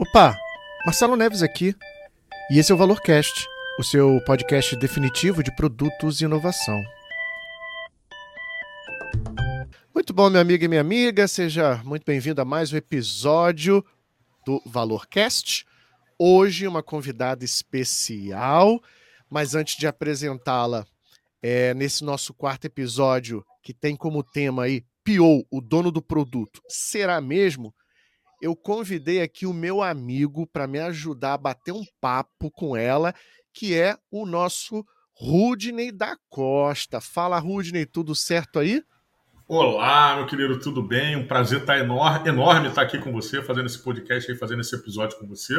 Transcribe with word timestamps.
Opa, 0.00 0.34
Marcelo 0.86 1.14
Neves 1.14 1.42
aqui. 1.42 1.76
E 2.50 2.58
esse 2.58 2.72
é 2.72 2.74
o 2.74 2.78
Valorcast, 2.78 3.46
o 3.78 3.84
seu 3.84 4.18
podcast 4.24 4.74
definitivo 4.76 5.42
de 5.42 5.54
produtos 5.54 6.22
e 6.22 6.24
inovação. 6.24 6.82
Muito 9.94 10.14
bom, 10.14 10.30
meu 10.30 10.40
amigo 10.40 10.64
e 10.64 10.68
minha 10.68 10.80
amiga, 10.80 11.28
seja 11.28 11.82
muito 11.84 12.02
bem-vindo 12.06 12.40
a 12.40 12.46
mais 12.46 12.72
um 12.72 12.78
episódio 12.78 13.84
do 14.46 14.62
Valorcast. 14.64 15.66
Hoje, 16.18 16.66
uma 16.66 16.82
convidada 16.82 17.44
especial, 17.44 18.80
mas 19.28 19.54
antes 19.54 19.76
de 19.76 19.86
apresentá-la, 19.86 20.86
é, 21.42 21.74
nesse 21.74 22.04
nosso 22.04 22.32
quarto 22.32 22.64
episódio, 22.64 23.44
que 23.62 23.74
tem 23.74 23.94
como 23.94 24.22
tema 24.22 24.62
aí 24.62 24.82
PO, 25.04 25.46
o 25.50 25.60
dono 25.60 25.90
do 25.90 26.00
produto, 26.00 26.62
será 26.66 27.20
mesmo? 27.20 27.74
Eu 28.40 28.56
convidei 28.56 29.20
aqui 29.20 29.46
o 29.46 29.52
meu 29.52 29.82
amigo 29.82 30.46
para 30.46 30.66
me 30.66 30.78
ajudar 30.78 31.34
a 31.34 31.38
bater 31.38 31.72
um 31.72 31.84
papo 32.00 32.50
com 32.50 32.74
ela, 32.76 33.14
que 33.52 33.74
é 33.74 33.96
o 34.10 34.24
nosso 34.24 34.84
Rudney 35.12 35.92
da 35.92 36.16
Costa. 36.28 37.00
Fala, 37.00 37.38
Rudney, 37.38 37.84
tudo 37.84 38.14
certo 38.14 38.58
aí? 38.58 38.82
Olá, 39.46 40.16
meu 40.16 40.26
querido, 40.26 40.58
tudo 40.58 40.82
bem? 40.82 41.16
Um 41.16 41.26
prazer 41.26 41.64
tá 41.64 41.76
enorme, 41.78 42.28
enorme 42.28 42.68
estar 42.68 42.82
aqui 42.82 42.98
com 42.98 43.12
você, 43.12 43.42
fazendo 43.42 43.66
esse 43.66 43.80
podcast 43.80 44.30
aí, 44.30 44.38
fazendo 44.38 44.60
esse 44.60 44.74
episódio 44.74 45.18
com 45.18 45.26
você. 45.26 45.54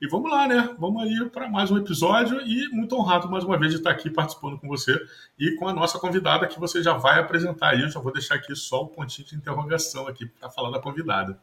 E 0.00 0.06
vamos 0.06 0.30
lá, 0.30 0.46
né? 0.46 0.74
Vamos 0.78 1.02
aí 1.02 1.30
para 1.30 1.48
mais 1.48 1.70
um 1.70 1.78
episódio 1.78 2.40
e 2.42 2.68
muito 2.68 2.94
honrado 2.94 3.28
mais 3.30 3.42
uma 3.42 3.58
vez 3.58 3.72
de 3.72 3.78
estar 3.78 3.90
aqui 3.90 4.10
participando 4.10 4.58
com 4.58 4.68
você 4.68 4.94
e 5.38 5.56
com 5.56 5.66
a 5.66 5.72
nossa 5.72 5.98
convidada 5.98 6.46
que 6.46 6.60
você 6.60 6.82
já 6.82 6.92
vai 6.92 7.18
apresentar 7.18 7.70
aí. 7.70 7.82
Eu 7.82 7.90
já 7.90 7.98
vou 7.98 8.12
deixar 8.12 8.34
aqui 8.34 8.54
só 8.54 8.82
o 8.82 8.88
pontinho 8.88 9.26
de 9.26 9.34
interrogação 9.34 10.06
aqui 10.06 10.26
para 10.26 10.50
falar 10.50 10.70
da 10.70 10.78
convidada. 10.78 11.40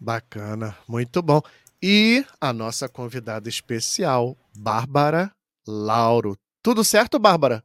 Bacana, 0.00 0.76
muito 0.86 1.20
bom. 1.20 1.40
E 1.82 2.24
a 2.40 2.52
nossa 2.52 2.88
convidada 2.88 3.48
especial, 3.48 4.36
Bárbara 4.56 5.32
Lauro. 5.66 6.36
Tudo 6.62 6.84
certo, 6.84 7.18
Bárbara? 7.18 7.62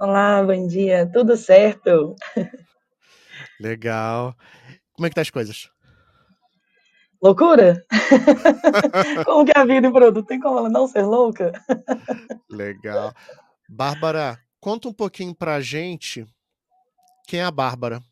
Olá, 0.00 0.42
bom 0.42 0.66
dia. 0.66 1.08
Tudo 1.12 1.36
certo? 1.36 2.16
Legal. 3.60 4.34
Como 4.92 5.06
é 5.06 5.08
que 5.08 5.14
tá 5.14 5.20
as 5.20 5.30
coisas? 5.30 5.70
Loucura? 7.22 7.84
como 9.24 9.44
que 9.44 9.52
é 9.56 9.60
a 9.60 9.64
vida 9.64 9.86
em 9.86 9.92
produto? 9.92 10.26
Tem 10.26 10.40
como 10.40 10.58
ela 10.58 10.68
não 10.68 10.86
ser 10.86 11.02
louca? 11.02 11.52
Legal. 12.50 13.12
Bárbara, 13.68 14.38
conta 14.60 14.88
um 14.88 14.92
pouquinho 14.92 15.34
pra 15.34 15.60
gente 15.60 16.26
quem 17.26 17.40
é 17.40 17.44
a 17.44 17.50
Bárbara. 17.50 18.02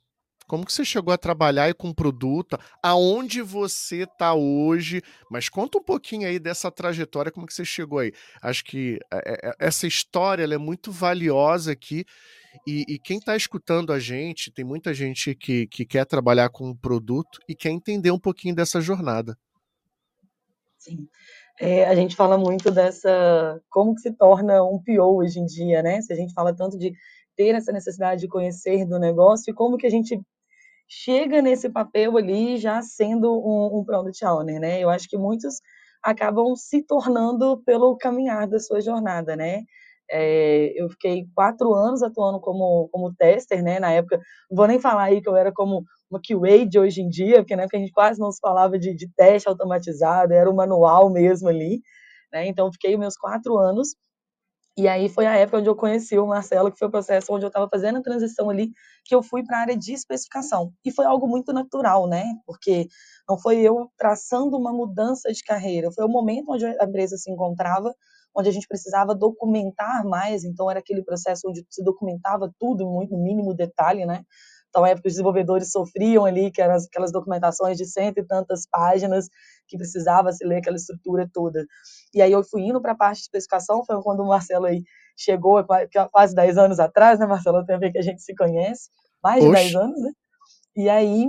Como 0.47 0.65
que 0.65 0.73
você 0.73 0.85
chegou 0.85 1.13
a 1.13 1.19
trabalhar 1.19 1.73
com 1.75 1.93
produto? 1.93 2.59
Aonde 2.83 3.41
você 3.41 4.03
está 4.03 4.35
hoje? 4.35 5.03
Mas 5.31 5.49
conta 5.49 5.79
um 5.79 5.83
pouquinho 5.83 6.29
aí 6.29 6.39
dessa 6.39 6.71
trajetória, 6.71 7.33
como 7.33 7.47
que 7.47 7.55
você 7.55 7.65
chegou 7.65 7.99
aí. 7.99 8.13
Acho 8.43 8.65
que 8.65 8.99
é, 9.13 9.49
é, 9.49 9.55
essa 9.59 9.87
história 9.87 10.45
é 10.45 10.59
muito 10.59 10.93
valiosa 10.93 11.73
aqui. 11.73 12.05
E, 12.67 12.85
e 12.89 12.99
quem 12.99 13.19
está 13.19 13.35
escutando 13.37 13.93
a 13.93 13.99
gente, 13.99 14.53
tem 14.53 14.65
muita 14.65 14.93
gente 14.93 15.35
que, 15.35 15.67
que 15.67 15.85
quer 15.85 16.05
trabalhar 16.05 16.51
com 16.51 16.69
um 16.69 16.77
produto 16.77 17.41
e 17.49 17.55
quer 17.55 17.71
entender 17.71 18.11
um 18.11 18.19
pouquinho 18.19 18.55
dessa 18.55 18.81
jornada. 18.81 19.37
Sim. 20.79 21.09
É, 21.59 21.87
a 21.87 21.95
gente 21.95 22.17
fala 22.17 22.37
muito 22.37 22.71
dessa 22.71 23.61
como 23.71 23.95
que 23.95 24.03
se 24.03 24.13
torna 24.13 24.63
um 24.63 24.83
PO 24.83 25.17
hoje 25.19 25.39
em 25.39 25.47
dia, 25.47 25.83
né? 25.83 26.03
Se 26.03 26.13
a 26.13 26.17
gente 26.17 26.35
fala 26.35 26.55
tanto 26.55 26.77
de 26.77 26.93
ter 27.37 27.55
essa 27.55 27.73
necessidade 27.73 28.21
de 28.21 28.29
conhecer 28.29 28.85
do 28.87 28.99
negócio 28.99 29.51
e 29.51 29.55
como 29.55 29.77
que 29.77 29.87
a 29.87 29.91
gente 29.91 30.21
chega 30.89 31.43
nesse 31.43 31.69
papel 31.71 32.17
ali 32.17 32.57
já 32.57 32.83
sendo 32.83 33.33
um, 33.33 33.81
um 33.81 33.85
product 33.85 34.25
owner, 34.25 34.61
né? 34.61 34.81
Eu 34.81 34.91
acho 34.91 35.09
que 35.09 35.17
muitos 35.17 35.61
acabam 36.03 36.55
se 36.57 36.83
tornando 36.83 37.63
pelo 37.65 37.97
caminhar 37.97 38.47
da 38.47 38.59
sua 38.59 38.81
jornada, 38.81 39.35
né? 39.37 39.63
É, 40.11 40.73
eu 40.77 40.89
fiquei 40.91 41.27
quatro 41.35 41.73
anos 41.75 42.03
atuando 42.03 42.39
como, 42.41 42.89
como 42.93 43.15
tester, 43.15 43.63
né? 43.63 43.81
Na 43.81 43.91
época, 43.91 44.19
não 44.51 44.57
vou 44.57 44.67
nem 44.67 44.79
falar 44.79 45.05
aí 45.05 45.23
que 45.23 45.29
eu 45.29 45.37
era 45.37 45.51
como 45.53 45.83
uma 46.11 46.21
QA 46.21 46.67
de 46.67 46.79
hoje 46.79 47.01
em 47.01 47.09
dia, 47.09 47.37
porque 47.37 47.57
na 47.57 47.63
época 47.63 47.79
a 47.79 47.81
gente 47.81 47.93
quase 47.93 48.21
não 48.21 48.31
se 48.31 48.39
falava 48.41 48.79
de, 48.79 48.95
de 48.95 49.09
teste 49.17 49.49
automatizado, 49.49 50.35
era 50.35 50.51
o 50.51 50.55
manual 50.55 51.11
mesmo 51.11 51.49
ali, 51.49 51.81
né? 52.33 52.47
Então, 52.47 52.71
fiquei 52.73 52.97
meus 52.97 53.17
quatro 53.17 53.57
anos 53.59 53.97
e 54.77 54.89
aí 54.89 55.09
foi 55.09 55.27
a 55.27 55.37
época 55.37 55.59
onde 55.59 55.69
eu 55.69 55.77
conheci 55.77 56.19
o 56.19 56.27
Marcelo, 56.27 56.71
que 56.73 56.79
foi 56.79 56.89
o 56.89 56.91
processo 56.91 57.33
onde 57.33 57.45
eu 57.45 57.49
estava 57.49 57.69
fazendo 57.69 57.99
a 57.99 58.03
transição 58.03 58.51
ali, 58.51 58.73
que 59.05 59.15
eu 59.15 59.23
fui 59.23 59.45
para 59.45 59.59
a 59.59 59.61
área 59.61 59.77
de 59.77 59.93
especificação. 59.93 60.73
E 60.85 60.91
foi 60.91 61.05
algo 61.07 61.29
muito 61.29 61.53
natural, 61.53 62.09
né? 62.09 62.25
Porque 62.47 62.89
não 63.29 63.39
foi 63.39 63.61
eu 63.61 63.89
traçando 63.97 64.57
uma 64.57 64.73
mudança 64.73 65.33
de 65.33 65.43
carreira, 65.45 65.93
foi 65.93 66.05
o 66.05 66.09
momento 66.09 66.53
onde 66.53 66.67
a 66.67 66.85
empresa 66.85 67.17
se 67.17 67.31
encontrava, 67.31 67.95
onde 68.37 68.49
a 68.49 68.53
gente 68.53 68.67
precisava 68.67 69.15
documentar 69.15 70.05
mais, 70.05 70.45
então 70.45 70.69
era 70.69 70.81
aquele 70.81 71.05
processo 71.05 71.49
onde 71.49 71.65
se 71.71 71.83
documentava 71.85 72.53
tudo 72.59 72.85
muito 72.87 73.13
no 73.17 73.23
mínimo 73.23 73.55
detalhe, 73.55 74.05
né? 74.05 74.25
Então, 74.75 74.85
época, 74.85 75.07
os 75.07 75.13
desenvolvedores 75.13 75.71
sofriam 75.71 76.25
ali, 76.25 76.51
que 76.51 76.61
eram 76.61 76.75
aquelas 76.75 77.13
documentações 77.13 77.79
de 77.79 77.87
cento 77.87 78.19
e 78.19 78.27
tantas 78.27 78.67
páginas, 78.67 79.29
que 79.69 79.79
precisava 79.79 80.33
se 80.33 80.45
ler 80.45 80.57
aquela 80.57 80.75
estrutura 80.75 81.31
toda. 81.33 81.65
E 82.13 82.21
aí 82.21 82.33
eu 82.33 82.43
fui 82.43 82.63
indo 82.63 82.83
para 82.83 82.91
a 82.91 82.97
parte 82.97 83.19
de 83.19 83.23
especificação, 83.23 83.85
foi 83.85 84.03
quando 84.03 84.25
o 84.25 84.27
Marcelo 84.27 84.67
aí 84.67 84.83
chegou, 85.17 85.61
é 85.61 85.65
quase 86.11 86.35
10 86.35 86.59
anos 86.59 86.81
atrás, 86.81 87.21
né, 87.21 87.27
Marcelo? 87.27 87.65
Tem 87.65 87.77
a 87.77 87.79
ver 87.79 87.93
que 87.93 87.99
a 87.99 88.03
gente 88.03 88.21
se 88.21 88.35
conhece, 88.35 88.91
mais 89.23 89.45
de 89.45 89.49
Oxe. 89.49 89.63
10 89.63 89.77
anos, 89.77 90.01
né? 90.03 90.11
E 90.75 90.89
aí, 90.89 91.29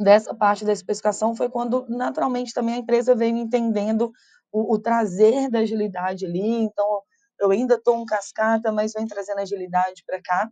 dessa 0.00 0.34
parte 0.34 0.64
da 0.64 0.72
especificação 0.72 1.36
foi 1.36 1.50
quando, 1.50 1.84
naturalmente, 1.86 2.54
também 2.54 2.76
a 2.76 2.78
empresa 2.78 3.14
veio 3.14 3.36
entendendo 3.36 4.10
o, 4.50 4.74
o 4.74 4.78
trazer 4.78 5.50
da 5.50 5.58
agilidade 5.58 6.24
ali. 6.24 6.62
Então, 6.62 7.02
eu 7.38 7.50
ainda 7.50 7.74
estou 7.74 8.00
um 8.00 8.06
cascata, 8.06 8.72
mas 8.72 8.94
vem 8.94 9.06
trazendo 9.06 9.40
agilidade 9.40 10.02
para 10.06 10.22
cá. 10.22 10.48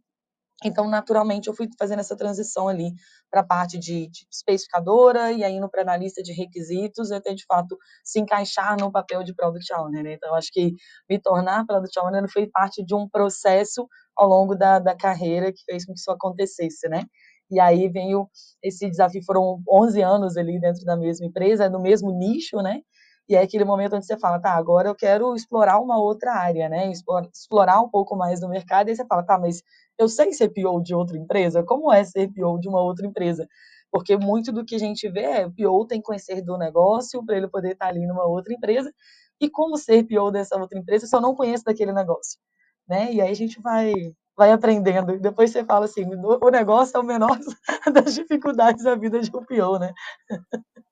Então, 0.69 0.89
naturalmente, 0.89 1.49
eu 1.49 1.55
fui 1.55 1.69
fazendo 1.79 2.01
essa 2.01 2.17
transição 2.17 2.69
ali 2.69 2.93
para 3.31 3.41
a 3.41 3.45
parte 3.45 3.79
de, 3.79 4.09
de, 4.09 4.27
especificadora 4.31 5.33
e 5.33 5.43
aí 5.43 5.59
no 5.59 5.69
para 5.69 5.83
analista 5.83 6.23
de 6.23 6.33
requisitos, 6.33 7.11
até 7.11 7.35
de 7.35 7.45
fato 7.47 7.79
se 8.05 8.21
encaixar 8.21 8.77
no 8.79 8.91
papel 8.91 9.23
de 9.23 9.35
Product 9.35 9.73
Owner. 9.75 10.03
Né? 10.03 10.13
Então, 10.15 10.35
acho 10.35 10.51
que 10.53 10.75
me 11.09 11.19
tornar 11.19 11.67
Product 11.67 11.99
Owner 11.99 12.31
foi 12.31 12.47
parte 12.47 12.85
de 12.85 12.95
um 12.95 13.09
processo 13.09 13.89
ao 14.17 14.29
longo 14.29 14.55
da, 14.55 14.79
da 14.79 14.97
carreira 14.97 15.53
que 15.53 15.63
fez 15.65 15.85
com 15.85 15.93
que 15.93 15.99
isso 15.99 16.11
acontecesse, 16.11 16.89
né? 16.89 17.05
E 17.51 17.61
aí 17.61 17.89
veio 17.89 18.29
esse 18.63 18.89
desafio, 18.89 19.23
foram 19.25 19.63
11 19.69 20.01
anos 20.01 20.37
ali 20.39 20.59
dentro 20.59 20.85
da 20.85 20.97
mesma 20.97 21.27
empresa, 21.27 21.69
no 21.69 21.81
mesmo 21.81 22.11
nicho, 22.11 22.57
né? 22.63 22.81
E 23.29 23.37
é 23.37 23.43
aquele 23.43 23.65
momento 23.65 23.95
onde 23.97 24.05
você 24.05 24.19
fala, 24.19 24.41
tá, 24.41 24.53
agora 24.53 24.89
eu 24.89 24.95
quero 24.95 25.35
explorar 25.35 25.79
uma 25.79 25.99
outra 25.99 26.35
área, 26.35 26.69
né? 26.69 26.91
Explorar, 26.91 27.81
um 27.81 27.89
pouco 27.89 28.17
mais 28.17 28.41
no 28.41 28.49
mercado. 28.49 28.89
E 28.89 28.91
aí 28.91 28.97
você 28.97 29.07
fala, 29.07 29.23
tá, 29.23 29.39
mas 29.39 29.63
eu 30.03 30.09
sei 30.09 30.33
ser 30.33 30.49
PO 30.51 30.83
de 30.83 30.95
outra 30.95 31.17
empresa? 31.17 31.63
Como 31.63 31.93
é 31.93 32.05
ser 32.05 32.29
PO 32.29 32.59
de 32.59 32.69
uma 32.69 32.83
outra 32.83 33.07
empresa? 33.07 33.47
Porque 33.91 34.17
muito 34.17 34.51
do 34.53 34.65
que 34.65 34.75
a 34.75 34.79
gente 34.79 35.09
vê 35.09 35.21
é 35.21 35.49
PO 35.49 35.87
tem 35.87 36.01
que 36.01 36.07
conhecer 36.07 36.43
do 36.43 36.57
negócio 36.57 37.25
para 37.25 37.37
ele 37.37 37.49
poder 37.49 37.73
estar 37.73 37.89
ali 37.89 38.07
numa 38.07 38.25
outra 38.25 38.53
empresa. 38.53 38.93
E 39.41 39.51
como 39.51 39.77
ser 39.77 40.05
PO 40.05 40.31
dessa 40.31 40.57
outra 40.57 40.79
empresa 40.79 41.07
eu 41.13 41.21
não 41.21 41.35
conheço 41.35 41.65
daquele 41.65 41.93
negócio? 41.93 42.39
Né? 42.89 43.13
E 43.13 43.21
aí 43.21 43.31
a 43.31 43.35
gente 43.35 43.61
vai 43.61 43.93
vai 44.37 44.51
aprendendo. 44.51 45.15
E 45.15 45.19
depois 45.19 45.51
você 45.51 45.65
fala 45.65 45.85
assim, 45.85 46.05
o 46.05 46.51
negócio 46.51 46.97
é 46.97 47.01
o 47.01 47.05
menor 47.05 47.39
das 47.93 48.15
dificuldades 48.15 48.83
da 48.85 48.95
vida 48.95 49.21
de 49.21 49.31
um 49.35 49.45
PO, 49.45 49.79
né? 49.79 49.93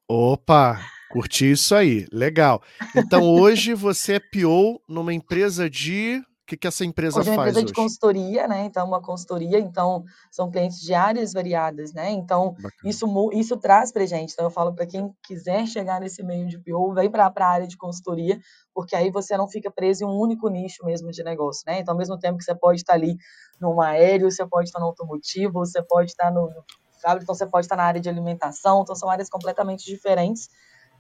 Opa, 0.08 0.78
curti 1.10 1.52
isso 1.52 1.74
aí, 1.74 2.06
legal. 2.12 2.62
Então 2.94 3.30
hoje 3.30 3.74
você 3.74 4.14
é 4.14 4.20
PO 4.20 4.80
numa 4.88 5.14
empresa 5.14 5.70
de 5.70 6.22
que, 6.50 6.56
que 6.56 6.66
essa 6.66 6.84
empresa 6.84 7.20
hoje 7.20 7.28
é 7.28 7.32
uma 7.32 7.42
empresa 7.42 7.58
hoje? 7.58 7.66
de 7.66 7.72
consultoria, 7.72 8.48
né? 8.48 8.64
Então, 8.64 8.86
uma 8.86 9.00
consultoria, 9.00 9.58
então 9.60 10.04
são 10.30 10.50
clientes 10.50 10.80
de 10.80 10.92
áreas 10.92 11.32
variadas, 11.32 11.92
né? 11.92 12.10
Então, 12.10 12.56
isso, 12.84 13.06
isso 13.32 13.56
traz 13.56 13.92
para 13.92 14.04
gente. 14.04 14.32
Então, 14.32 14.46
eu 14.46 14.50
falo 14.50 14.74
para 14.74 14.84
quem 14.84 15.14
quiser 15.22 15.66
chegar 15.66 16.00
nesse 16.00 16.24
meio 16.24 16.48
de 16.48 16.58
PO, 16.58 16.92
vem 16.92 17.08
para 17.08 17.32
a 17.34 17.46
área 17.46 17.66
de 17.66 17.76
consultoria, 17.76 18.40
porque 18.74 18.96
aí 18.96 19.10
você 19.10 19.36
não 19.36 19.48
fica 19.48 19.70
preso 19.70 20.04
em 20.04 20.06
um 20.06 20.18
único 20.18 20.48
nicho 20.48 20.84
mesmo 20.84 21.10
de 21.12 21.22
negócio, 21.22 21.62
né? 21.66 21.78
Então, 21.78 21.94
ao 21.94 21.98
mesmo 21.98 22.18
tempo 22.18 22.38
que 22.38 22.44
você 22.44 22.54
pode 22.54 22.80
estar 22.80 22.94
ali 22.94 23.16
no 23.60 23.80
aéreo, 23.80 24.30
você 24.30 24.44
pode 24.44 24.68
estar 24.68 24.80
no 24.80 24.86
automotivo, 24.86 25.52
você 25.52 25.80
pode 25.82 26.10
estar 26.10 26.32
no, 26.32 26.50
sabe? 26.98 27.22
Então, 27.22 27.34
você 27.34 27.46
pode 27.46 27.66
estar 27.66 27.76
na 27.76 27.84
área 27.84 28.00
de 28.00 28.08
alimentação, 28.08 28.82
então 28.82 28.96
são 28.96 29.08
áreas 29.08 29.30
completamente 29.30 29.84
diferentes, 29.84 30.48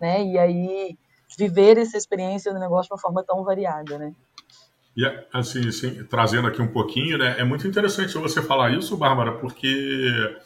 né? 0.00 0.22
E 0.22 0.38
aí 0.38 0.96
viver 1.38 1.78
essa 1.78 1.96
experiência 1.96 2.52
no 2.52 2.58
negócio 2.58 2.88
de 2.88 2.94
uma 2.94 3.00
forma 3.00 3.24
tão 3.24 3.44
variada, 3.44 3.98
né? 3.98 4.14
E 5.00 5.26
assim, 5.32 5.66
assim, 5.66 6.04
trazendo 6.04 6.46
aqui 6.46 6.60
um 6.60 6.68
pouquinho, 6.68 7.16
né? 7.16 7.36
É 7.38 7.44
muito 7.44 7.66
interessante 7.66 8.12
você 8.14 8.42
falar 8.42 8.70
isso, 8.72 8.98
Bárbara, 8.98 9.32
porque 9.32 10.36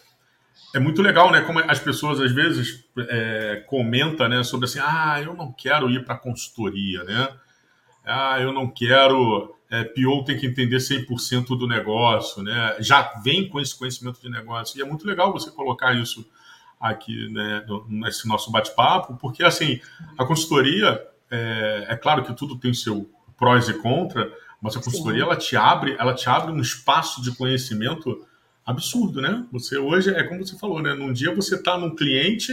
é 0.73 0.79
muito 0.79 1.03
legal, 1.03 1.33
né? 1.33 1.41
Como 1.41 1.59
as 1.59 1.81
pessoas 1.81 2.21
às 2.21 2.31
vezes 2.31 2.85
é, 2.97 3.65
comentam, 3.67 4.29
né, 4.29 4.45
sobre 4.45 4.67
assim, 4.67 4.79
ah, 4.81 5.21
eu 5.21 5.35
não 5.35 5.53
quero 5.53 5.91
ir 5.91 6.05
para 6.05 6.17
consultoria, 6.17 7.03
né? 7.03 7.29
Ah, 8.05 8.41
eu 8.41 8.53
não 8.53 8.69
quero. 8.71 9.57
É, 9.69 9.83
PO 9.83 10.25
tem 10.25 10.39
que 10.39 10.47
entender 10.47 10.77
100% 10.77 11.59
do 11.59 11.67
negócio, 11.67 12.41
né? 12.41 12.77
Já 12.79 13.13
vem 13.25 13.49
com 13.49 13.59
esse 13.59 13.77
conhecimento 13.77 14.21
de 14.21 14.31
negócio. 14.31 14.79
E 14.79 14.83
é 14.83 14.85
muito 14.85 15.05
legal 15.05 15.33
você 15.33 15.51
colocar 15.51 15.95
isso 15.95 16.25
aqui 16.79 17.29
né, 17.33 17.65
nesse 17.89 18.29
nosso 18.29 18.53
bate-papo, 18.53 19.17
porque 19.17 19.43
assim 19.43 19.81
a 20.19 20.25
consultoria 20.25 21.03
é, 21.31 21.87
é, 21.89 21.97
claro 21.97 22.23
que 22.23 22.35
tudo 22.35 22.59
tem 22.59 22.75
seu 22.75 23.11
prós 23.37 23.69
e 23.69 23.75
contra, 23.75 24.31
mas 24.65 24.75
a 24.79 24.81
consultoria 24.81 25.25
ela 25.25 25.37
te 25.37 25.59
abre, 25.59 25.95
ela 25.99 26.15
te 26.15 26.27
abre 26.27 26.51
um 26.51 26.59
espaço 26.59 27.21
de 27.23 27.37
conhecimento 27.37 28.27
absurdo, 28.65 29.21
né? 29.21 29.45
Você 29.53 29.77
hoje 29.77 30.09
é 30.09 30.25
como 30.25 30.43
você 30.43 30.57
falou, 30.57 30.81
né? 30.81 30.95
Num 30.95 31.13
dia 31.13 31.35
você 31.35 31.57
está 31.57 31.77
num 31.77 31.95
cliente 31.95 32.51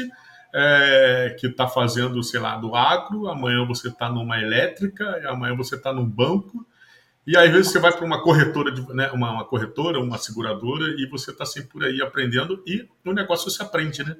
é, 0.53 1.37
que 1.39 1.47
está 1.47 1.69
fazendo, 1.69 2.21
sei 2.21 2.41
lá, 2.41 2.57
do 2.57 2.75
agro, 2.75 3.29
amanhã 3.29 3.65
você 3.65 3.87
está 3.87 4.09
numa 4.09 4.41
elétrica, 4.41 5.21
e 5.23 5.25
amanhã 5.25 5.55
você 5.55 5.75
está 5.75 5.93
num 5.93 6.05
banco, 6.05 6.67
e 7.25 7.37
aí, 7.37 7.47
às 7.47 7.53
vezes 7.53 7.71
você 7.71 7.79
vai 7.79 7.93
para 7.93 8.05
uma 8.05 8.21
corretora, 8.21 8.73
de, 8.73 8.81
né, 8.93 9.09
uma, 9.11 9.31
uma, 9.31 9.45
corretora, 9.45 9.97
uma 9.97 10.17
seguradora, 10.17 10.93
e 10.97 11.05
você 11.05 11.31
está 11.31 11.45
sempre 11.45 11.69
por 11.69 11.85
aí 11.85 12.01
aprendendo, 12.01 12.61
e 12.67 12.89
no 13.05 13.13
negócio 13.13 13.49
você 13.49 13.63
aprende, 13.63 14.03
né? 14.03 14.17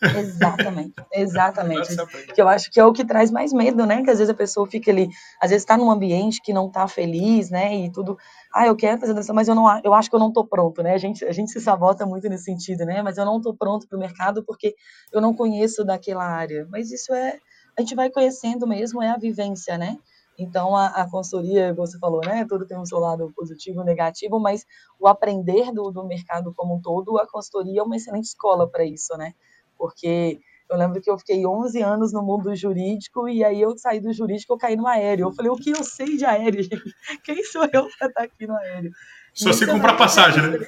Exatamente, 0.00 0.94
exatamente. 1.12 2.32
que 2.32 2.40
eu 2.40 2.48
acho 2.48 2.70
que 2.70 2.78
é 2.78 2.84
o 2.84 2.92
que 2.92 3.04
traz 3.04 3.30
mais 3.30 3.52
medo, 3.52 3.84
né? 3.84 4.02
Que 4.02 4.10
às 4.10 4.18
vezes 4.18 4.30
a 4.30 4.34
pessoa 4.34 4.66
fica 4.66 4.90
ali, 4.90 5.08
às 5.40 5.50
vezes 5.50 5.62
está 5.62 5.76
num 5.76 5.90
ambiente 5.90 6.40
que 6.40 6.52
não 6.52 6.68
está 6.68 6.86
feliz, 6.86 7.50
né? 7.50 7.74
E 7.74 7.90
tudo, 7.90 8.16
ah, 8.54 8.66
eu 8.66 8.76
quero 8.76 9.00
fazer 9.00 9.14
dança, 9.14 9.32
mas 9.32 9.48
eu 9.48 9.54
não, 9.54 9.66
eu 9.82 9.92
acho 9.92 10.08
que 10.08 10.14
eu 10.14 10.20
não 10.20 10.28
estou 10.28 10.46
pronto, 10.46 10.82
né? 10.82 10.94
A 10.94 10.98
gente, 10.98 11.24
a 11.24 11.32
gente 11.32 11.50
se 11.50 11.60
sabota 11.60 12.06
muito 12.06 12.28
nesse 12.28 12.44
sentido, 12.44 12.84
né? 12.84 13.02
Mas 13.02 13.18
eu 13.18 13.24
não 13.24 13.38
estou 13.38 13.54
pronto 13.56 13.88
para 13.88 13.96
o 13.96 14.00
mercado 14.00 14.44
porque 14.44 14.74
eu 15.12 15.20
não 15.20 15.34
conheço 15.34 15.84
daquela 15.84 16.24
área. 16.24 16.66
Mas 16.70 16.92
isso 16.92 17.12
é, 17.12 17.38
a 17.76 17.80
gente 17.80 17.94
vai 17.96 18.08
conhecendo 18.08 18.66
mesmo, 18.66 19.02
é 19.02 19.10
a 19.10 19.16
vivência, 19.16 19.76
né? 19.76 19.98
Então, 20.38 20.76
a, 20.76 20.86
a 20.86 21.10
consultoria, 21.10 21.74
você 21.74 21.98
falou, 21.98 22.20
né? 22.24 22.46
Tudo 22.48 22.64
tem 22.64 22.78
um 22.78 22.86
seu 22.86 23.00
lado 23.00 23.32
positivo 23.34 23.82
e 23.82 23.84
negativo, 23.84 24.38
mas 24.38 24.64
o 25.00 25.08
aprender 25.08 25.72
do, 25.72 25.90
do 25.90 26.06
mercado 26.06 26.54
como 26.54 26.76
um 26.76 26.80
todo, 26.80 27.18
a 27.18 27.26
consultoria 27.26 27.80
é 27.80 27.82
uma 27.82 27.96
excelente 27.96 28.26
escola 28.26 28.70
para 28.70 28.84
isso, 28.84 29.16
né? 29.16 29.34
Porque 29.78 30.40
eu 30.68 30.76
lembro 30.76 31.00
que 31.00 31.10
eu 31.10 31.18
fiquei 31.18 31.46
11 31.46 31.80
anos 31.80 32.12
no 32.12 32.22
mundo 32.22 32.54
jurídico 32.54 33.26
e 33.26 33.42
aí 33.42 33.60
eu 33.60 33.76
saí 33.78 34.00
do 34.00 34.12
jurídico, 34.12 34.52
eu 34.52 34.58
caí 34.58 34.76
no 34.76 34.86
aéreo. 34.86 35.28
Eu 35.28 35.32
falei, 35.32 35.50
o 35.50 35.56
que 35.56 35.70
eu 35.70 35.82
sei 35.82 36.16
de 36.16 36.26
aéreo, 36.26 36.62
gente? 36.62 36.94
Quem 37.24 37.42
sou 37.44 37.64
eu 37.72 37.88
para 37.98 38.08
estar 38.08 38.22
aqui 38.24 38.46
no 38.46 38.54
aéreo? 38.54 38.90
Só 39.32 39.52
se 39.52 39.66
comprar 39.66 39.96
passagem, 39.96 40.42
né? 40.42 40.58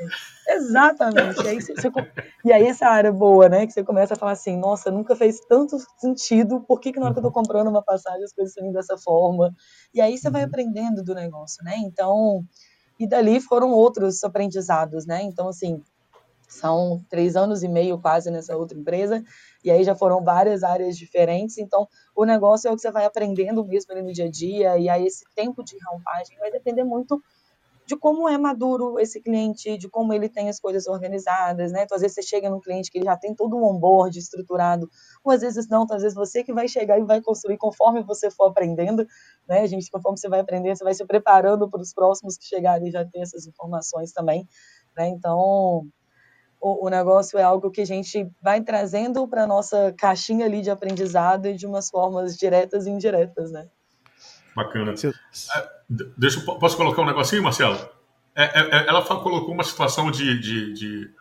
Exatamente. 0.49 1.47
Aí 1.47 1.61
você, 1.61 1.75
você, 1.75 1.91
e 2.45 2.53
aí 2.53 2.67
essa 2.67 2.87
área 2.87 3.13
boa, 3.13 3.49
né? 3.49 3.67
Que 3.67 3.73
você 3.73 3.85
começa 3.85 4.15
a 4.15 4.17
falar 4.17 4.33
assim, 4.33 4.57
nossa, 4.57 4.91
nunca 4.91 5.15
fez 5.15 5.41
tanto 5.41 5.77
sentido, 5.99 6.61
por 6.61 6.81
que, 6.81 6.93
que 6.93 7.01
na 7.01 7.07
hora 7.07 7.15
que 7.15 7.19
eu 7.19 7.25
tô 7.25 7.33
comprando 7.33 7.69
uma 7.69 7.83
passagem 7.83 8.25
as 8.25 8.33
coisas 8.33 8.55
são 8.55 8.73
dessa 8.73 8.97
forma? 8.97 9.55
E 9.93 10.01
aí 10.01 10.17
você 10.17 10.31
vai 10.31 10.43
uhum. 10.43 10.49
aprendendo 10.49 11.03
do 11.03 11.15
negócio, 11.15 11.63
né? 11.65 11.75
Então, 11.79 12.45
e 12.99 13.07
dali 13.07 13.41
foram 13.41 13.71
outros 13.71 14.23
aprendizados, 14.25 15.05
né? 15.05 15.23
Então, 15.23 15.49
assim, 15.49 15.83
são 16.51 17.05
três 17.09 17.37
anos 17.37 17.63
e 17.63 17.69
meio 17.69 17.99
quase 17.99 18.31
nessa 18.31 18.57
outra 18.57 18.77
empresa, 18.77 19.23
e 19.65 19.71
aí 19.71 19.85
já 19.85 19.95
foram 19.95 20.23
várias 20.23 20.63
áreas 20.63 20.99
diferentes. 20.99 21.59
Então, 21.59 21.87
o 22.15 22.25
negócio 22.25 22.69
é 22.69 22.73
o 22.73 22.75
que 22.75 22.83
você 22.83 22.91
vai 22.91 23.05
aprendendo 23.05 23.65
mesmo 23.65 23.93
ali 23.93 24.03
no 24.03 24.13
dia 24.13 24.27
a 24.27 24.31
dia, 24.31 24.77
e 24.79 24.89
aí 24.89 25.07
esse 25.07 25.25
tempo 25.35 25.63
de 25.65 25.77
rampagem 25.79 26.37
vai 26.39 26.51
depender 26.51 26.85
muito 26.85 27.23
de 27.87 27.97
como 27.97 28.29
é 28.29 28.39
maduro 28.39 29.01
esse 29.01 29.21
cliente, 29.21 29.77
de 29.77 29.89
como 29.89 30.13
ele 30.13 30.29
tem 30.29 30.49
as 30.49 30.61
coisas 30.61 30.87
organizadas, 30.87 31.73
né? 31.73 31.83
Então, 31.83 31.97
às 31.97 32.03
vezes 32.03 32.15
você 32.15 32.23
chega 32.23 32.49
num 32.49 32.61
cliente 32.61 32.89
que 32.89 32.99
ele 32.99 33.05
já 33.05 33.17
tem 33.17 33.35
todo 33.35 33.57
um 33.57 33.65
onboard 33.65 34.17
estruturado, 34.17 34.89
ou 35.25 35.33
às 35.33 35.41
vezes 35.41 35.69
não, 35.69 35.83
então, 35.83 35.97
às 35.97 36.03
vezes 36.03 36.15
você 36.15 36.45
que 36.45 36.53
vai 36.53 36.69
chegar 36.69 37.01
e 37.01 37.03
vai 37.03 37.21
construir 37.21 37.59
conforme 37.59 38.03
você 38.05 38.31
for 38.31 38.47
aprendendo, 38.47 39.05
né? 39.49 39.63
A 39.63 39.67
gente, 39.67 39.91
conforme 39.91 40.19
você 40.19 40.29
vai 40.29 40.39
aprendendo, 40.39 40.77
você 40.77 40.85
vai 40.85 40.95
se 40.95 41.05
preparando 41.05 41.69
para 41.69 41.81
os 41.81 41.93
próximos 41.93 42.37
que 42.37 42.45
chegarem 42.45 42.89
e 42.89 42.93
já 42.93 43.05
ter 43.05 43.21
essas 43.21 43.45
informações 43.47 44.13
também, 44.13 44.49
né? 44.97 45.09
Então, 45.09 45.85
o, 46.61 46.87
o 46.87 46.89
negócio 46.91 47.39
é 47.39 47.43
algo 47.43 47.71
que 47.71 47.81
a 47.81 47.87
gente 47.87 48.31
vai 48.43 48.61
trazendo 48.61 49.27
para 49.27 49.47
nossa 49.47 49.95
caixinha 49.97 50.45
ali 50.45 50.61
de 50.61 50.71
aprendizado 50.71 51.47
e 51.47 51.55
de 51.55 51.67
umas 51.67 51.89
formas 51.89 52.37
diretas 52.37 52.87
e 52.87 52.91
indiretas, 52.91 53.51
né? 53.51 53.67
Bacana. 54.55 54.93
É, 54.93 55.69
deixa, 56.17 56.41
posso 56.41 56.77
colocar 56.77 57.03
um 57.03 57.07
negocinho, 57.07 57.43
Marcelo? 57.43 57.79
É, 58.35 58.45
é, 58.45 58.79
é 58.79 58.89
ela 58.89 59.03
colocou 59.03 59.55
uma 59.55 59.65
situação 59.65 60.11
de, 60.11 60.39
de, 60.39 60.73
de, 60.75 61.15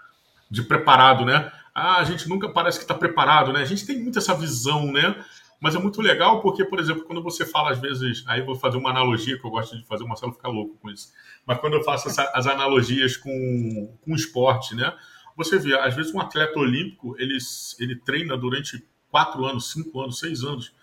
de, 0.49 0.63
preparado, 0.63 1.25
né? 1.25 1.51
Ah, 1.73 1.97
a 1.97 2.03
gente 2.03 2.27
nunca 2.27 2.49
parece 2.49 2.77
que 2.77 2.83
está 2.83 2.93
preparado, 2.93 3.53
né? 3.53 3.61
A 3.61 3.65
gente 3.65 3.85
tem 3.85 4.01
muito 4.01 4.19
essa 4.19 4.33
visão, 4.33 4.91
né? 4.91 5.15
Mas 5.61 5.75
é 5.75 5.79
muito 5.79 6.01
legal 6.01 6.41
porque, 6.41 6.63
por 6.63 6.79
exemplo, 6.79 7.03
quando 7.03 7.21
você 7.21 7.45
fala 7.45 7.71
às 7.71 7.79
vezes, 7.79 8.23
aí 8.27 8.41
vou 8.41 8.55
fazer 8.55 8.77
uma 8.77 8.89
analogia 8.89 9.37
que 9.37 9.45
eu 9.45 9.51
gosto 9.51 9.77
de 9.77 9.85
fazer, 9.85 10.03
o 10.03 10.07
Marcelo 10.07 10.33
fica 10.33 10.47
louco 10.47 10.77
com 10.81 10.89
isso. 10.89 11.09
Mas 11.45 11.59
quando 11.59 11.73
eu 11.73 11.83
faço 11.83 12.07
essa, 12.07 12.31
as 12.33 12.47
analogias 12.47 13.17
com, 13.17 13.97
com 14.01 14.15
esporte, 14.15 14.73
né? 14.73 14.93
Você 15.39 15.57
vê, 15.57 15.73
às 15.79 15.95
vezes 15.95 16.13
um 16.13 16.19
atleta 16.19 16.59
olímpico, 16.59 17.15
ele, 17.17 17.37
ele 17.79 17.95
treina 17.95 18.35
durante 18.35 18.85
quatro 19.09 19.45
anos, 19.45 19.71
cinco 19.71 20.01
anos, 20.01 20.19
seis 20.19 20.43
anos 20.43 20.73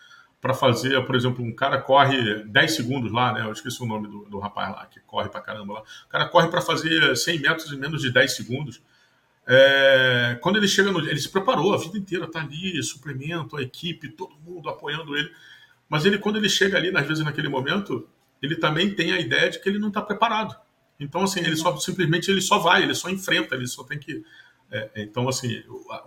para 0.40 0.54
fazer, 0.54 0.98
por 1.04 1.14
exemplo, 1.14 1.44
um 1.44 1.54
cara 1.54 1.78
corre 1.78 2.42
10 2.44 2.74
segundos 2.74 3.12
lá, 3.12 3.34
né? 3.34 3.42
Eu 3.42 3.52
esqueci 3.52 3.82
o 3.82 3.86
nome 3.86 4.08
do, 4.08 4.24
do 4.24 4.38
rapaz 4.38 4.70
lá, 4.70 4.86
que 4.86 4.98
corre 5.00 5.28
para 5.28 5.42
caramba 5.42 5.74
lá. 5.74 5.80
O 5.80 6.08
cara 6.08 6.26
corre 6.26 6.48
para 6.48 6.62
fazer 6.62 7.14
100 7.14 7.38
metros 7.40 7.70
em 7.70 7.76
menos 7.76 8.00
de 8.00 8.10
10 8.10 8.34
segundos. 8.34 8.80
É, 9.46 10.38
quando 10.40 10.56
ele 10.56 10.66
chega 10.66 10.90
no. 10.90 11.00
Ele 11.00 11.20
se 11.20 11.28
preparou 11.28 11.74
a 11.74 11.78
vida 11.78 11.98
inteira, 11.98 12.26
tá 12.26 12.40
ali, 12.40 12.82
suplemento, 12.82 13.58
a 13.58 13.62
equipe, 13.62 14.08
todo 14.08 14.36
mundo 14.40 14.70
apoiando 14.70 15.14
ele. 15.14 15.30
Mas 15.86 16.06
ele, 16.06 16.16
quando 16.16 16.36
ele 16.36 16.48
chega 16.48 16.78
ali, 16.78 16.96
às 16.96 17.06
vezes 17.06 17.22
naquele 17.22 17.48
momento, 17.48 18.08
ele 18.40 18.56
também 18.56 18.94
tem 18.94 19.12
a 19.12 19.20
ideia 19.20 19.50
de 19.50 19.60
que 19.60 19.68
ele 19.68 19.78
não 19.78 19.88
está 19.88 20.00
preparado. 20.00 20.56
Então, 20.98 21.22
assim, 21.24 21.40
ele 21.40 21.56
só 21.56 21.76
simplesmente 21.76 22.30
ele 22.30 22.40
só 22.40 22.58
vai, 22.58 22.82
ele 22.82 22.94
só 22.94 23.10
enfrenta, 23.10 23.54
ele 23.54 23.66
só 23.66 23.84
tem 23.84 23.98
que 23.98 24.24
é, 24.76 25.02
então, 25.02 25.28
assim, 25.28 25.62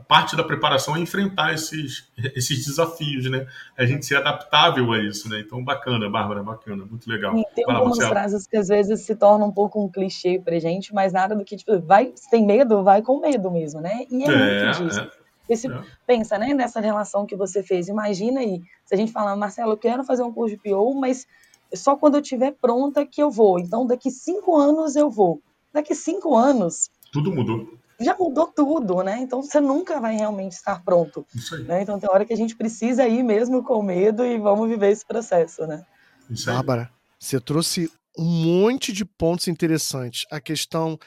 parte 0.07 0.35
da 0.35 0.43
preparação 0.43 0.95
é 0.95 0.99
enfrentar 0.99 1.53
esses, 1.53 2.07
esses 2.35 2.65
desafios, 2.65 3.29
né? 3.29 3.47
A 3.77 3.85
gente 3.85 4.05
ser 4.05 4.17
adaptável 4.17 4.91
a 4.91 4.99
isso, 4.99 5.27
né? 5.27 5.39
Então, 5.39 5.63
bacana, 5.63 6.09
Bárbara, 6.09 6.43
bacana, 6.43 6.85
muito 6.85 7.09
legal. 7.09 7.35
Sim, 7.35 7.43
tem 7.55 7.65
algumas 7.67 7.97
frases 7.97 8.45
que 8.45 8.57
às 8.57 8.67
vezes 8.67 9.01
se 9.01 9.15
tornam 9.15 9.47
um 9.47 9.51
pouco 9.51 9.83
um 9.83 9.89
clichê 9.89 10.39
pra 10.39 10.59
gente, 10.59 10.93
mas 10.93 11.13
nada 11.13 11.35
do 11.35 11.43
que, 11.43 11.57
tipo, 11.57 11.79
vai, 11.79 12.11
se 12.15 12.29
tem 12.29 12.45
medo, 12.45 12.83
vai 12.83 13.01
com 13.01 13.19
medo 13.19 13.49
mesmo, 13.49 13.81
né? 13.81 14.05
E 14.11 14.23
é, 14.23 14.27
é 14.27 14.65
muito 14.65 14.83
disso. 14.83 14.99
É. 14.99 15.09
Esse, 15.49 15.67
é. 15.67 15.81
Pensa, 16.05 16.37
né, 16.37 16.53
nessa 16.53 16.79
relação 16.79 17.25
que 17.25 17.35
você 17.35 17.63
fez. 17.63 17.87
Imagina 17.87 18.41
aí, 18.41 18.61
se 18.85 18.93
a 18.93 18.97
gente 18.97 19.11
falar, 19.11 19.35
Marcelo, 19.35 19.71
eu 19.71 19.77
quero 19.77 20.03
fazer 20.03 20.21
um 20.21 20.31
curso 20.31 20.55
de 20.55 20.61
PO, 20.61 20.93
mas 20.93 21.25
só 21.73 21.95
quando 21.95 22.15
eu 22.15 22.21
estiver 22.21 22.51
pronta 22.51 23.05
que 23.05 23.21
eu 23.21 23.31
vou. 23.31 23.59
Então, 23.59 23.87
daqui 23.87 24.11
cinco 24.11 24.55
anos 24.55 24.95
eu 24.95 25.09
vou. 25.09 25.41
Daqui 25.73 25.95
cinco 25.95 26.35
anos. 26.35 26.89
Tudo 27.11 27.33
mudou 27.33 27.78
já 27.99 28.15
mudou 28.17 28.47
tudo, 28.47 29.03
né? 29.03 29.19
Então 29.19 29.41
você 29.41 29.59
nunca 29.59 29.99
vai 29.99 30.15
realmente 30.15 30.53
estar 30.53 30.83
pronto. 30.83 31.25
Isso 31.35 31.55
aí. 31.55 31.63
Né? 31.63 31.81
Então 31.81 31.99
tem 31.99 32.09
hora 32.09 32.25
que 32.25 32.33
a 32.33 32.37
gente 32.37 32.55
precisa 32.55 33.07
ir 33.07 33.23
mesmo 33.23 33.63
com 33.63 33.81
medo 33.81 34.25
e 34.25 34.37
vamos 34.37 34.69
viver 34.69 34.91
esse 34.91 35.05
processo, 35.05 35.67
né? 35.67 35.85
Isso 36.29 36.49
aí. 36.49 36.55
Bárbara, 36.55 36.91
você 37.19 37.39
trouxe 37.39 37.91
um 38.17 38.25
monte 38.25 38.93
de 38.93 39.03
pontos 39.03 39.47
interessantes. 39.47 40.25
A 40.31 40.39
questão, 40.39 40.97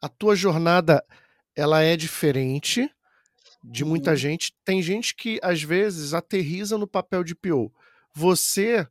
a 0.00 0.08
tua 0.08 0.36
jornada, 0.36 1.04
ela 1.56 1.82
é 1.82 1.96
diferente 1.96 2.90
de 3.62 3.84
muita 3.84 4.10
uhum. 4.10 4.16
gente. 4.16 4.54
Tem 4.64 4.82
gente 4.82 5.14
que 5.14 5.38
às 5.42 5.62
vezes 5.62 6.14
aterriza 6.14 6.76
no 6.76 6.86
papel 6.86 7.24
de 7.24 7.34
PO. 7.34 7.72
Você, 8.12 8.86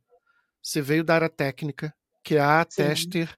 você 0.60 0.80
veio 0.80 1.04
da 1.04 1.14
área 1.14 1.28
técnica, 1.28 1.94
que 2.22 2.36
é 2.36 2.40
a 2.40 2.64
tester 2.64 3.36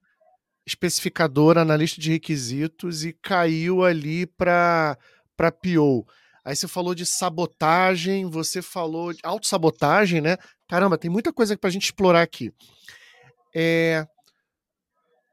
especificador, 0.67 1.59
analista 1.59 2.01
de 2.01 2.11
requisitos 2.11 3.05
e 3.05 3.13
caiu 3.13 3.85
ali 3.85 4.27
para 4.27 4.97
para 5.37 5.51
PO. 5.51 6.07
Aí 6.45 6.55
você 6.55 6.69
falou 6.69 6.95
de 6.95 7.07
sabotagem, 7.07 8.29
você 8.29 8.61
falou 8.61 9.13
de 9.13 9.21
autossabotagem, 9.23 10.21
né? 10.21 10.37
Caramba, 10.69 10.99
tem 10.99 11.11
muita 11.11 11.33
coisa 11.33 11.57
para 11.57 11.69
a 11.69 11.73
gente 11.73 11.85
explorar 11.85 12.23
aqui. 12.23 12.53
É... 13.55 14.07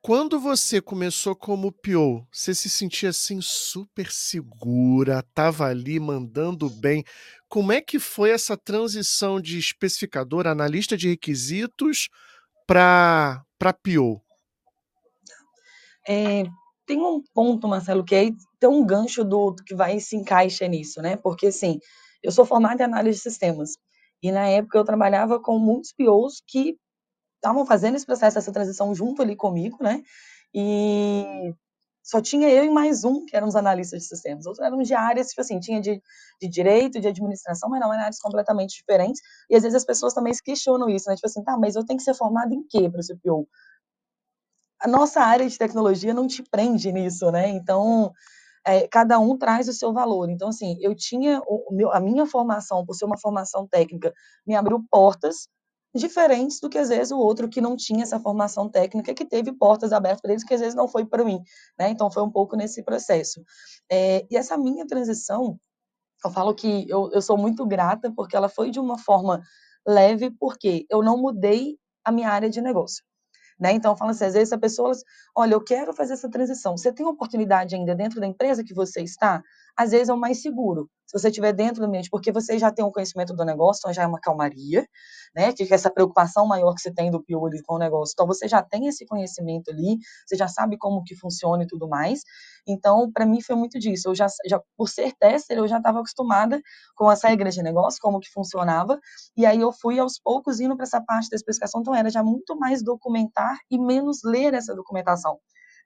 Quando 0.01 0.39
você 0.39 0.81
começou 0.81 1.35
como 1.35 1.71
PO, 1.71 2.25
você 2.31 2.55
se 2.55 2.67
sentia 2.67 3.09
assim 3.09 3.39
super 3.39 4.11
segura, 4.11 5.23
tava 5.33 5.67
ali 5.67 5.99
mandando 5.99 6.67
bem. 6.69 7.03
Como 7.47 7.71
é 7.71 7.81
que 7.81 7.99
foi 7.99 8.31
essa 8.31 8.57
transição 8.57 9.39
de 9.39 9.59
especificador, 9.59 10.47
analista 10.47 10.97
de 10.97 11.09
requisitos 11.09 12.09
para 12.65 13.45
PO? 13.83 14.19
É, 16.07 16.43
tem 16.85 16.99
um 17.01 17.21
ponto, 17.33 17.67
Marcelo, 17.67 18.03
que 18.03 18.15
aí 18.15 18.33
tem 18.59 18.69
um 18.69 18.85
gancho 18.85 19.23
do, 19.23 19.51
do 19.51 19.63
que 19.63 19.75
vai 19.75 19.99
se 19.99 20.15
encaixa 20.15 20.67
nisso, 20.67 21.01
né? 21.01 21.17
Porque, 21.17 21.47
assim, 21.47 21.79
eu 22.23 22.31
sou 22.31 22.45
formada 22.45 22.81
em 22.83 22.85
análise 22.85 23.17
de 23.19 23.23
sistemas. 23.23 23.71
E 24.23 24.31
na 24.31 24.47
época 24.47 24.77
eu 24.77 24.85
trabalhava 24.85 25.39
com 25.41 25.57
muitos 25.59 25.93
POs 25.93 26.41
que 26.47 26.77
estavam 27.37 27.65
fazendo 27.65 27.95
esse 27.95 28.05
processo, 28.05 28.37
essa 28.39 28.51
transição 28.53 28.93
junto 28.95 29.21
ali 29.21 29.35
comigo, 29.35 29.77
né? 29.83 30.03
E 30.53 31.53
só 32.03 32.21
tinha 32.21 32.49
eu 32.49 32.65
e 32.65 32.69
mais 32.69 33.03
um 33.05 33.25
que 33.25 33.35
eram 33.35 33.47
os 33.47 33.55
analistas 33.55 34.01
de 34.03 34.07
sistemas. 34.07 34.45
Outros 34.45 34.65
eram 34.65 34.79
de 34.81 34.93
áreas, 34.93 35.29
tipo 35.29 35.41
assim, 35.41 35.59
tinha 35.59 35.81
de, 35.81 36.01
de 36.41 36.49
direito, 36.49 36.99
de 36.99 37.07
administração, 37.07 37.69
mas 37.69 37.79
não 37.81 37.93
eram 37.93 38.03
áreas 38.03 38.19
completamente 38.19 38.75
diferentes. 38.77 39.21
E 39.49 39.55
às 39.55 39.63
vezes 39.63 39.75
as 39.77 39.85
pessoas 39.85 40.13
também 40.13 40.33
se 40.33 40.43
questionam 40.43 40.89
isso, 40.89 41.09
né? 41.09 41.15
Tipo 41.15 41.27
assim, 41.27 41.43
tá, 41.43 41.57
mas 41.57 41.75
eu 41.75 41.85
tenho 41.85 41.97
que 41.97 42.03
ser 42.03 42.15
formado 42.15 42.53
em 42.53 42.63
quê 42.67 42.89
para 42.89 43.01
ser 43.03 43.17
PO? 43.23 43.47
A 44.81 44.87
nossa 44.87 45.21
área 45.21 45.47
de 45.47 45.57
tecnologia 45.57 46.13
não 46.13 46.27
te 46.27 46.43
prende 46.43 46.91
nisso, 46.91 47.31
né? 47.31 47.49
Então, 47.49 48.11
é, 48.65 48.87
cada 48.87 49.19
um 49.19 49.37
traz 49.37 49.67
o 49.67 49.73
seu 49.73 49.93
valor. 49.93 50.29
Então, 50.29 50.49
assim, 50.49 50.77
eu 50.81 50.95
tinha 50.95 51.41
meu, 51.71 51.91
a 51.91 51.99
minha 51.99 52.25
formação, 52.25 52.85
por 52.85 52.95
ser 52.95 53.05
uma 53.05 53.17
formação 53.17 53.67
técnica, 53.67 54.13
me 54.45 54.55
abriu 54.55 54.83
portas 54.89 55.47
diferentes 55.93 56.59
do 56.59 56.69
que 56.69 56.77
às 56.77 56.89
vezes 56.89 57.11
o 57.11 57.17
outro 57.17 57.49
que 57.49 57.59
não 57.59 57.75
tinha 57.75 58.03
essa 58.03 58.19
formação 58.19 58.69
técnica, 58.69 59.13
que 59.13 59.25
teve 59.25 59.51
portas 59.51 59.91
abertas 59.91 60.21
para 60.21 60.31
eles, 60.31 60.43
que 60.43 60.53
às 60.53 60.61
vezes 60.61 60.75
não 60.75 60.87
foi 60.87 61.05
para 61.05 61.23
mim, 61.23 61.41
né? 61.77 61.89
Então 61.89 62.09
foi 62.09 62.23
um 62.23 62.31
pouco 62.31 62.55
nesse 62.55 62.83
processo. 62.83 63.43
É, 63.91 64.25
e 64.31 64.37
essa 64.37 64.57
minha 64.57 64.87
transição, 64.87 65.59
eu 66.25 66.31
falo 66.31 66.55
que 66.55 66.87
eu, 66.89 67.11
eu 67.13 67.21
sou 67.21 67.37
muito 67.37 67.65
grata 67.65 68.11
porque 68.15 68.35
ela 68.35 68.49
foi 68.49 68.71
de 68.71 68.79
uma 68.79 68.97
forma 68.97 69.41
leve, 69.87 70.31
porque 70.31 70.85
eu 70.89 71.03
não 71.03 71.17
mudei 71.17 71.77
a 72.05 72.11
minha 72.11 72.29
área 72.29 72.49
de 72.49 72.61
negócio. 72.61 73.03
Né? 73.61 73.73
Então, 73.73 73.95
fala 73.95 74.09
assim, 74.09 74.25
às 74.25 74.33
vezes 74.33 74.51
a 74.51 74.57
pessoa, 74.57 74.91
olha, 75.35 75.53
eu 75.53 75.61
quero 75.63 75.93
fazer 75.93 76.13
essa 76.13 76.27
transição. 76.27 76.75
Você 76.75 76.91
tem 76.91 77.05
oportunidade 77.05 77.75
ainda 77.75 77.93
dentro 77.93 78.19
da 78.19 78.25
empresa 78.25 78.63
que 78.63 78.73
você 78.73 79.01
está? 79.03 79.43
Às 79.77 79.91
vezes 79.91 80.09
é 80.09 80.13
o 80.13 80.17
mais 80.17 80.41
seguro 80.41 80.89
se 81.11 81.19
você 81.19 81.27
estiver 81.27 81.51
dentro 81.51 81.81
do 81.81 81.87
ambiente, 81.87 82.09
porque 82.09 82.31
você 82.31 82.57
já 82.57 82.71
tem 82.71 82.85
um 82.85 82.91
conhecimento 82.91 83.33
do 83.35 83.43
negócio, 83.43 83.81
então 83.81 83.93
já 83.93 84.03
é 84.03 84.07
uma 84.07 84.19
calmaria, 84.19 84.87
né? 85.35 85.51
Que 85.51 85.63
é 85.63 85.73
essa 85.73 85.91
preocupação 85.91 86.47
maior 86.47 86.73
que 86.73 86.79
você 86.79 86.89
tem 86.93 87.11
do 87.11 87.21
PO 87.21 87.47
ali 87.47 87.61
com 87.63 87.75
o 87.75 87.77
negócio. 87.77 88.13
Então 88.13 88.25
você 88.25 88.47
já 88.47 88.63
tem 88.63 88.87
esse 88.87 89.05
conhecimento 89.05 89.69
ali, 89.71 89.97
você 90.25 90.37
já 90.37 90.47
sabe 90.47 90.77
como 90.77 91.03
que 91.03 91.13
funciona 91.13 91.63
e 91.63 91.67
tudo 91.67 91.89
mais. 91.89 92.21
Então, 92.65 93.11
para 93.11 93.25
mim 93.25 93.41
foi 93.41 93.57
muito 93.57 93.77
disso. 93.77 94.07
Eu 94.07 94.15
já, 94.15 94.27
já 94.47 94.61
por 94.77 94.87
ser 94.87 95.11
tester, 95.19 95.57
eu 95.57 95.67
já 95.67 95.79
estava 95.79 95.99
acostumada 95.99 96.61
com 96.95 97.09
as 97.09 97.21
regras 97.23 97.55
de 97.55 97.61
negócio, 97.61 97.99
como 98.01 98.21
que 98.21 98.29
funcionava, 98.29 98.97
e 99.35 99.45
aí 99.45 99.59
eu 99.59 99.73
fui 99.73 99.99
aos 99.99 100.17
poucos 100.17 100.61
indo 100.61 100.77
para 100.77 100.83
essa 100.83 101.01
parte 101.01 101.29
da 101.29 101.35
especificação, 101.35 101.81
então 101.81 101.93
era 101.93 102.09
já 102.09 102.23
muito 102.23 102.57
mais 102.57 102.81
documentar 102.81 103.57
e 103.69 103.77
menos 103.77 104.19
ler 104.23 104.53
essa 104.53 104.73
documentação 104.73 105.37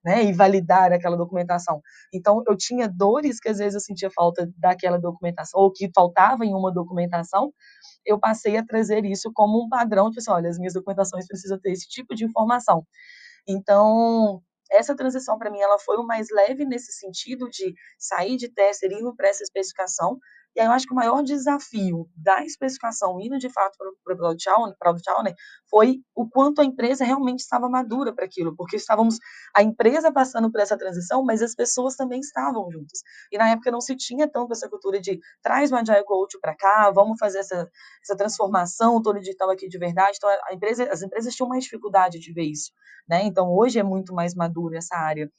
né, 0.06 0.24
e 0.24 0.32
validar 0.32 0.94
aquela 0.94 1.18
documentação. 1.18 1.82
Então, 2.14 2.44
eu 2.48 2.56
tinha 2.56 2.88
dores 2.88 3.40
que 3.40 3.50
às 3.50 3.58
vezes 3.58 3.74
eu 3.74 3.82
sentia 3.82 4.12
falta 4.12 4.48
daquela 4.56 5.00
documentação, 5.00 5.60
ou 5.60 5.72
que 5.72 5.90
faltava 5.94 6.46
em 6.46 6.54
uma 6.54 6.72
documentação, 6.72 7.52
eu 8.06 8.20
passei 8.20 8.56
a 8.56 8.64
trazer 8.64 9.04
isso 9.04 9.32
como 9.34 9.66
um 9.66 9.68
padrão, 9.68 10.10
tipo 10.12 10.20
assim, 10.20 10.32
olha, 10.32 10.50
as 10.50 10.60
minhas 10.60 10.74
documentações 10.74 11.28
precisam 11.28 11.60
ter 11.60 11.72
esse 11.72 11.88
tipo 11.90 12.14
de 12.14 12.24
informação. 12.24 12.86
Então, 13.48 14.42
essa 14.72 14.96
transição 14.96 15.38
para 15.40 15.50
mim 15.50 15.60
ela 15.60 15.80
foi 15.80 15.98
o 15.98 16.06
mais 16.06 16.28
leve 16.32 16.66
nesse 16.66 16.92
sentido 16.94 17.50
de 17.50 17.74
sair 17.98 18.38
de 18.38 18.50
tester 18.50 18.92
e 18.92 18.96
ir 18.96 19.16
para 19.16 19.30
essa 19.30 19.44
especificação 19.44 20.20
e 20.56 20.62
aí 20.62 20.68
eu 20.68 20.72
acho 20.72 20.86
que 20.86 20.94
o 20.94 20.96
maior 20.96 21.22
desafio 21.22 22.08
da 22.16 22.44
especificação 22.44 23.20
indo 23.20 23.38
de 23.38 23.50
fato 23.50 23.78
para 23.78 23.90
o 23.90 24.18
Product 24.78 25.10
Owner, 25.10 25.36
foi 25.70 25.98
o 26.16 26.28
quanto 26.30 26.62
a 26.62 26.66
empresa 26.66 27.04
realmente 27.04 27.40
estava 27.40 27.68
madura 27.70 28.14
para 28.14 28.26
aquilo, 28.26 28.56
porque 28.56 28.78
estávamos 28.78 29.18
a 29.54 29.62
empresa 29.62 30.12
passando 30.12 30.52
por 30.52 30.62
essa 30.62 30.78
transição, 30.78 31.24
mas 31.24 31.42
as 31.42 31.54
pessoas 31.54 31.96
também 31.96 32.20
estavam 32.20 32.70
juntas. 32.72 33.02
E 33.32 33.38
na 33.38 33.50
época 33.50 33.72
não 33.72 33.82
se 33.82 33.96
tinha 33.96 34.30
tanto 34.30 34.54
essa 34.54 34.70
cultura 34.70 35.00
de 35.02 35.20
traz 35.42 35.72
o 35.72 35.76
Agile 35.76 36.06
Coach 36.06 36.40
para 36.40 36.56
cá, 36.56 36.92
vamos 36.92 37.18
fazer 37.20 37.40
essa, 37.40 37.70
essa 38.02 38.16
transformação 38.16 39.02
toda 39.02 39.20
digital 39.20 39.50
aqui 39.50 39.68
de 39.68 39.78
verdade. 39.78 40.18
Então 40.18 40.30
a 40.30 40.54
empresa, 40.54 40.88
as 40.92 41.02
empresas 41.02 41.34
tinham 41.34 41.50
mais 41.50 41.64
dificuldade 41.64 42.20
de 42.20 42.32
ver 42.34 42.44
isso, 42.46 42.72
né? 43.08 43.24
Então 43.26 43.54
hoje 43.54 43.80
é 43.80 43.84
muito 43.84 44.14
mais 44.14 44.34
madura 44.34 44.78
essa 44.78 44.96
área. 44.96 45.30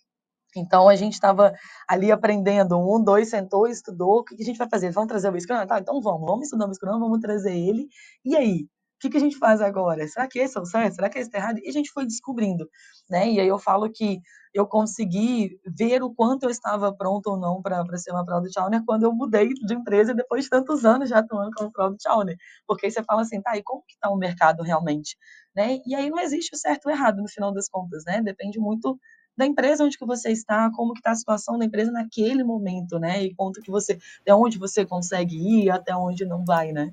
Então 0.58 0.88
a 0.88 0.96
gente 0.96 1.14
estava 1.14 1.52
ali 1.88 2.10
aprendendo, 2.12 2.78
um, 2.78 3.02
dois, 3.02 3.30
sentou, 3.30 3.66
estudou, 3.66 4.18
o 4.18 4.24
que 4.24 4.34
a 4.40 4.44
gente 4.44 4.58
vai 4.58 4.68
fazer? 4.68 4.90
Vamos 4.90 5.08
trazer 5.08 5.32
o 5.32 5.40
Scrum? 5.40 5.66
Tá, 5.66 5.78
então 5.80 6.00
vamos, 6.00 6.26
vamos 6.26 6.44
estudar 6.44 6.68
o 6.68 6.74
Scrum, 6.74 6.98
vamos 6.98 7.20
trazer 7.20 7.56
ele. 7.56 7.88
E 8.24 8.36
aí? 8.36 8.66
O 8.96 8.98
que, 8.98 9.10
que 9.10 9.18
a 9.18 9.20
gente 9.20 9.36
faz 9.36 9.60
agora? 9.60 10.08
Será 10.08 10.26
que 10.26 10.38
esse 10.38 10.56
é 10.56 10.60
o 10.60 10.64
certo? 10.64 10.94
Será 10.94 11.10
que 11.10 11.18
esse 11.18 11.28
está 11.28 11.38
errado? 11.38 11.58
E 11.62 11.68
a 11.68 11.72
gente 11.72 11.90
foi 11.92 12.06
descobrindo, 12.06 12.66
né? 13.10 13.30
E 13.30 13.38
aí 13.38 13.46
eu 13.46 13.58
falo 13.58 13.90
que 13.92 14.22
eu 14.54 14.66
consegui 14.66 15.60
ver 15.66 16.02
o 16.02 16.14
quanto 16.14 16.44
eu 16.44 16.50
estava 16.50 16.90
pronto 16.96 17.26
ou 17.26 17.36
não 17.36 17.60
para 17.60 17.84
ser 17.98 18.12
uma 18.12 18.24
Product 18.24 18.58
Owner 18.58 18.82
quando 18.86 19.02
eu 19.02 19.12
mudei 19.12 19.48
de 19.50 19.74
empresa 19.74 20.14
depois 20.14 20.44
de 20.44 20.50
tantos 20.50 20.86
anos 20.86 21.10
já 21.10 21.18
atuando 21.18 21.50
como 21.54 21.70
Product 21.70 22.08
Owner. 22.08 22.36
Porque 22.66 22.86
aí 22.86 22.92
você 22.92 23.02
fala 23.02 23.20
assim, 23.20 23.40
tá, 23.42 23.54
e 23.54 23.62
como 23.62 23.82
que 23.86 23.92
está 23.94 24.08
o 24.08 24.16
mercado 24.16 24.62
realmente? 24.62 25.18
Né? 25.54 25.78
E 25.86 25.94
aí 25.94 26.08
não 26.08 26.18
existe 26.18 26.54
o 26.54 26.58
certo 26.58 26.86
ou 26.86 26.92
errado 26.92 27.20
no 27.20 27.28
final 27.28 27.52
das 27.52 27.68
contas, 27.68 28.02
né? 28.06 28.22
Depende 28.22 28.58
muito 28.58 28.98
da 29.36 29.44
empresa 29.44 29.84
onde 29.84 29.98
que 29.98 30.06
você 30.06 30.30
está, 30.30 30.70
como 30.70 30.92
que 30.92 31.00
está 31.00 31.10
a 31.10 31.16
situação 31.16 31.58
da 31.58 31.64
empresa 31.64 31.92
naquele 31.92 32.42
momento, 32.42 32.98
né? 32.98 33.22
E 33.22 33.34
quanto 33.34 33.60
que 33.60 33.70
você, 33.70 33.98
até 34.22 34.34
onde 34.34 34.58
você 34.58 34.86
consegue 34.86 35.36
ir, 35.36 35.70
até 35.70 35.94
onde 35.94 36.24
não 36.24 36.44
vai, 36.44 36.72
né? 36.72 36.92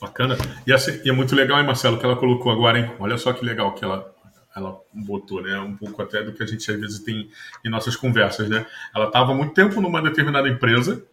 Bacana. 0.00 0.36
E, 0.66 0.72
e 0.72 1.08
é 1.08 1.12
muito 1.12 1.34
legal, 1.34 1.58
hein, 1.58 1.66
Marcelo, 1.66 1.98
que 1.98 2.04
ela 2.04 2.16
colocou 2.16 2.50
agora, 2.50 2.78
hein? 2.78 2.92
Olha 2.98 3.16
só 3.16 3.32
que 3.32 3.44
legal 3.44 3.74
que 3.74 3.84
ela, 3.84 4.12
ela 4.54 4.80
botou, 4.92 5.40
né? 5.40 5.58
Um 5.60 5.76
pouco 5.76 6.02
até 6.02 6.22
do 6.22 6.32
que 6.32 6.42
a 6.42 6.46
gente 6.46 6.68
às 6.70 6.80
vezes 6.80 6.98
tem 6.98 7.30
em 7.64 7.70
nossas 7.70 7.94
conversas, 7.94 8.48
né? 8.48 8.66
Ela 8.94 9.06
estava 9.06 9.32
muito 9.32 9.54
tempo 9.54 9.80
numa 9.80 10.02
determinada 10.02 10.48
empresa, 10.48 11.04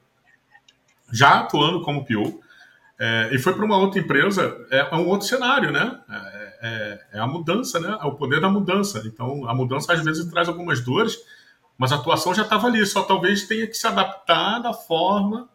já 1.12 1.42
atuando 1.42 1.82
como 1.84 2.06
PO, 2.06 2.42
é, 3.04 3.30
e 3.32 3.40
foi 3.40 3.56
para 3.56 3.66
uma 3.66 3.78
outra 3.78 4.00
empresa, 4.00 4.56
é, 4.70 4.78
é, 4.78 4.96
um 4.96 5.08
outro 5.08 5.28
cenário, 5.28 5.72
né? 5.72 6.00
É, 6.62 6.68
é, 7.14 7.18
é, 7.18 7.20
a 7.20 7.28
mudança, 7.28 7.80
né? 7.80 7.98
É 8.02 8.06
o 8.06 8.14
poder 8.14 8.40
da 8.40 8.50
mudança. 8.50 9.02
Então, 9.06 9.48
a 9.50 9.54
mudança 9.54 9.94
às 9.94 10.04
vezes 10.04 10.26
traz 10.30 10.48
algumas 10.48 10.80
dores, 10.82 11.18
mas 11.78 11.92
a 11.92 11.96
atuação 11.96 12.34
já 12.34 12.44
estava 12.44 12.68
ali, 12.68 12.86
só 12.86 13.04
talvez 13.04 13.48
tenha 13.48 13.66
que 13.66 13.74
se 13.74 13.88
adaptar 13.88 14.60
da 14.60 14.74
forma 14.74 15.50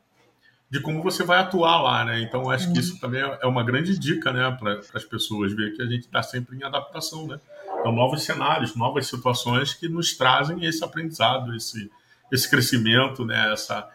de 0.68 0.80
como 0.80 1.00
você 1.02 1.22
vai 1.22 1.38
atuar 1.38 1.80
lá, 1.80 2.04
né? 2.04 2.20
Então, 2.20 2.50
acho 2.50 2.72
que 2.72 2.80
isso 2.80 2.98
também 2.98 3.22
é, 3.22 3.38
é 3.42 3.46
uma 3.46 3.62
grande 3.62 3.96
dica, 3.96 4.32
né, 4.32 4.50
para 4.58 4.80
as 4.94 5.04
pessoas 5.04 5.52
ver 5.54 5.76
que 5.76 5.82
a 5.82 5.86
gente 5.86 6.06
está 6.06 6.22
sempre 6.24 6.56
em 6.56 6.64
adaptação, 6.64 7.26
né? 7.28 7.38
Então, 7.78 7.92
novos 7.92 8.24
cenários, 8.24 8.74
novas 8.74 9.06
situações 9.06 9.74
que 9.74 9.88
nos 9.88 10.16
trazem 10.16 10.64
esse 10.64 10.82
aprendizado, 10.82 11.54
esse, 11.54 11.88
esse 12.32 12.50
crescimento, 12.50 13.24
né? 13.24 13.52
Essa, 13.52 13.88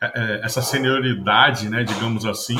é, 0.00 0.40
essa 0.42 0.62
senioridade, 0.62 1.68
né, 1.68 1.84
digamos 1.84 2.24
assim, 2.24 2.56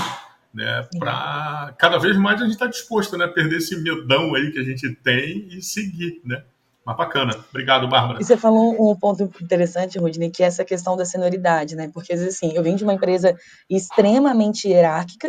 né? 0.57 0.89
Para 0.99 1.75
cada 1.79 1.99
vez 1.99 2.17
mais 2.17 2.41
a 2.41 2.45
gente 2.45 2.55
está 2.55 2.67
disposto, 2.67 3.17
né, 3.19 3.27
a 3.27 3.29
perder 3.29 3.59
esse 3.59 3.77
medão 3.83 4.35
aí 4.35 4.51
que 4.51 4.59
a 4.59 4.65
gente 4.65 4.91
tem 4.97 5.47
e 5.51 5.61
seguir, 5.61 6.23
né? 6.25 6.43
Mas 6.85 6.97
bacana. 6.97 7.45
Obrigado, 7.51 7.87
Bárbara. 7.89 8.21
E 8.21 8.25
você 8.25 8.37
falou 8.37 8.91
um 8.91 8.97
ponto 8.97 9.25
interessante, 9.43 9.99
Rudney, 9.99 10.31
que 10.31 10.43
é 10.43 10.47
essa 10.47 10.65
questão 10.65 10.97
da 10.97 11.05
senioridade, 11.05 11.77
né? 11.77 11.91
Porque, 11.93 12.13
assim, 12.13 12.53
eu 12.55 12.63
vim 12.63 12.77
de 12.77 12.85
uma 12.85 12.95
empresa 12.95 13.37
extremamente 13.69 14.69
hierárquica, 14.69 15.29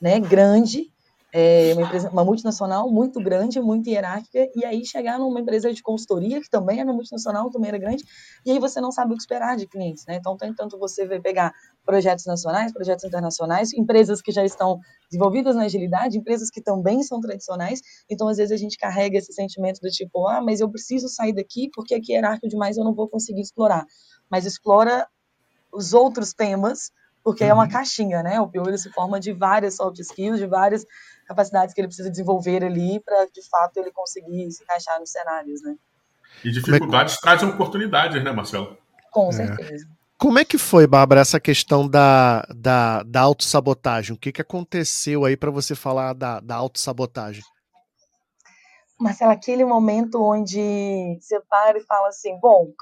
né, 0.00 0.20
grande, 0.20 0.92
é 1.32 1.72
uma, 1.74 1.82
empresa, 1.82 2.10
uma 2.10 2.24
multinacional 2.24 2.90
muito 2.90 3.20
grande, 3.20 3.60
muito 3.60 3.88
hierárquica, 3.88 4.48
e 4.54 4.64
aí 4.64 4.84
chegar 4.84 5.18
numa 5.18 5.40
empresa 5.40 5.72
de 5.72 5.82
consultoria, 5.82 6.40
que 6.40 6.48
também 6.48 6.80
era 6.80 6.92
multinacional, 6.92 7.50
também 7.50 7.68
era 7.68 7.78
grande, 7.78 8.04
e 8.46 8.50
aí 8.50 8.58
você 8.58 8.80
não 8.80 8.90
sabe 8.90 9.12
o 9.12 9.16
que 9.16 9.22
esperar 9.22 9.56
de 9.56 9.66
clientes, 9.66 10.04
né? 10.06 10.16
Então, 10.16 10.36
tem 10.36 10.54
tanto 10.54 10.78
você 10.78 11.06
ver 11.06 11.20
pegar 11.20 11.52
projetos 11.84 12.24
nacionais, 12.24 12.72
projetos 12.72 13.04
internacionais, 13.04 13.72
empresas 13.74 14.22
que 14.22 14.32
já 14.32 14.44
estão 14.44 14.80
desenvolvidas 15.10 15.54
na 15.54 15.64
agilidade, 15.64 16.16
empresas 16.16 16.50
que 16.50 16.62
também 16.62 17.02
são 17.02 17.20
tradicionais, 17.20 17.80
então, 18.08 18.28
às 18.28 18.38
vezes, 18.38 18.52
a 18.52 18.56
gente 18.56 18.78
carrega 18.78 19.18
esse 19.18 19.32
sentimento 19.32 19.80
do 19.80 19.90
tipo, 19.90 20.26
ah, 20.26 20.40
mas 20.40 20.60
eu 20.60 20.70
preciso 20.70 21.08
sair 21.08 21.34
daqui 21.34 21.68
porque 21.74 21.94
aqui 21.94 22.12
é 22.12 22.16
hierárquico 22.16 22.48
demais 22.48 22.76
eu 22.76 22.84
não 22.84 22.94
vou 22.94 23.08
conseguir 23.08 23.42
explorar. 23.42 23.84
Mas 24.30 24.46
explora 24.46 25.06
os 25.72 25.92
outros 25.92 26.32
temas, 26.32 26.90
porque 27.28 27.44
uhum. 27.44 27.50
é 27.50 27.52
uma 27.52 27.64
uhum. 27.64 27.68
caixinha, 27.68 28.22
né? 28.22 28.40
O 28.40 28.48
PO 28.48 28.66
ele 28.66 28.78
se 28.78 28.90
forma 28.90 29.20
de 29.20 29.34
várias 29.34 29.76
soft 29.76 29.98
skills, 29.98 30.38
de 30.38 30.46
várias 30.46 30.86
capacidades 31.26 31.74
que 31.74 31.80
ele 31.82 31.88
precisa 31.88 32.08
desenvolver 32.08 32.64
ali 32.64 33.00
para, 33.00 33.26
de 33.26 33.46
fato, 33.50 33.76
ele 33.76 33.92
conseguir 33.92 34.50
se 34.50 34.62
encaixar 34.62 34.98
nos 34.98 35.10
cenários, 35.10 35.60
né? 35.62 35.76
E 36.42 36.50
dificuldades 36.50 37.16
é... 37.16 37.20
trazem 37.20 37.46
oportunidades, 37.50 38.24
né, 38.24 38.32
Marcelo? 38.32 38.78
Com 39.12 39.28
é. 39.28 39.32
certeza. 39.32 39.86
Como 40.16 40.38
é 40.38 40.44
que 40.44 40.56
foi, 40.56 40.86
Bárbara, 40.86 41.20
essa 41.20 41.38
questão 41.38 41.86
da, 41.86 42.46
da, 42.56 43.02
da 43.02 43.20
autossabotagem? 43.20 44.16
O 44.16 44.18
que, 44.18 44.32
que 44.32 44.40
aconteceu 44.40 45.26
aí 45.26 45.36
para 45.36 45.50
você 45.50 45.74
falar 45.74 46.14
da, 46.14 46.40
da 46.40 46.54
autossabotagem? 46.54 47.42
Marcelo, 48.98 49.32
aquele 49.32 49.66
momento 49.66 50.24
onde 50.24 51.18
você 51.20 51.38
para 51.42 51.76
e 51.76 51.82
fala 51.82 52.08
assim, 52.08 52.38
bom, 52.40 52.72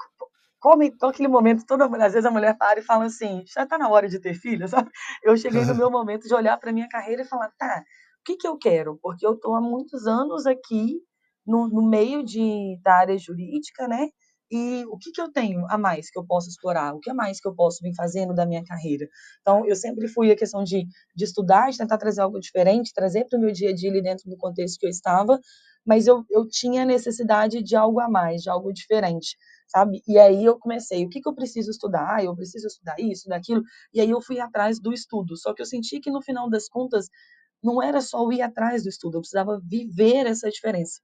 então 0.81 1.09
aquele 1.09 1.27
momento, 1.27 1.65
toda 1.65 1.85
às 1.85 2.13
vezes 2.13 2.25
a 2.25 2.31
mulher 2.31 2.57
para 2.57 2.79
e 2.79 2.83
fala 2.83 3.05
assim, 3.05 3.43
já 3.47 3.63
está 3.63 3.77
na 3.77 3.89
hora 3.89 4.07
de 4.07 4.19
ter 4.19 4.33
filho, 4.33 4.67
sabe? 4.67 4.89
Eu 5.23 5.37
cheguei 5.37 5.63
no 5.65 5.75
meu 5.75 5.89
momento 5.91 6.27
de 6.27 6.33
olhar 6.33 6.57
para 6.57 6.73
minha 6.73 6.87
carreira 6.89 7.21
e 7.21 7.25
falar, 7.25 7.51
tá, 7.57 7.83
que, 8.27 8.35
que 8.35 8.47
eu 8.47 8.57
quero? 8.57 8.99
Porque 9.01 9.25
eu 9.25 9.33
estou 9.33 9.55
há 9.55 9.61
muitos 9.61 10.05
anos 10.05 10.45
aqui 10.45 10.99
no, 11.45 11.69
no 11.69 11.81
meio 11.81 12.23
de, 12.23 12.77
da 12.83 12.95
área 12.95 13.17
jurídica, 13.17 13.87
né? 13.87 14.09
E 14.51 14.85
o 14.89 14.97
que, 14.97 15.11
que 15.11 15.21
eu 15.21 15.31
tenho 15.31 15.65
a 15.69 15.77
mais 15.77 16.09
que 16.09 16.19
eu 16.19 16.25
posso 16.25 16.49
explorar? 16.49 16.93
O 16.93 16.99
que 16.99 17.11
mais 17.13 17.39
que 17.39 17.47
eu 17.47 17.55
posso 17.55 17.79
vir 17.81 17.93
fazendo 17.95 18.33
da 18.33 18.45
minha 18.45 18.63
carreira? 18.63 19.07
Então, 19.41 19.65
eu 19.65 19.75
sempre 19.75 20.07
fui 20.07 20.31
a 20.31 20.35
questão 20.35 20.63
de, 20.63 20.85
de 21.15 21.23
estudar, 21.23 21.69
de 21.69 21.77
tentar 21.77 21.97
trazer 21.97 22.21
algo 22.21 22.39
diferente, 22.39 22.93
trazer 22.93 23.25
para 23.25 23.37
o 23.37 23.41
meu 23.41 23.51
dia 23.51 23.69
a 23.69 23.73
dia 23.73 23.89
ali 23.89 24.01
dentro 24.01 24.29
do 24.29 24.37
contexto 24.37 24.79
que 24.79 24.85
eu 24.85 24.89
estava, 24.89 25.39
mas 25.85 26.07
eu, 26.07 26.23
eu 26.29 26.47
tinha 26.47 26.85
necessidade 26.85 27.61
de 27.61 27.75
algo 27.75 27.99
a 27.99 28.09
mais, 28.09 28.41
de 28.41 28.49
algo 28.49 28.73
diferente, 28.73 29.37
sabe? 29.67 30.01
E 30.07 30.17
aí 30.17 30.43
eu 30.45 30.57
comecei, 30.59 31.05
o 31.05 31.09
que, 31.09 31.21
que 31.21 31.29
eu 31.29 31.35
preciso 31.35 31.71
estudar? 31.71 32.15
Ah, 32.17 32.23
eu 32.23 32.35
preciso 32.35 32.67
estudar 32.67 32.95
isso, 32.99 33.27
daquilo, 33.29 33.63
e 33.93 34.01
aí 34.01 34.09
eu 34.09 34.21
fui 34.21 34.39
atrás 34.39 34.79
do 34.79 34.93
estudo. 34.93 35.37
Só 35.37 35.53
que 35.53 35.61
eu 35.61 35.65
senti 35.65 35.99
que 35.99 36.11
no 36.11 36.21
final 36.21 36.49
das 36.49 36.67
contas 36.69 37.07
não 37.63 37.81
era 37.81 38.01
só 38.01 38.23
o 38.25 38.31
ir 38.33 38.41
atrás 38.41 38.83
do 38.83 38.89
estudo, 38.89 39.17
eu 39.17 39.21
precisava 39.21 39.59
viver 39.63 40.27
essa 40.27 40.49
diferença. 40.49 41.01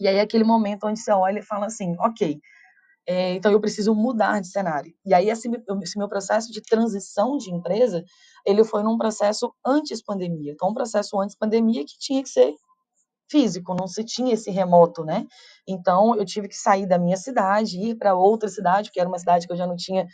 E 0.00 0.08
aí 0.08 0.20
aquele 0.20 0.44
momento 0.44 0.86
onde 0.86 1.00
você 1.00 1.12
olha 1.12 1.40
e 1.40 1.42
fala 1.42 1.66
assim, 1.66 1.94
ok, 2.00 2.40
É, 3.06 3.34
então 3.34 3.50
eu 3.52 3.60
preciso 3.60 3.94
mudar 3.94 4.40
de 4.40 4.48
cenário. 4.48 4.92
E 5.04 5.14
aí 5.14 5.30
esse, 5.30 5.48
esse, 5.82 5.98
meu 5.98 6.08
processo 6.08 6.52
de 6.52 6.60
transição 6.62 7.38
de 7.38 7.50
empresa, 7.50 8.04
ele 8.46 8.64
foi 8.64 8.82
num 8.82 8.98
processo 8.98 9.54
antes 9.66 10.02
pandemia. 10.02 10.52
Então 10.52 10.68
um 10.70 10.74
processo 10.74 11.18
antes 11.20 11.34
pandemia 11.36 11.84
que 11.86 11.98
tinha 11.98 12.22
que 12.22 12.28
ser 12.28 12.54
físico, 13.30 13.74
não 13.74 13.86
se 13.86 14.04
tinha 14.04 14.34
esse 14.34 14.50
remoto, 14.50 15.04
né? 15.04 15.26
Então 15.66 16.16
eu 16.16 16.24
tive 16.24 16.48
que 16.48 16.56
sair 16.56 16.86
da 16.86 16.98
minha 16.98 17.16
cidade, 17.16 17.78
ir 17.78 17.96
para 17.96 18.14
outra 18.14 18.48
cidade, 18.48 18.90
que 18.90 19.00
era 19.00 19.08
uma 19.08 19.18
cidade 19.18 19.46
que 19.46 19.52
eu 19.52 19.56
já 19.56 19.66
não 19.66 19.76
tinha 19.76 20.06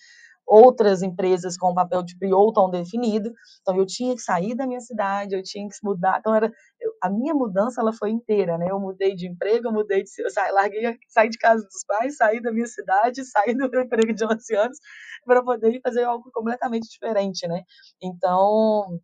outras 0.47 1.03
empresas 1.03 1.57
com 1.57 1.75
papel 1.75 2.03
de 2.03 2.17
PO 2.19 2.53
tão 2.53 2.71
definido. 2.71 3.33
Então 3.63 3.77
eu 3.77 3.87
tinha 3.87 4.15
que 4.15 4.21
sair 4.21 4.55
da 4.55 4.67
minha 4.67 4.81
cidade, 4.81 5.35
eu 5.35 5.43
tinha 5.43 5.67
que 5.69 5.75
mudar. 5.83 6.19
Então 6.19 6.35
era 6.35 6.53
eu, 6.81 6.93
a 7.03 7.11
minha 7.11 7.35
mudança 7.35 7.81
ela 7.81 7.93
foi 7.93 8.11
inteira, 8.11 8.59
né? 8.59 8.67
Eu 8.71 8.79
mudei 8.79 9.15
de 9.15 9.27
emprego, 9.27 9.69
eu 9.69 9.73
mudei 9.73 10.03
de 10.03 10.11
eu 10.23 10.31
saí, 10.31 10.53
larguei, 10.53 10.99
saí 11.09 11.29
de 11.29 11.39
casa 11.39 11.63
dos 11.65 11.85
pais, 11.87 12.17
saí 12.17 12.41
da 12.41 12.53
minha 12.53 12.67
cidade, 12.67 13.25
saí 13.27 13.55
do 13.55 13.71
meu 13.71 13.83
emprego 13.83 14.13
de 14.13 14.25
11 14.25 14.55
anos 14.57 14.79
para 15.25 15.43
poder 15.43 15.81
fazer 15.83 16.05
algo 16.05 16.31
completamente 16.33 16.89
diferente, 16.89 17.47
né? 17.49 17.63
Então 18.03 19.01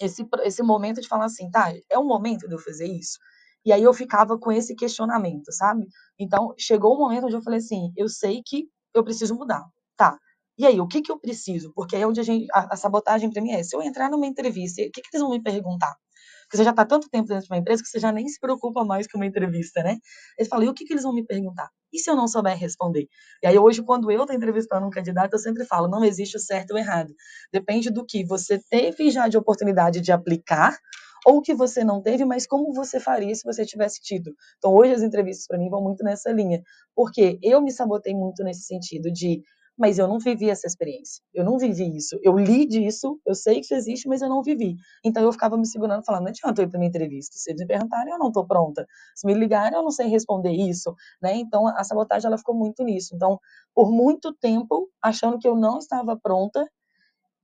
esse 0.00 0.26
esse 0.44 0.62
momento 0.62 1.00
de 1.00 1.08
falar 1.08 1.26
assim, 1.26 1.50
tá, 1.50 1.72
é 1.90 1.98
o 1.98 2.04
momento 2.04 2.46
de 2.48 2.54
eu 2.54 2.58
fazer 2.58 2.86
isso. 2.86 3.18
E 3.64 3.72
aí 3.72 3.82
eu 3.82 3.92
ficava 3.92 4.38
com 4.38 4.50
esse 4.52 4.74
questionamento, 4.74 5.52
sabe? 5.52 5.86
Então, 6.18 6.54
chegou 6.58 6.94
o 6.94 6.98
momento 6.98 7.26
onde 7.26 7.36
eu 7.36 7.42
falei 7.42 7.58
assim, 7.58 7.92
eu 7.96 8.08
sei 8.08 8.42
que 8.44 8.68
eu 8.94 9.04
preciso 9.04 9.34
mudar. 9.34 9.64
Tá. 9.96 10.18
E 10.56 10.66
aí, 10.66 10.80
o 10.80 10.88
que 10.88 11.02
que 11.02 11.12
eu 11.12 11.18
preciso? 11.18 11.72
Porque 11.74 11.94
aí 11.94 12.02
é 12.02 12.06
onde 12.06 12.20
a, 12.20 12.22
gente, 12.24 12.46
a, 12.52 12.74
a 12.74 12.76
sabotagem 12.76 13.30
para 13.30 13.42
mim 13.42 13.52
é, 13.52 13.62
se 13.62 13.76
eu 13.76 13.82
entrar 13.82 14.10
numa 14.10 14.26
entrevista, 14.26 14.82
o 14.82 14.90
que 14.90 15.02
que 15.02 15.08
eles 15.12 15.22
vão 15.22 15.30
me 15.30 15.42
perguntar? 15.42 15.94
Porque 16.48 16.56
você 16.56 16.64
já 16.64 16.70
está 16.70 16.84
tanto 16.84 17.10
tempo 17.10 17.28
dentro 17.28 17.44
de 17.44 17.52
uma 17.52 17.58
empresa 17.58 17.82
que 17.82 17.88
você 17.88 18.00
já 18.00 18.10
nem 18.10 18.26
se 18.26 18.40
preocupa 18.40 18.82
mais 18.82 19.06
com 19.06 19.18
uma 19.18 19.26
entrevista, 19.26 19.82
né? 19.82 19.98
Eles 20.38 20.48
falam, 20.48 20.64
e 20.64 20.68
o 20.70 20.74
que, 20.74 20.86
que 20.86 20.94
eles 20.94 21.02
vão 21.02 21.12
me 21.14 21.22
perguntar? 21.22 21.68
E 21.92 21.98
se 21.98 22.10
eu 22.10 22.16
não 22.16 22.26
souber 22.26 22.56
responder? 22.56 23.06
E 23.42 23.46
aí, 23.46 23.58
hoje, 23.58 23.82
quando 23.82 24.10
eu 24.10 24.20
estou 24.22 24.34
entrevistando 24.34 24.86
um 24.86 24.90
candidato, 24.90 25.34
eu 25.34 25.38
sempre 25.38 25.66
falo, 25.66 25.88
não 25.88 26.02
existe 26.02 26.36
o 26.36 26.40
certo 26.40 26.70
ou 26.72 26.78
errado. 26.78 27.14
Depende 27.52 27.90
do 27.90 28.04
que 28.04 28.24
você 28.24 28.58
teve 28.70 29.10
já 29.10 29.28
de 29.28 29.36
oportunidade 29.36 30.00
de 30.00 30.10
aplicar 30.10 30.74
ou 31.28 31.42
que 31.42 31.54
você 31.54 31.84
não 31.84 32.00
teve, 32.00 32.24
mas 32.24 32.46
como 32.46 32.72
você 32.72 32.98
faria 32.98 33.34
se 33.34 33.44
você 33.44 33.66
tivesse 33.66 34.00
tido. 34.00 34.34
Então, 34.56 34.74
hoje 34.74 34.94
as 34.94 35.02
entrevistas 35.02 35.46
para 35.46 35.58
mim 35.58 35.68
vão 35.68 35.82
muito 35.82 36.02
nessa 36.02 36.32
linha, 36.32 36.62
porque 36.94 37.38
eu 37.42 37.60
me 37.60 37.70
sabotei 37.70 38.14
muito 38.14 38.42
nesse 38.42 38.62
sentido 38.62 39.12
de 39.12 39.42
mas 39.76 39.96
eu 39.96 40.08
não 40.08 40.18
vivi 40.18 40.50
essa 40.50 40.66
experiência. 40.66 41.22
Eu 41.32 41.44
não 41.44 41.56
vivi 41.56 41.96
isso. 41.96 42.18
Eu 42.20 42.36
li 42.36 42.66
disso, 42.66 43.20
eu 43.24 43.32
sei 43.32 43.56
que 43.56 43.60
isso 43.60 43.74
existe, 43.74 44.08
mas 44.08 44.20
eu 44.22 44.28
não 44.28 44.42
vivi. 44.42 44.74
Então 45.04 45.22
eu 45.22 45.30
ficava 45.30 45.56
me 45.56 45.64
segurando, 45.68 46.04
falando, 46.04 46.22
não 46.22 46.30
adianta 46.30 46.60
eu 46.60 46.66
ir 46.66 46.68
para 46.68 46.80
minha 46.80 46.88
entrevista. 46.88 47.36
Se 47.36 47.50
eles 47.50 47.60
me 47.60 47.66
perguntarem, 47.68 48.12
eu 48.12 48.18
não 48.18 48.26
estou 48.26 48.44
pronta. 48.44 48.84
Se 49.14 49.24
me 49.24 49.34
ligarem, 49.34 49.78
eu 49.78 49.84
não 49.84 49.92
sei 49.92 50.08
responder 50.08 50.50
isso. 50.50 50.96
Né? 51.22 51.36
Então 51.36 51.68
a 51.68 51.84
sabotagem 51.84 52.26
ela 52.26 52.38
ficou 52.38 52.56
muito 52.56 52.82
nisso. 52.82 53.14
Então, 53.14 53.38
por 53.72 53.92
muito 53.92 54.32
tempo, 54.32 54.90
achando 55.00 55.38
que 55.38 55.46
eu 55.46 55.54
não 55.54 55.78
estava 55.78 56.18
pronta, 56.18 56.68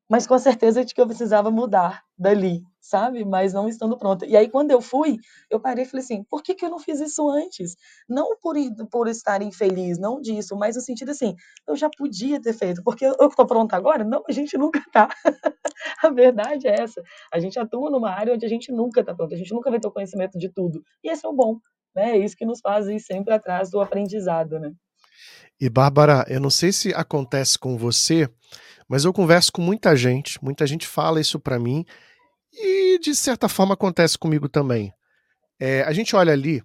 mas 0.09 0.27
com 0.27 0.35
a 0.35 0.39
certeza 0.39 0.85
de 0.85 0.95
que 0.95 1.01
eu 1.01 1.07
precisava 1.07 1.51
mudar 1.51 2.03
dali, 2.17 2.63
sabe? 2.81 3.25
Mas 3.25 3.53
não 3.53 3.69
estando 3.69 3.99
pronta. 3.99 4.27
E 4.27 4.37
aí, 4.37 4.49
quando 4.49 4.71
eu 4.71 4.81
fui, 4.81 5.17
eu 5.51 5.59
parei 5.59 5.85
e 5.85 5.89
falei 5.89 6.05
assim: 6.05 6.25
por 6.25 6.43
que, 6.43 6.55
que 6.55 6.65
eu 6.65 6.71
não 6.71 6.79
fiz 6.79 7.01
isso 7.01 7.29
antes? 7.29 7.77
Não 8.09 8.37
por, 8.39 8.55
por 8.91 9.09
estar 9.09 9.43
infeliz, 9.43 9.99
não 9.99 10.21
disso, 10.21 10.57
mas 10.57 10.77
no 10.77 10.83
sentido 10.83 11.11
assim: 11.11 11.35
eu 11.67 11.75
já 11.77 11.89
podia 11.91 12.41
ter 12.41 12.53
feito, 12.53 12.83
porque 12.85 13.05
eu 13.07 13.29
estou 13.29 13.47
pronta 13.47 13.77
agora? 13.77 14.05
Não, 14.05 14.23
a 14.29 14.33
gente 14.33 14.57
nunca 14.59 14.79
está. 14.79 15.09
a 16.03 16.11
verdade 16.11 16.69
é 16.69 16.81
essa. 16.83 17.03
A 17.33 17.39
gente 17.39 17.59
atua 17.59 17.91
numa 17.91 18.11
área 18.11 18.35
onde 18.35 18.45
a 18.45 18.49
gente 18.49 18.71
nunca 18.73 19.01
está 19.01 19.15
pronto, 19.15 19.35
a 19.35 19.39
gente 19.39 19.53
nunca 19.53 19.71
vai 19.71 19.81
ter 19.81 19.89
o 19.89 19.93
conhecimento 19.93 20.39
de 20.39 20.49
tudo. 20.49 20.83
E 21.03 21.11
esse 21.11 21.25
é 21.25 21.29
o 21.29 21.33
bom, 21.33 21.59
né? 21.95 22.13
É 22.13 22.19
isso 22.19 22.37
que 22.37 22.45
nos 22.47 22.61
faz 22.61 22.87
ir 22.89 23.01
sempre 23.01 23.35
atrás 23.35 23.71
do 23.71 23.81
aprendizado, 23.81 24.59
né? 24.59 24.73
E, 25.61 25.69
Bárbara, 25.69 26.25
eu 26.29 26.41
não 26.41 26.51
sei 26.51 26.73
se 26.73 26.93
acontece 26.95 27.59
com 27.59 27.79
você, 27.79 28.29
mas 28.89 29.05
eu 29.05 29.13
converso 29.13 29.53
com 29.53 29.63
muita 29.63 29.97
gente, 29.97 30.43
muita 30.43 30.67
gente 30.67 30.87
fala 30.87 31.21
isso 31.21 31.39
para 31.39 31.59
mim 31.59 31.85
e 32.53 32.99
de 32.99 33.15
certa 33.15 33.49
forma 33.49 33.75
acontece 33.75 34.19
comigo 34.19 34.49
também. 34.49 34.93
É, 35.59 35.83
a 35.83 35.93
gente 35.93 36.15
olha 36.15 36.33
ali, 36.33 36.63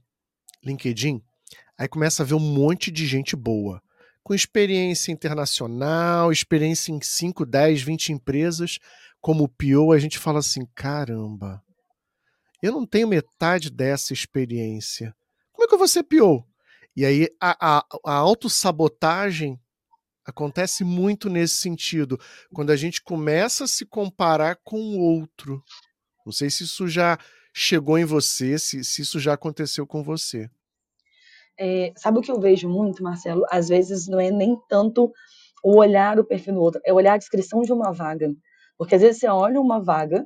LinkedIn, 0.63 1.22
aí 1.78 1.88
começa 1.88 2.24
a 2.24 2.26
ver 2.26 2.34
um 2.34 2.40
monte 2.40 2.92
de 2.92 3.06
gente 3.06 3.36
boa, 3.36 3.82
com 4.24 4.34
experiência 4.34 5.12
internacional, 5.12 6.32
experiência 6.32 6.92
em 6.92 7.00
5, 7.02 7.46
10, 7.46 7.82
20 7.82 8.13
empresas, 8.13 8.80
como 9.22 9.44
o 9.44 9.50
PO, 9.50 9.92
a 9.92 10.00
gente 10.00 10.18
fala 10.18 10.40
assim: 10.40 10.66
caramba, 10.76 11.63
eu 12.62 12.72
não 12.72 12.86
tenho 12.86 13.08
metade 13.08 13.70
dessa 13.70 14.13
experiência. 14.13 15.16
Como 15.52 15.66
é 15.66 15.68
que 15.68 15.74
eu 15.74 15.80
vou 15.80 15.88
ser? 15.88 16.04
E 17.00 17.06
aí 17.06 17.28
a, 17.40 17.78
a, 17.78 17.86
a 18.06 18.14
autossabotagem 18.14 19.60
Acontece 20.30 20.84
muito 20.84 21.28
nesse 21.28 21.56
sentido, 21.56 22.20
quando 22.54 22.70
a 22.70 22.76
gente 22.76 23.02
começa 23.02 23.64
a 23.64 23.68
se 23.68 23.84
comparar 23.84 24.60
com 24.64 24.78
o 24.80 25.00
outro. 25.00 25.64
Não 26.24 26.32
sei 26.32 26.52
se 26.52 26.66
isso 26.66 26.88
já 26.88 27.18
chegou 27.52 27.98
em 27.98 28.06
você, 28.06 28.60
se, 28.60 28.84
se 28.84 29.02
isso 29.02 29.20
já 29.20 29.34
aconteceu 29.34 29.88
com 29.88 30.04
você. 30.04 30.48
É, 31.58 31.92
sabe 31.98 32.20
o 32.20 32.22
que 32.22 32.32
eu 32.32 32.40
vejo 32.40 32.70
muito, 32.70 33.02
Marcelo? 33.02 33.44
Às 33.50 33.70
vezes 33.70 34.08
não 34.08 34.20
é 34.20 34.30
nem 34.30 34.56
tanto 34.70 35.12
o 35.64 35.78
olhar 35.78 36.20
o 36.20 36.24
perfil 36.24 36.54
do 36.54 36.62
outro, 36.62 36.82
é 36.86 36.94
olhar 36.94 37.14
a 37.14 37.18
descrição 37.18 37.64
de 37.64 37.74
uma 37.74 37.92
vaga. 37.92 38.32
Porque 38.78 38.94
às 38.94 39.02
vezes 39.02 39.20
você 39.20 39.28
olha 39.28 39.60
uma 39.60 39.82
vaga 39.82 40.24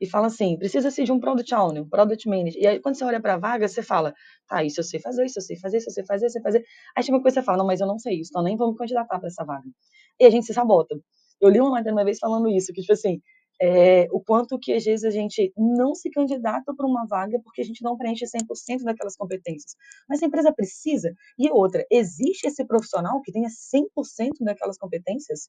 e 0.00 0.06
fala 0.08 0.26
assim, 0.28 0.58
precisa-se 0.58 1.04
de 1.04 1.12
um 1.12 1.20
Product 1.20 1.54
Owner, 1.54 1.82
um 1.82 1.88
Product 1.88 2.28
Manager. 2.28 2.60
E 2.62 2.66
aí, 2.66 2.80
quando 2.80 2.96
você 2.96 3.04
olha 3.04 3.20
para 3.20 3.34
a 3.34 3.38
vaga, 3.38 3.68
você 3.68 3.82
fala, 3.82 4.14
tá, 4.48 4.62
isso 4.64 4.80
eu 4.80 4.84
sei 4.84 5.00
fazer, 5.00 5.24
isso 5.24 5.38
eu 5.38 5.42
sei 5.42 5.56
fazer, 5.58 5.78
isso 5.78 5.88
eu 5.90 5.92
sei 5.94 6.04
fazer, 6.04 6.26
isso 6.26 6.38
eu 6.38 6.42
sei 6.42 6.52
fazer. 6.52 6.64
Aí 6.96 7.02
chega 7.02 7.16
uma 7.16 7.22
coisa 7.22 7.40
você 7.40 7.44
fala, 7.44 7.58
não, 7.58 7.66
mas 7.66 7.80
eu 7.80 7.86
não 7.86 7.98
sei 7.98 8.20
isso, 8.20 8.30
então 8.30 8.42
nem 8.42 8.56
vou 8.56 8.70
me 8.72 8.76
candidatar 8.78 9.18
para 9.18 9.28
essa 9.28 9.44
vaga. 9.44 9.68
E 10.20 10.24
a 10.24 10.30
gente 10.30 10.46
se 10.46 10.54
sabota. 10.54 10.98
Eu 11.40 11.50
li 11.50 11.60
uma 11.60 11.70
matéria 11.70 11.92
uma 11.92 12.04
vez 12.04 12.18
falando 12.18 12.48
isso, 12.48 12.72
que 12.72 12.80
tipo 12.80 12.92
assim, 12.92 13.20
é, 13.60 14.06
o 14.10 14.20
quanto 14.20 14.58
que 14.58 14.72
às 14.72 14.84
vezes 14.84 15.04
a 15.04 15.10
gente 15.10 15.52
não 15.56 15.94
se 15.94 16.10
candidata 16.10 16.74
para 16.74 16.86
uma 16.86 17.06
vaga 17.06 17.38
porque 17.42 17.60
a 17.62 17.64
gente 17.64 17.82
não 17.82 17.96
preenche 17.96 18.26
100% 18.26 18.82
daquelas 18.84 19.16
competências. 19.16 19.74
Mas 20.08 20.22
a 20.22 20.26
empresa 20.26 20.52
precisa. 20.52 21.14
E 21.38 21.50
outra, 21.50 21.84
existe 21.90 22.46
esse 22.46 22.64
profissional 22.66 23.20
que 23.22 23.32
tenha 23.32 23.48
100% 23.48 24.44
daquelas 24.44 24.78
competências? 24.78 25.48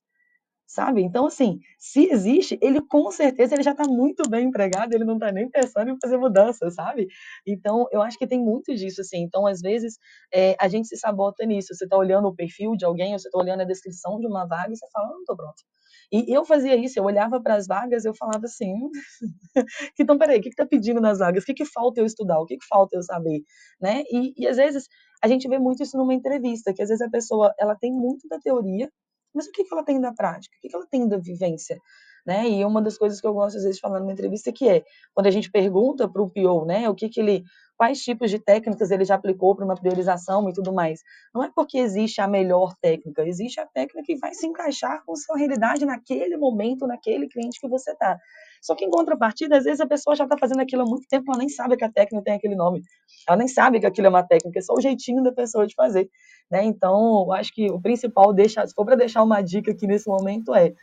Sabe? 0.68 1.02
Então, 1.02 1.26
assim, 1.26 1.60
se 1.80 2.12
existe, 2.12 2.60
ele 2.62 2.82
com 2.82 3.10
certeza 3.10 3.56
ele 3.56 3.64
já 3.64 3.72
está 3.72 3.86
muito 3.86 4.30
bem 4.30 4.48
empregado, 4.48 4.94
ele 4.94 5.06
não 5.06 5.14
está 5.14 5.32
nem 5.32 5.50
pensando 5.50 5.90
em 5.90 5.98
fazer 6.02 6.18
mudança, 6.18 6.70
sabe? 6.70 7.08
Então, 7.48 7.88
eu 7.92 8.02
acho 8.02 8.18
que 8.18 8.28
tem 8.28 8.40
muito 8.40 8.76
disso, 8.76 9.00
assim. 9.02 9.24
Então, 9.24 9.48
às 9.48 9.62
vezes, 9.62 9.98
é, 10.34 10.56
a 10.60 10.68
gente 10.68 10.90
se 10.90 10.98
sabota 10.98 11.46
nisso. 11.46 11.74
Você 11.74 11.86
está 11.86 11.98
olhando 11.98 12.28
o 12.28 12.36
perfil 12.36 12.76
de 12.76 12.86
alguém, 12.86 13.14
ou 13.14 13.20
você 13.20 13.30
está 13.30 13.40
olhando 13.40 13.62
a 13.62 13.66
descrição 13.66 14.20
de 14.20 14.28
uma 14.28 14.46
vaga 14.46 14.74
e 14.74 14.76
você 14.76 14.86
fala, 14.92 15.08
não 15.10 15.20
estou 15.22 15.38
pronto. 15.38 15.64
E 16.12 16.34
eu 16.36 16.46
fazia 16.46 16.76
isso, 16.76 17.00
eu 17.00 17.04
olhava 17.04 17.42
para 17.42 17.56
as 17.56 17.68
vagas 17.68 18.06
eu 18.06 18.16
falava 18.16 18.46
assim, 18.46 18.74
então, 20.00 20.18
peraí, 20.18 20.40
o 20.40 20.42
que 20.42 20.50
está 20.50 20.66
pedindo 20.66 21.02
nas 21.02 21.20
vagas? 21.20 21.44
O 21.44 21.46
que, 21.46 21.54
que 21.54 21.66
falta 21.66 22.00
eu 22.00 22.06
estudar? 22.06 22.40
O 22.40 22.46
que, 22.46 22.58
que 22.58 22.66
falta 22.66 22.96
eu 22.96 23.04
saber? 23.04 23.42
Né? 23.82 24.04
E, 24.12 24.34
e, 24.38 24.48
às 24.48 24.58
vezes, 24.58 24.86
a 25.24 25.28
gente 25.28 25.48
vê 25.48 25.60
muito 25.60 25.84
isso 25.84 25.98
numa 25.98 26.14
entrevista, 26.14 26.74
que 26.74 26.82
às 26.82 26.90
vezes 26.90 27.02
a 27.02 27.10
pessoa, 27.10 27.54
ela 27.60 27.76
tem 27.76 27.92
muito 27.92 28.28
da 28.30 28.40
teoria, 28.40 28.90
mas 29.38 29.48
o 29.48 29.52
que, 29.52 29.64
que 29.64 29.74
ela 29.74 29.84
tem 29.84 30.02
da 30.02 30.12
prática? 30.12 30.56
O 30.58 30.62
que, 30.62 30.68
que 30.68 30.76
ela 30.76 30.88
tem 30.88 31.08
da 31.08 31.18
vivência? 31.18 31.80
Né? 32.26 32.50
E 32.50 32.66
uma 32.66 32.82
das 32.82 32.98
coisas 32.98 33.22
que 33.22 33.28
eu 33.28 33.34
gosto 33.34 33.56
às 33.56 33.64
vezes 33.64 33.78
de 33.78 33.82
falar 33.82 34.02
numa 34.02 34.12
entrevista 34.12 34.52
que 34.52 34.68
é 34.68 34.84
quando 35.14 35.28
a 35.28 35.32
gente 35.32 35.50
pergunta 35.50 36.10
para 36.10 36.22
o 36.22 36.30
PO, 36.30 36.66
né, 36.66 36.90
o 36.90 36.96
que 36.96 37.08
que 37.08 37.22
ele, 37.22 37.46
quais 37.78 38.02
tipos 38.02 38.32
de 38.32 38.40
técnicas 38.40 38.90
ele 38.90 39.06
já 39.06 39.16
aplicou 39.16 39.56
para 39.56 39.64
uma 39.64 39.76
priorização 39.76 40.50
e 40.50 40.54
tudo 40.54 40.74
mais. 40.74 41.02
Não 41.34 41.44
é 41.44 41.52
porque 41.54 41.78
existe 41.78 42.20
a 42.20 42.28
melhor 42.28 42.74
técnica, 42.82 43.24
existe 43.26 43.60
a 43.60 43.66
técnica 43.68 44.04
que 44.04 44.18
vai 44.18 44.34
se 44.34 44.48
encaixar 44.48 45.04
com 45.06 45.16
sua 45.16 45.38
realidade 45.38 45.86
naquele 45.86 46.36
momento, 46.36 46.88
naquele 46.88 47.28
cliente 47.28 47.60
que 47.62 47.68
você 47.68 47.92
está. 47.92 48.18
Só 48.62 48.76
que 48.76 48.84
em 48.84 48.90
contrapartida, 48.90 49.58
às 49.58 49.64
vezes 49.64 49.80
a 49.80 49.88
pessoa 49.88 50.16
já 50.16 50.24
está 50.24 50.38
fazendo 50.38 50.60
aquilo 50.60 50.82
há 50.82 50.86
muito 50.86 51.08
tempo, 51.08 51.32
ela 51.32 51.38
nem 51.38 51.50
sabe 51.50 51.78
que 51.78 51.86
a 51.86 51.92
técnica 51.92 52.24
tem 52.26 52.34
aquele 52.34 52.56
nome. 52.56 52.82
Ela 53.28 53.38
nem 53.38 53.48
sabe 53.48 53.80
que 53.80 53.86
aquilo 53.86 54.08
é 54.08 54.10
uma 54.10 54.24
técnica, 54.24 54.58
é 54.58 54.62
só 54.62 54.74
o 54.74 54.82
jeitinho 54.82 55.22
da 55.24 55.32
pessoa 55.32 55.68
de 55.68 55.76
fazer. 55.76 56.10
Né? 56.50 56.66
Então, 56.66 57.26
eu 57.28 57.34
acho 57.34 57.54
que 57.54 57.70
o 57.70 57.80
principal, 57.80 58.34
deixa, 58.34 58.66
se 58.66 58.74
for 58.74 58.86
para 58.86 58.96
deixar 58.96 59.22
uma 59.22 59.42
dica 59.42 59.72
aqui 59.72 59.86
nesse 59.86 60.08
momento, 60.08 60.56
é 60.56 60.74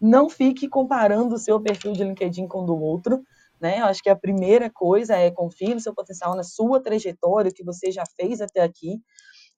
não 0.00 0.28
fique 0.28 0.68
comparando 0.68 1.34
o 1.34 1.38
seu 1.38 1.60
perfil 1.60 1.92
de 1.92 2.04
LinkedIn 2.04 2.46
com 2.46 2.62
o 2.62 2.66
do 2.66 2.76
outro. 2.76 3.22
Né? 3.60 3.80
Eu 3.80 3.86
acho 3.86 4.02
que 4.02 4.10
a 4.10 4.16
primeira 4.16 4.70
coisa 4.70 5.16
é 5.16 5.30
confie 5.30 5.74
no 5.74 5.80
seu 5.80 5.94
potencial, 5.94 6.34
na 6.34 6.42
sua 6.42 6.80
trajetória, 6.80 7.50
que 7.54 7.64
você 7.64 7.90
já 7.90 8.04
fez 8.16 8.40
até 8.40 8.60
aqui. 8.62 9.00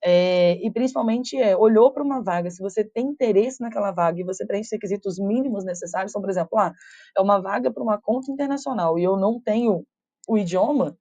É, 0.03 0.53
e 0.65 0.71
principalmente 0.71 1.37
é, 1.37 1.57
olhou 1.57 1.93
para 1.93 2.05
uma 2.05 2.23
vaga, 2.23 2.51
se 2.51 2.63
você 2.63 2.85
tem 2.85 3.07
interesse 3.09 3.61
naquela 3.61 3.91
vaga 3.91 4.21
e 4.21 4.25
você 4.25 4.47
preenche 4.47 4.69
os 4.69 4.73
requisitos 4.73 5.19
mínimos 5.19 5.65
necessários, 5.65 6.13
então, 6.13 6.23
por 6.23 6.31
exemplo, 6.31 6.57
ah, 6.57 6.73
é 7.17 7.21
uma 7.21 7.41
vaga 7.41 7.73
para 7.73 7.83
uma 7.83 8.01
conta 8.01 8.31
internacional 8.31 8.97
e 8.97 9.03
eu 9.03 9.17
não 9.17 9.41
tenho 9.41 9.85
o 10.29 10.39
idioma, 10.39 10.97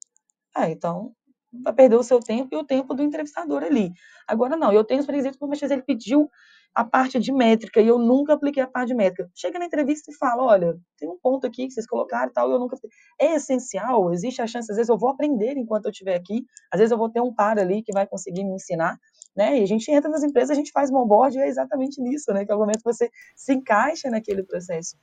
ah, 0.55 0.69
então 0.69 1.13
vai 1.63 1.73
perder 1.73 1.95
o 1.95 2.03
seu 2.03 2.19
tempo 2.19 2.55
e 2.55 2.57
o 2.57 2.63
tempo 2.63 2.93
do 2.93 3.03
entrevistador 3.03 3.63
ali. 3.63 3.91
Agora 4.27 4.57
não, 4.57 4.71
eu 4.71 4.83
tenho 4.83 5.01
os 5.01 5.07
requisitos, 5.07 5.37
mas 5.41 5.61
ele 5.61 5.83
pediu 5.83 6.29
a 6.73 6.83
parte 6.83 7.19
de 7.19 7.31
métrica 7.31 7.81
e 7.81 7.87
eu 7.87 7.97
nunca 7.97 8.33
apliquei 8.33 8.61
a 8.61 8.67
parte 8.67 8.89
de 8.89 8.95
métrica. 8.95 9.29
Chega 9.33 9.57
na 9.57 9.65
entrevista 9.65 10.11
e 10.11 10.13
fala, 10.15 10.43
olha, 10.43 10.77
tem 10.97 11.09
um 11.09 11.17
ponto 11.17 11.47
aqui 11.47 11.67
que 11.67 11.73
vocês 11.73 11.87
colocaram 11.87 12.29
e 12.29 12.33
tal, 12.33 12.51
eu 12.51 12.59
nunca... 12.59 12.77
É 13.19 13.33
essencial, 13.35 14.13
existe 14.13 14.41
a 14.41 14.47
chance, 14.47 14.71
às 14.71 14.77
vezes 14.77 14.89
eu 14.89 14.97
vou 14.97 15.09
aprender 15.09 15.57
enquanto 15.57 15.85
eu 15.85 15.91
estiver 15.91 16.15
aqui, 16.15 16.45
às 16.71 16.79
vezes 16.79 16.91
eu 16.91 16.97
vou 16.97 17.09
ter 17.09 17.21
um 17.21 17.33
par 17.33 17.57
ali 17.57 17.81
que 17.81 17.91
vai 17.91 18.05
conseguir 18.05 18.43
me 18.43 18.53
ensinar, 18.53 18.99
né? 19.35 19.59
E 19.59 19.63
a 19.63 19.67
gente 19.67 19.89
entra 19.91 20.09
nas 20.09 20.23
empresas, 20.23 20.51
a 20.51 20.55
gente 20.55 20.71
faz 20.71 20.91
um 20.91 20.97
onboard 20.97 21.37
e 21.37 21.41
é 21.41 21.47
exatamente 21.47 22.01
nisso, 22.01 22.31
né? 22.33 22.45
Que 22.45 22.51
é 22.51 22.55
o 22.55 22.59
momento 22.59 22.77
que 22.77 22.83
você 22.83 23.09
se 23.35 23.53
encaixa 23.53 24.09
naquele 24.09 24.43
processo. 24.43 24.95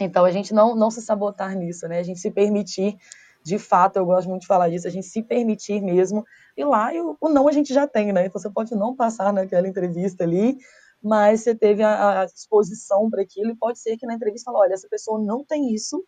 Então, 0.00 0.24
a 0.24 0.30
gente 0.30 0.52
não, 0.52 0.74
não 0.74 0.90
se 0.90 1.00
sabotar 1.00 1.56
nisso, 1.56 1.86
né? 1.86 2.00
A 2.00 2.02
gente 2.02 2.18
se 2.18 2.30
permitir, 2.30 2.96
de 3.44 3.58
fato, 3.58 3.96
eu 3.96 4.06
gosto 4.06 4.28
muito 4.28 4.42
de 4.42 4.46
falar 4.46 4.70
disso, 4.70 4.88
a 4.88 4.90
gente 4.90 5.06
se 5.06 5.22
permitir 5.22 5.82
mesmo 5.82 6.24
ir 6.56 6.64
lá 6.64 6.94
e 6.94 7.00
o, 7.00 7.16
não 7.24 7.46
a 7.46 7.52
gente 7.52 7.74
já 7.74 7.86
tem, 7.86 8.10
né? 8.10 8.26
Então, 8.26 8.40
você 8.40 8.48
pode 8.48 8.74
não 8.74 8.96
passar 8.96 9.32
naquela 9.32 9.68
entrevista 9.68 10.24
ali, 10.24 10.56
mas 11.02 11.42
você 11.42 11.54
teve 11.54 11.82
a, 11.82 12.22
a 12.22 12.24
disposição 12.24 13.10
para 13.10 13.20
aquilo 13.20 13.50
e 13.50 13.56
pode 13.56 13.78
ser 13.78 13.98
que 13.98 14.06
na 14.06 14.14
entrevista 14.14 14.50
fala, 14.50 14.64
olha, 14.64 14.72
essa 14.72 14.88
pessoa 14.88 15.22
não 15.22 15.44
tem 15.44 15.74
isso, 15.74 16.02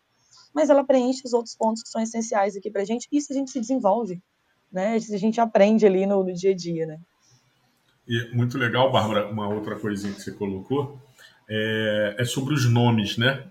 mas 0.51 0.71
ela 0.71 0.83
preenche 0.83 1.21
os 1.23 1.33
outros 1.33 1.55
pontos 1.55 1.83
que 1.83 1.89
são 1.89 2.01
essenciais 2.01 2.55
aqui 2.55 2.71
para 2.71 2.81
a 2.81 2.85
gente, 2.85 3.07
e 3.11 3.17
isso 3.17 3.31
a 3.31 3.35
gente 3.35 3.51
se 3.51 3.59
desenvolve, 3.59 4.19
né? 4.71 4.95
A 4.95 5.17
gente 5.17 5.39
aprende 5.39 5.85
ali 5.85 6.07
no, 6.07 6.23
no 6.23 6.33
dia 6.33 6.51
a 6.51 6.55
dia, 6.55 6.87
né? 6.87 6.99
E 8.07 8.35
muito 8.35 8.57
legal, 8.57 8.91
Bárbara, 8.91 9.27
uma 9.27 9.47
outra 9.47 9.77
coisinha 9.77 10.13
que 10.13 10.21
você 10.21 10.31
colocou, 10.31 10.99
é, 11.47 12.15
é 12.17 12.25
sobre 12.25 12.55
os 12.55 12.67
nomes, 12.67 13.15
né? 13.15 13.45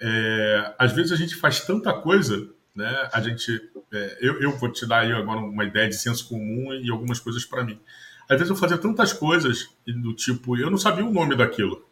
É, 0.00 0.74
às 0.76 0.90
vezes 0.90 1.12
a 1.12 1.16
gente 1.16 1.36
faz 1.36 1.60
tanta 1.60 1.92
coisa, 1.92 2.50
né? 2.74 3.08
A 3.12 3.20
gente, 3.20 3.60
é, 3.92 4.18
eu, 4.20 4.40
eu 4.40 4.56
vou 4.56 4.70
te 4.70 4.86
dar 4.86 5.00
aí 5.00 5.12
agora 5.12 5.40
uma 5.40 5.64
ideia 5.64 5.88
de 5.88 5.96
senso 5.96 6.28
comum 6.28 6.72
e 6.72 6.90
algumas 6.90 7.20
coisas 7.20 7.44
para 7.44 7.64
mim. 7.64 7.78
Às 8.28 8.38
vezes 8.38 8.50
eu 8.50 8.56
fazia 8.56 8.78
tantas 8.78 9.12
coisas 9.12 9.68
do 9.86 10.14
tipo, 10.14 10.56
eu 10.56 10.70
não 10.70 10.78
sabia 10.78 11.04
o 11.04 11.12
nome 11.12 11.36
daquilo. 11.36 11.86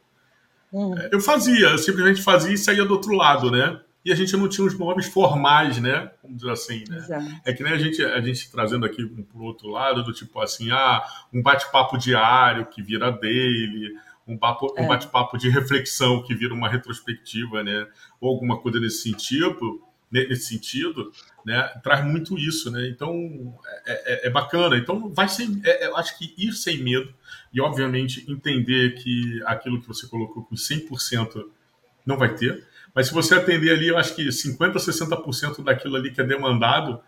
Hum. 0.73 0.95
Eu 1.11 1.21
fazia, 1.21 1.69
eu 1.69 1.79
simplesmente 1.79 2.23
fazia 2.23 2.53
e 2.53 2.59
saía 2.59 2.85
do 2.85 2.95
outro 2.95 3.15
lado, 3.15 3.51
né? 3.51 3.81
E 4.03 4.11
a 4.11 4.15
gente 4.15 4.35
não 4.35 4.49
tinha 4.49 4.67
os 4.67 4.79
nomes 4.79 5.07
formais, 5.07 5.79
né? 5.79 6.11
Vamos 6.23 6.39
dizer 6.39 6.53
assim, 6.53 6.85
né? 6.89 7.41
É 7.45 7.53
que 7.53 7.63
nem 7.63 7.73
a 7.73 7.77
gente, 7.77 8.03
a 8.03 8.21
gente 8.21 8.51
trazendo 8.51 8.87
aqui 8.87 9.05
para 9.05 9.39
o 9.39 9.45
outro 9.45 9.69
lado, 9.69 10.03
do 10.03 10.13
tipo 10.13 10.41
assim, 10.41 10.71
ah, 10.71 11.03
um 11.33 11.43
bate-papo 11.43 11.99
diário 11.99 12.65
que 12.67 12.83
vira 12.83 13.11
dele, 13.11 13.95
um, 14.27 14.39
papo, 14.39 14.73
é. 14.79 14.83
um 14.83 14.89
bate-papo 14.89 15.37
de 15.37 15.51
reflexão 15.51 16.23
que 16.23 16.35
vira 16.35 16.55
uma 16.55 16.69
retrospectiva, 16.69 17.63
né? 17.63 17.87
Ou 18.19 18.31
alguma 18.31 18.59
coisa 18.59 18.81
nesse 18.81 19.03
sentido 19.03 19.83
nesse 20.11 20.47
sentido, 20.47 21.13
né, 21.45 21.63
traz 21.83 22.05
muito 22.05 22.39
isso, 22.39 22.71
né? 22.71 22.89
Então 22.89 23.57
é, 23.87 24.27
é, 24.27 24.27
é 24.27 24.31
bacana. 24.31 24.77
Então 24.77 25.13
vai 25.13 25.29
ser, 25.29 25.49
é, 25.65 25.87
eu 25.87 25.97
acho 25.97 26.19
que 26.19 26.35
ir 26.37 26.53
sem 26.53 26.83
medo 26.83 27.15
e 27.53 27.61
obviamente 27.61 28.31
entender 28.31 28.95
que 28.95 29.43
aquilo 29.47 29.81
que 29.81 29.87
você 29.87 30.07
colocou 30.07 30.45
com 30.45 30.55
100% 30.55 31.45
não 32.05 32.17
vai 32.17 32.35
ter, 32.35 32.67
mas 32.95 33.07
se 33.07 33.15
você 33.15 33.35
atender 33.35 33.71
ali, 33.71 33.89
eu 33.89 33.99
acho 33.99 34.15
que 34.15 34.31
50, 34.31 34.79
60% 34.79 35.63
daquilo 35.63 35.97
ali 35.97 36.11
que 36.11 36.21
é 36.21 36.25
demandado, 36.25 37.01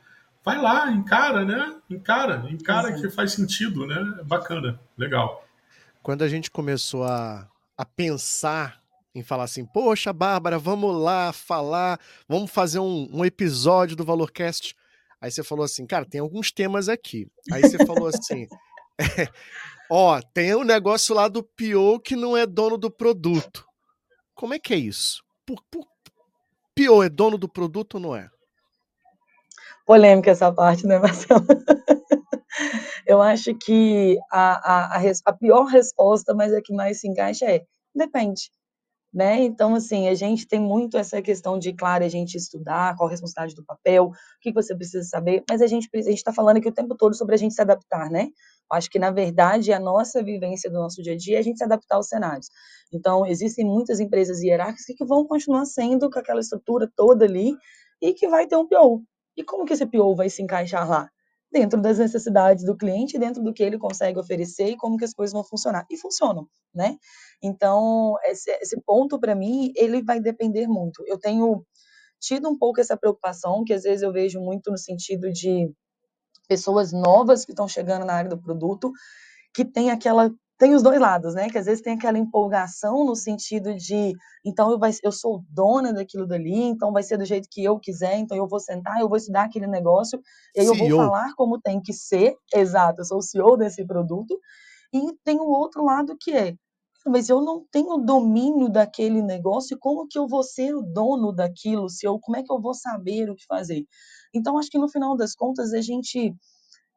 vai 0.45 0.61
lá, 0.61 0.91
encara, 0.91 1.45
né? 1.45 1.77
Encara, 1.91 2.47
encara 2.51 2.93
que 2.93 3.11
faz 3.11 3.33
sentido, 3.33 3.87
né? 3.87 4.21
Bacana, 4.25 4.79
legal. 4.97 5.47
Quando 6.03 6.23
a 6.23 6.29
gente 6.29 6.51
começou 6.51 7.05
a, 7.05 7.49
a 7.77 7.85
pensar 7.85 8.82
em 9.15 9.23
falar 9.23 9.45
assim, 9.45 9.65
poxa, 9.65 10.13
Bárbara, 10.13 10.59
vamos 10.59 10.95
lá 10.97 11.33
falar, 11.33 12.01
vamos 12.27 12.51
fazer 12.51 12.79
um, 12.79 13.09
um 13.13 13.25
episódio 13.25 13.95
do 13.95 14.05
Valorcast. 14.05 14.75
Aí 15.21 15.31
você 15.31 15.43
falou 15.43 15.65
assim, 15.65 15.87
cara, 15.87 16.07
tem 16.07 16.21
alguns 16.21 16.51
temas 16.51 16.89
aqui. 16.89 17.29
Aí 17.53 17.63
você 17.63 17.85
falou 17.85 18.09
assim, 18.09 18.47
ó, 19.91 20.21
tem 20.33 20.55
um 20.55 20.65
negócio 20.65 21.15
lá 21.15 21.29
do 21.29 21.43
Pio 21.43 22.01
que 22.01 22.17
não 22.17 22.37
é 22.37 22.47
dono 22.47 22.79
do 22.79 22.91
produto. 22.91 23.67
Como 24.35 24.55
é 24.55 24.59
que 24.59 24.73
é 24.73 24.79
isso? 24.79 25.23
Por, 25.47 25.63
por, 25.71 25.87
Pio 26.75 27.03
é 27.03 27.09
dono 27.09 27.37
do 27.37 27.49
produto 27.49 27.95
ou 27.95 28.01
não 28.01 28.17
é? 28.17 28.29
Polêmica 29.85 30.31
essa 30.31 30.51
parte, 30.51 30.87
né, 30.87 30.99
Marcelo? 30.99 31.45
Eu 33.07 33.21
acho 33.21 33.55
que 33.57 34.17
a, 34.31 34.97
a, 34.97 34.99
a, 34.99 35.13
a 35.27 35.33
pior 35.35 35.65
resposta, 35.65 36.33
mas 36.35 36.53
a 36.55 36.63
que 36.63 36.73
mais 36.73 37.01
se 37.01 37.09
encaixa 37.09 37.45
é 37.45 37.63
depende 37.95 38.51
né? 39.13 39.43
Então, 39.43 39.75
assim, 39.75 40.09
a 40.09 40.15
gente 40.15 40.47
tem 40.47 40.59
muito 40.59 40.97
essa 40.97 41.21
questão 41.21 41.59
de, 41.59 41.73
claro, 41.73 42.05
a 42.05 42.09
gente 42.09 42.37
estudar, 42.37 42.97
qual 42.97 43.09
a 43.09 43.11
responsabilidade 43.11 43.55
do 43.55 43.65
papel, 43.65 44.07
o 44.07 44.13
que 44.41 44.53
você 44.53 44.75
precisa 44.75 45.05
saber, 45.05 45.45
mas 45.49 45.61
a 45.61 45.67
gente 45.67 45.89
a 45.95 45.99
está 45.99 46.33
falando 46.33 46.57
aqui 46.57 46.69
o 46.69 46.73
tempo 46.73 46.97
todo 46.97 47.15
sobre 47.15 47.35
a 47.35 47.39
gente 47.39 47.55
se 47.55 47.61
adaptar, 47.61 48.11
né? 48.11 48.29
Acho 48.73 48.89
que, 48.89 48.99
na 48.99 49.11
verdade, 49.11 49.71
a 49.73 49.79
nossa 49.79 50.23
vivência 50.23 50.71
do 50.71 50.79
nosso 50.79 51.03
dia 51.03 51.13
a 51.13 51.17
dia 51.17 51.37
é 51.37 51.41
a 51.41 51.43
gente 51.43 51.59
se 51.59 51.65
adaptar 51.65 51.97
aos 51.97 52.09
cenários. 52.09 52.49
Então, 52.93 53.27
existem 53.27 53.67
muitas 53.67 54.01
empresas 54.01 54.43
hierárquicas 54.43 54.87
que 54.97 55.05
vão 55.05 55.27
continuar 55.27 55.67
sendo 55.67 56.11
com 56.11 56.19
aquela 56.19 56.41
estrutura 56.41 56.91
toda 56.97 57.27
ali 57.27 57.55
e 58.01 58.15
que 58.15 58.27
vai 58.29 58.47
ter 58.47 58.57
um 58.57 58.67
PO. 58.67 59.03
E 59.37 59.45
como 59.45 59.67
que 59.67 59.75
esse 59.75 59.87
PO 59.87 60.15
vai 60.17 60.31
se 60.31 60.43
encaixar 60.43 60.89
lá? 60.89 61.11
Dentro 61.53 61.81
das 61.81 61.99
necessidades 61.99 62.65
do 62.65 62.77
cliente, 62.77 63.19
dentro 63.19 63.43
do 63.43 63.53
que 63.53 63.63
ele 63.63 63.79
consegue 63.79 64.19
oferecer 64.19 64.69
e 64.69 64.77
como 64.77 64.97
que 64.97 65.05
as 65.05 65.13
coisas 65.13 65.33
vão 65.33 65.45
funcionar. 65.45 65.87
E 65.91 65.97
funcionam, 65.97 66.49
né? 66.75 66.97
Então, 67.43 68.15
esse, 68.25 68.51
esse 68.61 68.81
ponto, 68.81 69.21
para 69.21 69.35
mim, 69.35 69.73
ele 69.77 70.03
vai 70.03 70.21
depender 70.21 70.67
muito. 70.67 71.05
Eu 71.07 71.19
tenho 71.19 71.65
tido 72.19 72.49
um 72.49 72.57
pouco 72.57 72.81
essa 72.81 72.97
preocupação, 72.97 73.65
que 73.65 73.75
às 73.75 73.83
vezes 73.83 74.03
eu 74.03 74.13
vejo 74.13 74.41
muito 74.41 74.71
no 74.71 74.79
sentido 74.79 75.31
de 75.31 75.71
pessoas 76.49 76.93
novas 76.93 77.45
que 77.45 77.53
estão 77.53 77.69
chegando 77.69 78.05
na 78.07 78.15
área 78.15 78.31
do 78.31 78.41
produto, 78.41 78.91
que 79.55 79.65
tem 79.65 79.91
aquela 79.91 80.31
tem 80.59 80.75
os 80.75 80.83
dois 80.83 81.01
lados, 81.01 81.35
né? 81.35 81.49
Que 81.51 81.59
às 81.59 81.67
vezes 81.67 81.83
tem 81.83 81.95
aquela 81.95 82.19
empolgação 82.19 83.05
no 83.05 83.17
sentido 83.17 83.75
de, 83.75 84.13
então 84.45 84.71
eu, 84.71 84.79
vai, 84.79 84.93
eu 85.03 85.13
sou 85.13 85.45
dona 85.49 85.93
daquilo 85.93 86.27
dali, 86.27 86.63
então 86.63 86.93
vai 86.93 87.03
ser 87.03 87.17
do 87.19 87.25
jeito 87.25 87.49
que 87.51 87.65
eu 87.65 87.79
quiser, 87.79 88.17
então 88.19 88.37
eu 88.37 88.47
vou 88.47 88.61
sentar, 88.61 89.01
eu 89.01 89.09
vou 89.09 89.17
estudar 89.17 89.45
aquele 89.45 89.67
negócio, 89.67 90.21
e 90.55 90.61
aí 90.61 90.67
eu 90.67 90.75
vou 90.75 90.89
falar 90.91 91.35
como 91.35 91.61
tem 91.61 91.81
que 91.81 91.93
ser, 91.93 92.37
exato, 92.55 93.01
eu 93.01 93.05
sou 93.05 93.19
o 93.19 93.23
CEO 93.23 93.57
desse 93.57 93.85
produto, 93.87 94.39
e 94.93 95.01
tem 95.25 95.39
o 95.41 95.49
outro 95.49 95.85
lado 95.85 96.17
que 96.21 96.33
é, 96.33 96.55
mas 97.07 97.29
eu 97.29 97.41
não 97.41 97.65
tenho 97.71 97.97
domínio 97.99 98.69
daquele 98.69 99.23
negócio, 99.23 99.77
como 99.79 100.07
que 100.07 100.19
eu 100.19 100.29
vou 100.29 100.43
ser 100.43 100.75
o 100.75 100.83
dono 100.83 101.33
daquilo? 101.33 101.89
Se 101.89 102.07
eu, 102.07 102.19
como 102.21 102.37
é 102.37 102.43
que 102.43 102.53
eu 102.53 102.61
vou 102.61 102.75
saber 102.75 103.29
o 103.29 103.35
que 103.35 103.45
fazer? 103.47 103.85
Então, 104.35 104.57
acho 104.57 104.71
que 104.71 104.79
no 104.79 104.89
final 104.89 105.17
das 105.17 105.35
contas, 105.35 105.73
a 105.73 105.81
gente 105.81 106.35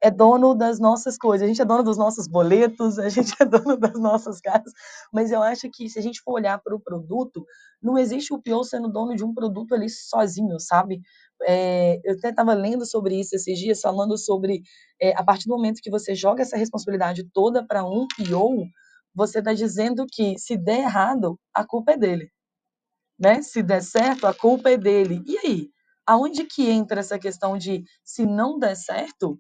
é 0.06 0.12
dono 0.12 0.54
das 0.54 0.80
nossas 0.80 1.18
coisas, 1.18 1.44
a 1.44 1.48
gente 1.48 1.60
é 1.64 1.66
dono 1.66 1.82
dos 1.82 1.98
nossos 1.98 2.28
boletos, 2.28 3.00
a 3.00 3.10
gente 3.10 3.34
é 3.42 3.46
dono 3.46 3.76
das 3.76 4.00
nossas 4.00 4.40
casas, 4.40 4.72
mas 5.12 5.32
eu 5.32 5.42
acho 5.42 5.68
que 5.72 5.90
se 5.90 5.98
a 5.98 6.02
gente 6.02 6.22
for 6.22 6.34
olhar 6.34 6.60
para 6.60 6.76
o 6.76 6.80
produto, 6.80 7.44
não 7.82 7.98
existe 7.98 8.32
o 8.32 8.40
pior 8.40 8.62
sendo 8.62 8.88
dono 8.88 9.16
de 9.16 9.26
um 9.26 9.34
produto 9.34 9.74
ali 9.74 9.90
sozinho, 9.90 10.60
sabe? 10.60 11.02
É, 11.42 12.00
eu 12.04 12.14
até 12.14 12.30
estava 12.30 12.54
lendo 12.54 12.86
sobre 12.86 13.20
isso 13.20 13.36
esses 13.36 13.58
dias, 13.58 13.82
falando 13.82 14.16
sobre 14.16 14.62
é, 15.02 15.20
a 15.20 15.24
partir 15.24 15.48
do 15.48 15.56
momento 15.56 15.82
que 15.82 15.90
você 15.90 16.14
joga 16.14 16.44
essa 16.44 16.56
responsabilidade 16.56 17.28
toda 17.34 17.66
para 17.66 17.84
um 17.84 18.06
PO, 18.16 18.68
você 19.12 19.40
está 19.40 19.54
dizendo 19.54 20.06
que 20.08 20.38
se 20.38 20.56
der 20.56 20.82
errado, 20.82 21.40
a 21.52 21.66
culpa 21.66 21.94
é 21.94 21.98
dele. 21.98 22.30
Né? 23.18 23.42
Se 23.42 23.64
der 23.64 23.82
certo, 23.82 24.28
a 24.28 24.36
culpa 24.36 24.70
é 24.70 24.78
dele. 24.78 25.24
E 25.26 25.38
aí? 25.40 25.70
Aonde 26.06 26.44
que 26.44 26.70
entra 26.70 27.00
essa 27.00 27.18
questão 27.18 27.58
de 27.58 27.84
se 28.04 28.28
não 28.28 28.60
der 28.60 28.76
certo, 28.76 29.40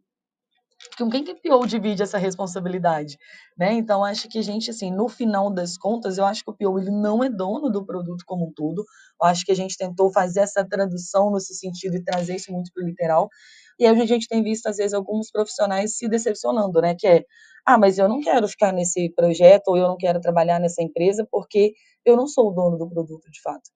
com 0.97 1.09
quem 1.09 1.23
que 1.23 1.35
PO 1.35 1.65
divide 1.67 2.03
essa 2.03 2.17
responsabilidade, 2.17 3.17
né? 3.57 3.73
Então 3.73 4.03
acho 4.03 4.27
que 4.29 4.39
a 4.39 4.41
gente 4.41 4.69
assim, 4.71 4.91
no 4.91 5.07
final 5.09 5.51
das 5.53 5.77
contas, 5.77 6.17
eu 6.17 6.25
acho 6.25 6.43
que 6.43 6.51
o 6.51 6.53
PO 6.53 6.79
ele 6.79 6.91
não 6.91 7.23
é 7.23 7.29
dono 7.29 7.69
do 7.69 7.85
produto 7.85 8.23
como 8.25 8.47
um 8.47 8.53
todo. 8.53 8.85
Eu 9.21 9.27
acho 9.27 9.45
que 9.45 9.51
a 9.51 9.55
gente 9.55 9.77
tentou 9.77 10.11
fazer 10.11 10.41
essa 10.41 10.63
tradução 10.67 11.31
nesse 11.31 11.53
sentido 11.55 11.95
e 11.95 12.03
trazer 12.03 12.35
isso 12.35 12.51
muito 12.51 12.71
para 12.73 12.83
o 12.83 12.87
literal. 12.87 13.29
E 13.79 13.85
aí 13.85 14.01
a 14.01 14.05
gente 14.05 14.27
tem 14.27 14.41
visto 14.43 14.67
às 14.67 14.77
vezes 14.77 14.93
alguns 14.93 15.31
profissionais 15.31 15.97
se 15.97 16.07
decepcionando, 16.07 16.81
né? 16.81 16.95
Que 16.97 17.07
é, 17.07 17.23
ah, 17.65 17.77
mas 17.77 17.97
eu 17.97 18.07
não 18.07 18.21
quero 18.21 18.47
ficar 18.47 18.71
nesse 18.71 19.09
projeto 19.15 19.69
ou 19.69 19.77
eu 19.77 19.87
não 19.87 19.97
quero 19.97 20.21
trabalhar 20.21 20.59
nessa 20.59 20.81
empresa 20.81 21.27
porque 21.29 21.73
eu 22.05 22.15
não 22.15 22.27
sou 22.27 22.49
o 22.49 22.53
dono 22.53 22.77
do 22.77 22.89
produto 22.89 23.29
de 23.31 23.41
fato. 23.41 23.69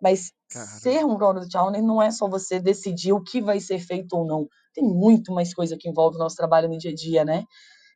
Mas 0.00 0.32
Caramba. 0.50 0.70
ser 0.80 1.04
um 1.04 1.16
product 1.16 1.56
owner 1.56 1.82
não 1.82 2.00
é 2.00 2.10
só 2.10 2.28
você 2.28 2.58
decidir 2.60 3.12
o 3.12 3.22
que 3.22 3.40
vai 3.40 3.60
ser 3.60 3.78
feito 3.78 4.14
ou 4.16 4.26
não. 4.26 4.48
Tem 4.74 4.84
muito 4.84 5.32
mais 5.32 5.52
coisa 5.54 5.76
que 5.76 5.88
envolve 5.88 6.16
o 6.16 6.18
nosso 6.18 6.36
trabalho 6.36 6.68
no 6.68 6.78
dia 6.78 6.90
a 6.90 6.94
dia, 6.94 7.24
né? 7.24 7.44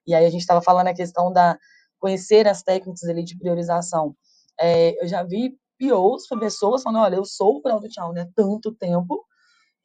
E 0.07 0.15
aí 0.15 0.27
a 0.27 0.31
gente 0.31 0.43
estava 0.43 0.63
falando 0.63 0.89
a 0.89 0.95
questão 0.95 1.33
da 1.33 1.59
conhecer 1.99 2.47
as 2.47 2.63
técnicas 2.63 3.05
ali 3.05 3.25
de 3.25 3.39
priorização. 3.39 4.15
É, 4.61 5.03
eu 5.03 5.09
já 5.09 5.23
vi 5.23 5.57
POs, 5.79 6.27
pessoas 6.39 6.83
falando, 6.83 7.03
olha, 7.03 7.17
eu 7.17 7.25
sou 7.25 7.57
o 7.57 7.63
product 7.63 8.01
owner 8.01 8.25
há 8.25 8.29
tanto 8.35 8.73
tempo, 8.75 9.25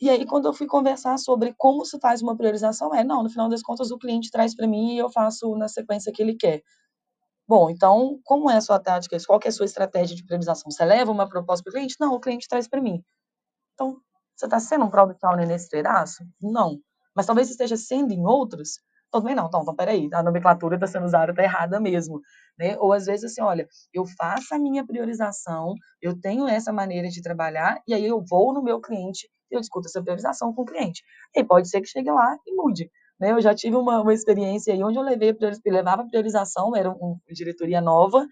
e 0.01 0.09
aí, 0.09 0.25
quando 0.25 0.45
eu 0.45 0.53
fui 0.53 0.65
conversar 0.65 1.17
sobre 1.17 1.53
como 1.57 1.85
se 1.85 1.99
faz 1.99 2.21
uma 2.21 2.35
priorização, 2.35 2.95
é, 2.95 3.03
não, 3.03 3.21
no 3.21 3.29
final 3.29 3.49
das 3.49 3.61
contas, 3.61 3.91
o 3.91 3.97
cliente 3.97 4.31
traz 4.31 4.55
para 4.55 4.65
mim 4.65 4.95
e 4.95 4.97
eu 4.97 5.09
faço 5.09 5.53
na 5.57 5.67
sequência 5.67 6.11
que 6.11 6.21
ele 6.21 6.35
quer. 6.35 6.63
Bom, 7.49 7.67
então, 7.71 8.19
como 8.25 8.47
é 8.51 8.57
a 8.57 8.61
sua 8.61 8.79
tática? 8.79 9.17
Qual 9.25 9.39
é 9.43 9.47
a 9.47 9.51
sua 9.51 9.65
estratégia 9.65 10.15
de 10.15 10.23
priorização? 10.23 10.69
Você 10.69 10.85
leva 10.85 11.11
uma 11.11 11.27
proposta 11.27 11.63
para 11.63 11.71
o 11.71 11.73
cliente? 11.73 11.95
Não, 11.99 12.13
o 12.13 12.19
cliente 12.19 12.47
traz 12.47 12.67
para 12.67 12.79
mim. 12.79 13.03
Então, 13.73 13.97
você 14.35 14.45
está 14.45 14.59
sendo 14.59 14.85
um 14.85 14.89
product 14.91 15.25
owner 15.25 15.47
nesse 15.47 15.67
pedaço? 15.67 16.23
Não. 16.39 16.79
Mas 17.15 17.25
talvez 17.25 17.49
esteja 17.49 17.75
sendo 17.75 18.13
em 18.13 18.23
outros? 18.23 18.79
Também 19.11 19.33
não. 19.33 19.47
Então, 19.47 19.63
então 19.63 19.75
peraí, 19.75 20.07
a 20.13 20.21
nomenclatura 20.21 20.75
está 20.75 20.85
sendo 20.85 21.07
usada, 21.07 21.31
está 21.31 21.41
errada 21.41 21.79
mesmo. 21.79 22.21
Né? 22.55 22.77
Ou 22.77 22.93
às 22.93 23.07
vezes 23.07 23.31
assim, 23.31 23.41
olha, 23.41 23.67
eu 23.91 24.05
faço 24.05 24.53
a 24.53 24.59
minha 24.59 24.85
priorização, 24.85 25.73
eu 25.99 26.19
tenho 26.21 26.47
essa 26.47 26.71
maneira 26.71 27.09
de 27.09 27.19
trabalhar, 27.19 27.81
e 27.87 27.95
aí 27.95 28.05
eu 28.05 28.23
vou 28.23 28.53
no 28.53 28.61
meu 28.61 28.79
cliente 28.79 29.27
eu 29.51 29.59
discuto 29.59 29.87
essa 29.87 30.01
priorização 30.01 30.53
com 30.53 30.61
o 30.61 30.65
cliente. 30.65 31.03
E 31.35 31.43
pode 31.43 31.69
ser 31.69 31.81
que 31.81 31.87
chegue 31.87 32.11
lá 32.11 32.37
e 32.45 32.55
mude. 32.55 32.91
Né? 33.19 33.31
Eu 33.31 33.41
já 33.41 33.53
tive 33.53 33.75
uma, 33.75 34.01
uma 34.01 34.13
experiência 34.13 34.73
aí 34.73 34.83
onde 34.83 34.97
eu 34.97 35.03
levei, 35.03 35.35
levava 35.65 36.07
priorização, 36.07 36.75
era 36.75 36.89
uma 36.89 37.17
diretoria 37.31 37.81
nova, 37.81 38.25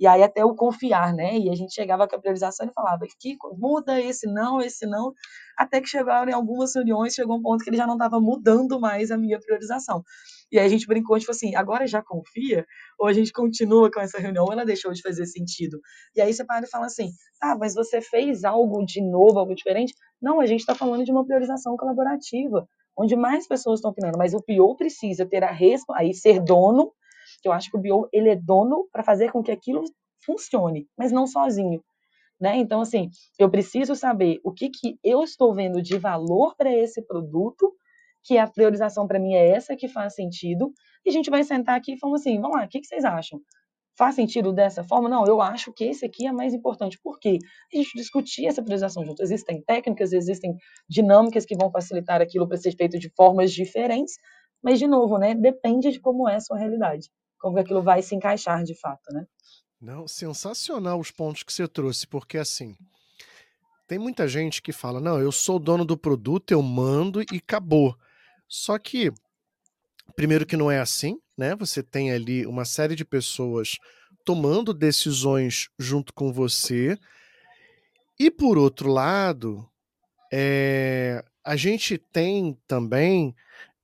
e 0.00 0.06
aí 0.06 0.22
até 0.22 0.42
o 0.42 0.54
confiar, 0.54 1.12
né? 1.12 1.36
E 1.36 1.50
a 1.50 1.54
gente 1.54 1.74
chegava 1.74 2.08
com 2.08 2.16
a 2.16 2.18
priorização 2.18 2.66
e 2.66 2.72
falava, 2.72 3.04
que 3.18 3.36
muda 3.58 4.00
esse 4.00 4.26
não, 4.26 4.58
esse 4.58 4.86
não, 4.86 5.12
até 5.58 5.78
que 5.78 5.86
chegaram 5.86 6.30
em 6.30 6.34
algumas 6.34 6.74
reuniões, 6.74 7.12
chegou 7.12 7.36
um 7.36 7.42
ponto 7.42 7.62
que 7.62 7.68
ele 7.68 7.76
já 7.76 7.86
não 7.86 7.96
estava 7.96 8.18
mudando 8.18 8.80
mais 8.80 9.10
a 9.10 9.18
minha 9.18 9.38
priorização. 9.38 10.02
E 10.50 10.58
aí 10.58 10.64
a 10.64 10.68
gente 10.70 10.86
brincou, 10.86 11.18
tipo 11.18 11.30
assim, 11.30 11.54
agora 11.54 11.86
já 11.86 12.02
confia? 12.02 12.64
Ou 12.98 13.08
a 13.08 13.12
gente 13.12 13.30
continua 13.30 13.90
com 13.90 14.00
essa 14.00 14.18
reunião, 14.18 14.46
ou 14.46 14.52
ela 14.52 14.64
deixou 14.64 14.90
de 14.90 15.02
fazer 15.02 15.26
sentido? 15.26 15.78
E 16.16 16.20
aí 16.22 16.32
você 16.32 16.46
para 16.46 16.64
e 16.64 16.70
fala 16.70 16.86
assim, 16.86 17.10
tá, 17.38 17.54
mas 17.58 17.74
você 17.74 18.00
fez 18.00 18.42
algo 18.42 18.82
de 18.86 19.02
novo, 19.02 19.38
algo 19.38 19.54
diferente? 19.54 19.92
Não, 20.20 20.40
a 20.40 20.46
gente 20.46 20.60
está 20.60 20.74
falando 20.74 21.04
de 21.04 21.12
uma 21.12 21.26
priorização 21.26 21.76
colaborativa, 21.76 22.66
onde 22.96 23.16
mais 23.16 23.46
pessoas 23.46 23.78
estão 23.78 23.90
opinando, 23.90 24.18
mas 24.18 24.34
o 24.34 24.42
PO 24.42 24.76
precisa 24.76 25.26
ter 25.26 25.42
a 25.44 25.56
aí 25.96 26.14
ser 26.14 26.40
dono 26.40 26.92
que 27.40 27.48
eu 27.48 27.52
acho 27.52 27.70
que 27.70 27.76
o 27.76 27.80
bio 27.80 28.08
ele 28.12 28.30
é 28.30 28.36
dono 28.36 28.88
para 28.92 29.02
fazer 29.02 29.30
com 29.30 29.42
que 29.42 29.50
aquilo 29.50 29.84
funcione, 30.24 30.86
mas 30.96 31.12
não 31.12 31.26
sozinho. 31.26 31.82
Né? 32.40 32.56
Então, 32.56 32.80
assim, 32.80 33.10
eu 33.38 33.50
preciso 33.50 33.94
saber 33.94 34.40
o 34.42 34.52
que, 34.52 34.70
que 34.70 34.98
eu 35.04 35.22
estou 35.22 35.54
vendo 35.54 35.82
de 35.82 35.98
valor 35.98 36.54
para 36.56 36.72
esse 36.74 37.02
produto, 37.02 37.74
que 38.22 38.38
a 38.38 38.46
priorização 38.46 39.06
para 39.06 39.18
mim 39.18 39.34
é 39.34 39.50
essa 39.50 39.76
que 39.76 39.88
faz 39.88 40.14
sentido, 40.14 40.72
e 41.04 41.10
a 41.10 41.12
gente 41.12 41.30
vai 41.30 41.42
sentar 41.42 41.76
aqui 41.76 41.92
e 41.92 41.98
falar 41.98 42.16
assim, 42.16 42.40
vamos 42.40 42.56
lá, 42.56 42.64
o 42.64 42.68
que, 42.68 42.80
que 42.80 42.86
vocês 42.86 43.04
acham? 43.04 43.40
Faz 44.00 44.14
sentido 44.14 44.50
dessa 44.50 44.82
forma? 44.82 45.08
Não, 45.08 45.26
eu 45.26 45.42
acho 45.42 45.72
que 45.74 45.84
esse 45.84 46.06
aqui 46.06 46.26
é 46.26 46.32
mais 46.32 46.54
importante. 46.54 46.98
Por 46.98 47.20
quê? 47.20 47.38
A 47.70 47.76
gente 47.76 47.90
discutir 47.94 48.46
essa 48.46 48.62
priorização 48.62 49.04
junto. 49.04 49.22
Existem 49.22 49.62
técnicas, 49.62 50.14
existem 50.14 50.56
dinâmicas 50.88 51.44
que 51.44 51.54
vão 51.54 51.70
facilitar 51.70 52.22
aquilo 52.22 52.48
para 52.48 52.56
ser 52.56 52.74
feito 52.74 52.98
de 52.98 53.12
formas 53.14 53.52
diferentes, 53.52 54.14
mas, 54.62 54.78
de 54.78 54.86
novo, 54.86 55.18
né, 55.18 55.34
depende 55.34 55.90
de 55.90 56.00
como 56.00 56.26
é 56.26 56.36
a 56.36 56.40
sua 56.40 56.56
realidade 56.58 57.10
como 57.40 57.58
aquilo 57.58 57.82
vai 57.82 58.02
se 58.02 58.14
encaixar 58.14 58.62
de 58.62 58.78
fato, 58.78 59.12
né? 59.12 59.26
Não, 59.80 60.06
sensacional 60.06 61.00
os 61.00 61.10
pontos 61.10 61.42
que 61.42 61.52
você 61.52 61.66
trouxe, 61.66 62.06
porque 62.06 62.36
assim, 62.36 62.76
tem 63.88 63.98
muita 63.98 64.28
gente 64.28 64.60
que 64.60 64.72
fala: 64.72 65.00
"Não, 65.00 65.18
eu 65.18 65.32
sou 65.32 65.58
dono 65.58 65.84
do 65.84 65.96
produto, 65.96 66.52
eu 66.52 66.62
mando 66.62 67.22
e 67.22 67.38
acabou". 67.38 67.96
Só 68.46 68.78
que 68.78 69.10
primeiro 70.14 70.44
que 70.44 70.56
não 70.56 70.70
é 70.70 70.78
assim, 70.80 71.18
né? 71.40 71.56
Você 71.56 71.82
tem 71.82 72.12
ali 72.12 72.46
uma 72.46 72.66
série 72.66 72.94
de 72.94 73.02
pessoas 73.02 73.78
tomando 74.26 74.74
decisões 74.74 75.70
junto 75.78 76.12
com 76.12 76.30
você. 76.30 76.98
E 78.18 78.30
por 78.30 78.58
outro 78.58 78.92
lado, 78.92 79.66
é, 80.30 81.24
a 81.42 81.56
gente 81.56 81.96
tem 81.96 82.58
também 82.68 83.34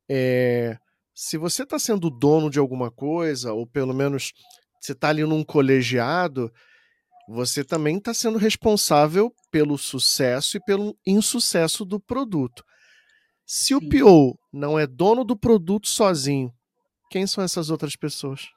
é, 0.07 0.77
se 1.15 1.39
você 1.39 1.63
está 1.63 1.79
sendo 1.79 2.11
dono 2.11 2.51
de 2.51 2.59
alguma 2.59 2.91
coisa, 2.91 3.55
ou 3.55 3.67
pelo 3.67 3.95
menos 3.95 4.35
você 4.79 4.93
está 4.93 5.09
ali 5.09 5.25
num 5.25 5.43
colegiado, 5.43 6.53
você 7.27 7.65
também 7.65 7.97
está 7.97 8.13
sendo 8.13 8.37
responsável 8.37 9.35
pelo 9.51 9.79
sucesso 9.79 10.59
e 10.59 10.61
pelo 10.61 10.95
insucesso 11.07 11.87
do 11.87 11.99
produto. 11.99 12.63
Se 13.47 13.69
Sim. 13.69 13.75
o 13.77 13.81
PO 13.81 14.39
não 14.53 14.79
é 14.79 14.87
dono 14.87 15.25
do 15.25 15.35
produto 15.35 15.89
sozinho, 15.89 16.53
quem 17.11 17.27
são 17.27 17.43
essas 17.43 17.71
outras 17.71 17.97
pessoas? 17.97 18.49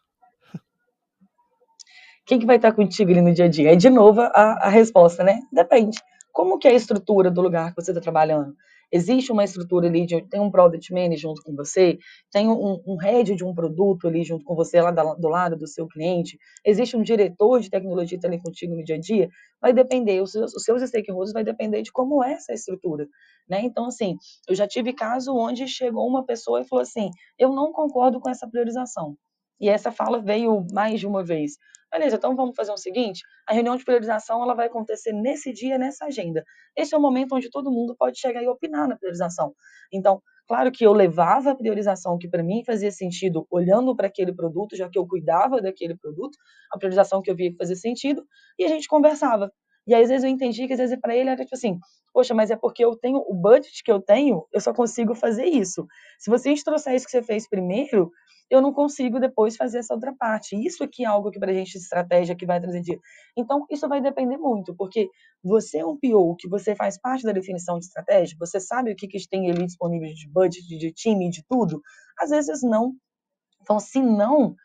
Quem 2.26 2.40
que 2.40 2.46
vai 2.46 2.58
estar 2.58 2.72
contigo 2.74 3.12
no 3.12 3.34
dia 3.34 3.46
a 3.46 3.50
dia? 3.50 3.74
É 3.74 3.76
de 3.76 3.90
novo 3.90 4.22
a, 4.22 4.68
a 4.68 4.70
resposta, 4.70 5.24
né? 5.24 5.40
Depende. 5.52 5.98
Como 6.32 6.60
que 6.60 6.68
é 6.68 6.72
a 6.72 6.76
estrutura 6.76 7.32
do 7.32 7.42
lugar 7.42 7.74
que 7.74 7.82
você 7.82 7.92
está 7.92 8.02
trabalhando? 8.02 8.56
Existe 8.92 9.32
uma 9.32 9.44
estrutura 9.44 9.88
ali, 9.88 10.06
de, 10.06 10.22
tem 10.30 10.40
um 10.40 10.50
product 10.50 10.94
manager 10.94 11.18
junto 11.18 11.42
com 11.44 11.56
você, 11.56 11.98
tem 12.32 12.48
um, 12.48 12.82
um 12.86 12.98
head 12.98 13.36
de 13.36 13.44
um 13.44 13.54
produto 13.54 14.08
ali 14.08 14.24
junto 14.24 14.44
com 14.44 14.56
você, 14.56 14.82
lá 14.82 14.92
do 14.92 15.28
lado 15.28 15.56
do 15.56 15.68
seu 15.68 15.88
cliente, 15.88 16.38
existe 16.66 16.98
um 16.98 17.04
diretor 17.04 17.60
de 17.60 17.70
tecnologia 17.70 18.20
também 18.20 18.40
contigo 18.40 18.76
no 18.76 18.84
dia 18.84 18.96
a 18.96 19.00
dia, 19.00 19.30
vai 19.62 19.74
depender, 19.74 20.22
os 20.22 20.32
seus, 20.32 20.54
os 20.56 20.64
seus 20.64 20.82
stakeholders 20.82 21.34
vai 21.34 21.44
depender 21.44 21.82
de 21.82 21.92
como 21.92 22.24
é 22.24 22.34
essa 22.34 22.54
estrutura, 22.54 23.08
né? 23.48 23.62
Então, 23.64 23.86
assim, 23.86 24.16
eu 24.48 24.56
já 24.56 24.68
tive 24.68 24.94
caso 24.94 25.36
onde 25.36 25.68
chegou 25.68 26.08
uma 26.08 26.26
pessoa 26.26 26.62
e 26.62 26.68
falou 26.68 26.82
assim, 26.82 27.10
eu 27.38 27.52
não 27.54 27.72
concordo 27.72 28.20
com 28.20 28.30
essa 28.30 28.48
priorização. 28.48 29.16
E 29.60 29.70
essa 29.70 29.92
fala 29.92 30.22
veio 30.22 30.66
mais 30.72 31.00
de 31.00 31.08
uma 31.08 31.24
vez. 31.24 31.58
Beleza, 31.92 32.18
então 32.18 32.36
vamos 32.36 32.56
fazer 32.56 32.72
o 32.72 32.78
seguinte: 32.78 33.22
a 33.48 33.54
reunião 33.54 33.76
de 33.76 33.84
priorização 33.84 34.44
ela 34.44 34.54
vai 34.54 34.68
acontecer 34.68 35.12
nesse 35.12 35.52
dia, 35.52 35.78
nessa 35.78 36.06
agenda. 36.06 36.44
Esse 36.78 36.94
é 36.94 36.98
o 36.98 37.02
momento 37.02 37.36
onde 37.36 37.50
todo 37.50 37.72
mundo 37.72 37.96
pode 37.98 38.20
chegar 38.20 38.44
e 38.44 38.48
opinar 38.48 38.88
na 38.88 38.96
priorização. 38.96 39.54
Então, 39.92 40.22
claro 40.48 40.72
que 40.72 40.86
eu 40.86 40.94
levava 40.94 41.52
a 41.52 41.56
priorização 41.56 42.18
que 42.18 42.28
para 42.28 42.44
mim 42.44 42.64
fazia 42.64 42.92
sentido 42.92 43.48
olhando 43.50 43.96
para 43.96 44.08
aquele 44.08 44.34
produto, 44.34 44.76
já 44.76 44.88
que 44.88 45.00
eu 45.00 45.08
cuidava 45.08 45.60
daquele 45.62 45.98
produto, 45.98 46.38
a 46.72 46.78
priorização 46.78 47.22
que 47.22 47.32
eu 47.32 47.36
via 47.36 47.50
que 47.52 47.58
fazia 47.58 47.76
sentido, 47.76 48.24
e 48.58 48.66
a 48.66 48.68
gente 48.68 48.88
conversava. 48.88 49.52
E 49.88 49.96
às 49.96 50.10
vezes 50.10 50.24
eu 50.24 50.30
entendi 50.30 50.68
que 50.68 50.74
às 50.74 50.80
vezes 50.80 51.00
para 51.02 51.16
ele 51.16 51.32
era 51.32 51.44
tipo 51.44 51.56
assim, 51.56 51.80
poxa, 52.14 52.36
mas 52.36 52.52
é 52.52 52.56
porque 52.56 52.86
eu 52.86 52.96
tenho 52.96 53.18
o 53.28 53.34
budget 53.34 53.82
que 53.84 53.92
eu 53.92 54.00
tenho, 54.00 54.46
eu 54.54 54.62
só 54.62 54.72
consigo 54.72 55.16
fazer 55.16 55.46
isso. 55.46 55.88
Se 56.20 56.30
você 56.30 56.54
trouxer 56.64 56.94
isso 56.94 57.06
que 57.06 57.12
você 57.12 57.24
fez 57.24 57.50
primeiro, 57.50 58.12
eu 58.50 58.62
não 58.62 58.74
consigo 58.74 59.20
depois 59.20 59.56
fazer 59.56 59.80
essa 59.80 59.94
outra 59.94 60.14
parte. 60.14 60.56
Isso 60.56 60.84
aqui 60.84 61.04
é 61.04 61.08
algo 61.08 61.30
que 61.30 61.40
para 61.40 61.52
a 61.52 61.54
gente 61.54 61.78
estratégia 61.78 62.36
que 62.36 62.46
vai 62.46 62.60
trazer 62.60 62.82
dia. 62.82 63.00
Então, 63.38 63.66
isso 63.70 63.88
vai 63.88 64.02
depender 64.02 64.38
muito, 64.38 64.76
porque 64.76 65.10
você 65.44 65.80
é 65.80 65.86
um 65.86 65.98
PO, 65.98 66.36
que 66.38 66.48
você 66.48 66.76
faz 66.76 67.00
parte 67.00 67.24
da 67.24 67.32
definição 67.32 67.78
de 67.78 67.86
estratégia, 67.86 68.36
você 68.40 68.60
sabe 68.60 68.92
o 68.92 68.96
que, 68.96 69.08
que 69.08 69.30
tem 69.30 69.50
ali 69.52 69.66
disponível 69.66 70.14
de 70.14 70.30
budget, 70.30 70.68
de 70.68 70.92
time, 70.92 71.30
de 71.30 71.44
tudo. 71.48 71.82
Às 72.18 72.32
vezes 72.32 72.62
não. 72.64 72.94
Então, 73.62 73.80
se 73.80 74.02
não, 74.02 74.56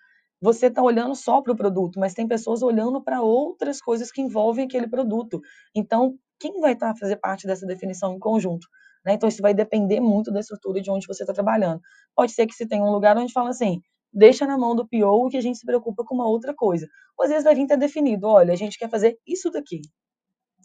você 0.40 0.66
está 0.66 0.82
olhando 0.82 1.14
só 1.14 1.40
para 1.40 1.52
o 1.52 1.56
produto, 1.56 1.98
mas 1.98 2.14
tem 2.14 2.26
pessoas 2.26 2.62
olhando 2.62 3.02
para 3.02 3.22
outras 3.22 3.80
coisas 3.80 4.10
que 4.10 4.20
envolvem 4.20 4.66
aquele 4.66 4.88
produto. 4.88 5.40
Então, 5.74 6.18
quem 6.38 6.60
vai 6.60 6.72
estar 6.72 6.92
tá, 6.92 6.98
fazer 6.98 7.16
parte 7.16 7.46
dessa 7.46 7.66
definição 7.66 8.14
em 8.14 8.18
conjunto? 8.18 8.66
Né? 9.04 9.14
Então, 9.14 9.28
isso 9.28 9.42
vai 9.42 9.52
depender 9.52 10.00
muito 10.00 10.32
da 10.32 10.40
estrutura 10.40 10.80
de 10.80 10.90
onde 10.90 11.06
você 11.06 11.22
está 11.22 11.32
trabalhando. 11.32 11.80
Pode 12.14 12.32
ser 12.32 12.46
que 12.46 12.54
se 12.54 12.66
tenha 12.66 12.82
um 12.82 12.90
lugar 12.90 13.16
onde 13.16 13.32
fala 13.32 13.50
assim, 13.50 13.80
deixa 14.12 14.46
na 14.46 14.56
mão 14.56 14.74
do 14.74 14.86
PO 14.86 15.28
que 15.30 15.36
a 15.36 15.40
gente 15.40 15.58
se 15.58 15.66
preocupa 15.66 16.04
com 16.04 16.14
uma 16.14 16.26
outra 16.26 16.54
coisa. 16.54 16.88
Ou 17.18 17.24
às 17.24 17.30
vezes 17.30 17.44
vai 17.44 17.54
vir 17.54 17.66
ter 17.66 17.76
definido, 17.76 18.28
olha, 18.28 18.52
a 18.52 18.56
gente 18.56 18.78
quer 18.78 18.88
fazer 18.88 19.18
isso 19.26 19.50
daqui. 19.50 19.82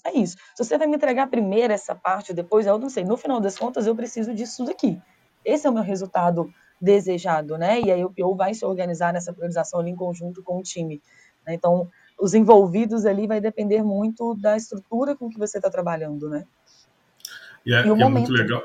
É 0.06 0.18
isso. 0.18 0.38
Se 0.56 0.64
você 0.64 0.78
vai 0.78 0.88
me 0.88 0.96
entregar 0.96 1.28
primeiro 1.28 1.74
essa 1.74 1.94
parte, 1.94 2.34
depois 2.34 2.66
eu 2.66 2.78
não 2.78 2.90
sei. 2.90 3.04
No 3.04 3.18
final 3.18 3.42
das 3.42 3.58
contas, 3.58 3.86
eu 3.86 3.96
preciso 3.96 4.34
disso 4.34 4.64
daqui. 4.64 5.02
Esse 5.44 5.68
é 5.68 5.70
o 5.70 5.74
meu 5.74 5.84
resultado 5.84 6.50
desejado, 6.82 7.58
né? 7.58 7.82
E 7.82 7.92
aí 7.92 8.04
o 8.06 8.14
PO 8.14 8.36
vai 8.36 8.54
se 8.54 8.66
organizar 8.66 9.12
nessa 9.12 9.34
priorização 9.34 9.82
ali 9.82 9.92
em 9.92 9.96
conjunto 9.96 10.42
com 10.42 10.58
o 10.58 10.64
time. 10.64 11.02
Né? 11.46 11.54
Então, 11.54 11.90
os 12.20 12.34
envolvidos 12.34 13.06
ali 13.06 13.28
vai 13.28 13.42
depender 13.42 13.84
muito 13.84 14.36
da 14.36 14.56
estrutura 14.56 15.16
com 15.16 15.30
que 15.30 15.38
você 15.38 15.58
está 15.58 15.70
trabalhando, 15.70 16.30
né? 16.30 16.46
E 17.66 17.74
é, 17.74 17.86
e 17.86 17.90
é 17.90 18.10
muito 18.10 18.32
legal. 18.32 18.62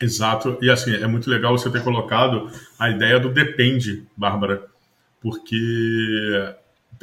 Exato. 0.00 0.58
E 0.62 0.70
assim, 0.70 0.94
é 0.94 1.06
muito 1.06 1.28
legal 1.28 1.56
você 1.56 1.70
ter 1.70 1.82
colocado 1.82 2.50
a 2.78 2.88
ideia 2.90 3.18
do 3.18 3.28
depende, 3.28 4.06
Bárbara, 4.16 4.66
porque 5.20 6.54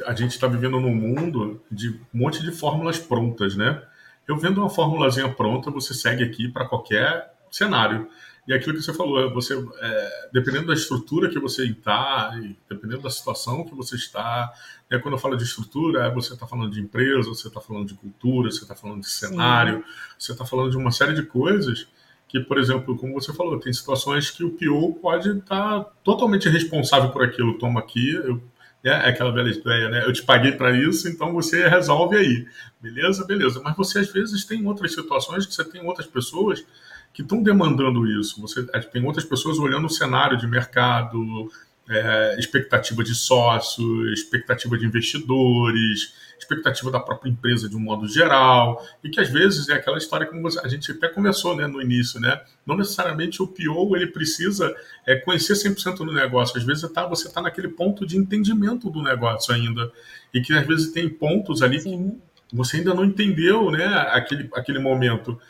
a 0.06 0.14
gente 0.14 0.32
está 0.32 0.46
vivendo 0.46 0.80
num 0.80 0.94
mundo 0.94 1.62
de 1.70 1.90
um 1.90 2.18
monte 2.20 2.42
de 2.42 2.50
fórmulas 2.50 2.98
prontas, 2.98 3.54
né? 3.56 3.82
Eu 4.26 4.36
vendo 4.36 4.60
uma 4.60 4.70
formulazinha 4.70 5.28
pronta, 5.28 5.70
você 5.70 5.94
segue 5.94 6.24
aqui 6.24 6.48
para 6.48 6.66
qualquer 6.66 7.32
cenário. 7.50 8.08
E 8.46 8.54
aquilo 8.54 8.76
que 8.76 8.82
você 8.82 8.94
falou, 8.94 9.32
você, 9.34 9.54
é, 9.54 10.28
dependendo 10.32 10.68
da 10.68 10.74
estrutura 10.74 11.28
que 11.28 11.38
você 11.38 11.64
está, 11.64 12.30
dependendo 12.68 13.02
da 13.02 13.10
situação 13.10 13.64
que 13.64 13.74
você 13.74 13.96
está, 13.96 14.52
né, 14.88 14.98
quando 14.98 15.14
eu 15.14 15.18
falo 15.18 15.36
de 15.36 15.42
estrutura, 15.42 16.08
você 16.10 16.34
está 16.34 16.46
falando 16.46 16.70
de 16.70 16.80
empresa, 16.80 17.28
você 17.28 17.48
está 17.48 17.60
falando 17.60 17.88
de 17.88 17.94
cultura, 17.94 18.50
você 18.50 18.62
está 18.62 18.76
falando 18.76 19.00
de 19.00 19.10
cenário, 19.10 19.78
Sim. 19.78 19.84
você 20.18 20.32
está 20.32 20.44
falando 20.44 20.70
de 20.70 20.76
uma 20.76 20.92
série 20.92 21.14
de 21.14 21.24
coisas 21.24 21.88
que, 22.28 22.40
por 22.40 22.58
exemplo, 22.58 22.96
como 22.96 23.14
você 23.14 23.32
falou, 23.32 23.58
tem 23.58 23.72
situações 23.72 24.30
que 24.30 24.44
o 24.44 24.50
PO 24.50 24.94
pode 25.00 25.28
estar 25.30 25.80
tá 25.80 25.90
totalmente 26.04 26.48
responsável 26.48 27.10
por 27.10 27.24
aquilo. 27.24 27.58
Toma 27.58 27.80
aqui, 27.80 28.14
eu, 28.14 28.36
né, 28.82 29.06
é 29.06 29.08
aquela 29.08 29.32
velha 29.32 29.50
ideia, 29.50 29.88
né? 29.88 30.04
Eu 30.04 30.12
te 30.12 30.22
paguei 30.22 30.52
para 30.52 30.70
isso, 30.70 31.08
então 31.08 31.32
você 31.32 31.68
resolve 31.68 32.16
aí. 32.16 32.46
Beleza? 32.80 33.24
Beleza. 33.24 33.60
Mas 33.62 33.76
você, 33.76 34.00
às 34.00 34.12
vezes, 34.12 34.44
tem 34.44 34.64
outras 34.66 34.92
situações 34.92 35.46
que 35.46 35.54
você 35.54 35.64
tem 35.64 35.84
outras 35.84 36.06
pessoas 36.06 36.64
que 37.16 37.22
estão 37.22 37.42
demandando 37.42 38.06
isso. 38.20 38.38
Você 38.42 38.66
é, 38.74 38.80
tem 38.80 39.02
outras 39.02 39.24
pessoas 39.24 39.58
olhando 39.58 39.86
o 39.86 39.90
cenário 39.90 40.36
de 40.36 40.46
mercado, 40.46 41.50
é, 41.88 42.36
expectativa 42.38 43.02
de 43.02 43.14
sócio, 43.14 44.12
expectativa 44.12 44.76
de 44.76 44.84
investidores, 44.84 46.12
expectativa 46.38 46.90
da 46.90 47.00
própria 47.00 47.30
empresa 47.30 47.70
de 47.70 47.74
um 47.74 47.80
modo 47.80 48.06
geral, 48.06 48.86
e 49.02 49.08
que 49.08 49.18
às 49.18 49.30
vezes 49.30 49.66
é 49.70 49.72
aquela 49.72 49.96
história 49.96 50.26
como 50.26 50.46
a 50.62 50.68
gente 50.68 50.92
até 50.92 51.08
conversou 51.08 51.56
né, 51.56 51.66
no 51.66 51.80
início, 51.80 52.20
né? 52.20 52.38
Não 52.66 52.76
necessariamente 52.76 53.42
o 53.42 53.46
PO 53.46 53.96
ele 53.96 54.08
precisa 54.08 54.76
é, 55.06 55.16
conhecer 55.16 55.54
100% 55.54 55.96
do 55.96 56.12
negócio, 56.12 56.58
às 56.58 56.64
vezes 56.64 56.86
tá, 56.92 57.06
você 57.06 57.28
está 57.28 57.40
naquele 57.40 57.68
ponto 57.68 58.06
de 58.06 58.18
entendimento 58.18 58.90
do 58.90 59.02
negócio 59.02 59.54
ainda, 59.54 59.90
e 60.34 60.42
que 60.42 60.52
às 60.52 60.66
vezes 60.66 60.92
tem 60.92 61.08
pontos 61.08 61.62
ali 61.62 61.80
Sim. 61.80 62.20
que 62.46 62.54
você 62.54 62.76
ainda 62.76 62.92
não 62.92 63.06
entendeu 63.06 63.70
né, 63.70 63.86
aquele, 64.12 64.50
aquele 64.52 64.80
momento. 64.80 65.40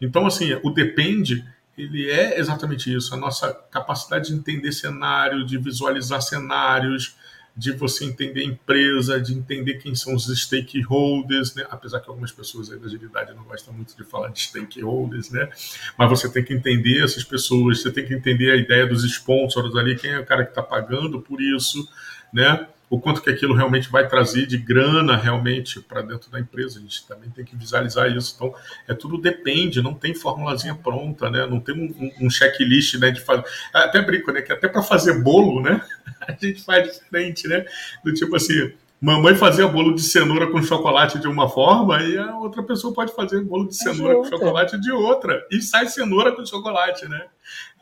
Então, 0.00 0.26
assim, 0.26 0.58
o 0.62 0.70
depende, 0.70 1.44
ele 1.76 2.10
é 2.10 2.38
exatamente 2.38 2.94
isso, 2.94 3.14
a 3.14 3.16
nossa 3.16 3.52
capacidade 3.70 4.28
de 4.28 4.34
entender 4.34 4.72
cenário, 4.72 5.44
de 5.44 5.58
visualizar 5.58 6.20
cenários, 6.22 7.16
de 7.58 7.72
você 7.72 8.04
entender 8.04 8.42
a 8.42 8.44
empresa, 8.44 9.20
de 9.20 9.34
entender 9.34 9.74
quem 9.78 9.92
são 9.92 10.14
os 10.14 10.26
stakeholders, 10.26 11.56
né? 11.56 11.66
apesar 11.68 11.98
que 11.98 12.08
algumas 12.08 12.30
pessoas 12.30 12.70
aí 12.70 12.78
da 12.78 12.86
agilidade 12.86 13.34
não 13.34 13.42
gostam 13.42 13.74
muito 13.74 13.96
de 13.96 14.04
falar 14.04 14.28
de 14.28 14.40
stakeholders, 14.40 15.30
né? 15.30 15.50
mas 15.98 16.08
você 16.08 16.30
tem 16.30 16.44
que 16.44 16.54
entender 16.54 17.02
essas 17.02 17.24
pessoas, 17.24 17.82
você 17.82 17.90
tem 17.90 18.06
que 18.06 18.14
entender 18.14 18.52
a 18.52 18.56
ideia 18.56 18.86
dos 18.86 19.02
sponsors 19.02 19.74
ali, 19.74 19.96
quem 19.96 20.12
é 20.12 20.20
o 20.20 20.24
cara 20.24 20.44
que 20.44 20.50
está 20.50 20.62
pagando 20.62 21.20
por 21.20 21.40
isso, 21.40 21.88
né? 22.32 22.68
O 22.90 22.98
quanto 22.98 23.22
que 23.22 23.28
aquilo 23.28 23.54
realmente 23.54 23.90
vai 23.90 24.08
trazer 24.08 24.46
de 24.46 24.56
grana 24.56 25.16
realmente 25.16 25.80
para 25.80 26.00
dentro 26.00 26.30
da 26.30 26.40
empresa. 26.40 26.78
A 26.78 26.82
gente 26.82 27.06
também 27.06 27.28
tem 27.30 27.44
que 27.44 27.54
visualizar 27.54 28.10
isso. 28.10 28.34
Então, 28.36 28.54
é 28.86 28.94
tudo 28.94 29.18
depende, 29.18 29.82
não 29.82 29.94
tem 29.94 30.14
formulazinha 30.14 30.74
pronta, 30.74 31.28
né? 31.30 31.46
Não 31.46 31.60
tem 31.60 31.74
um, 31.74 32.26
um 32.26 32.30
checklist, 32.30 32.94
né? 32.98 33.10
De 33.10 33.20
fazer. 33.20 33.44
Até 33.74 34.00
brinco, 34.00 34.32
né? 34.32 34.40
Que 34.40 34.52
até 34.52 34.68
para 34.68 34.82
fazer 34.82 35.22
bolo, 35.22 35.60
né? 35.60 35.82
A 36.26 36.32
gente 36.32 36.62
faz 36.62 36.98
diferente, 36.98 37.46
né? 37.46 37.64
Do 38.02 38.12
tipo 38.12 38.34
assim, 38.36 38.72
mamãe 39.00 39.34
fazia 39.34 39.68
bolo 39.68 39.94
de 39.94 40.02
cenoura 40.02 40.50
com 40.50 40.62
chocolate 40.62 41.18
de 41.18 41.28
uma 41.28 41.48
forma 41.48 42.02
e 42.02 42.18
a 42.18 42.36
outra 42.36 42.62
pessoa 42.62 42.92
pode 42.92 43.14
fazer 43.14 43.40
bolo 43.42 43.68
de 43.68 43.76
cenoura 43.76 44.16
com 44.16 44.24
chocolate 44.24 44.80
de 44.80 44.90
outra. 44.90 45.46
E 45.50 45.60
sai 45.60 45.86
cenoura 45.86 46.34
com 46.34 46.44
chocolate, 46.44 47.06
né? 47.08 47.26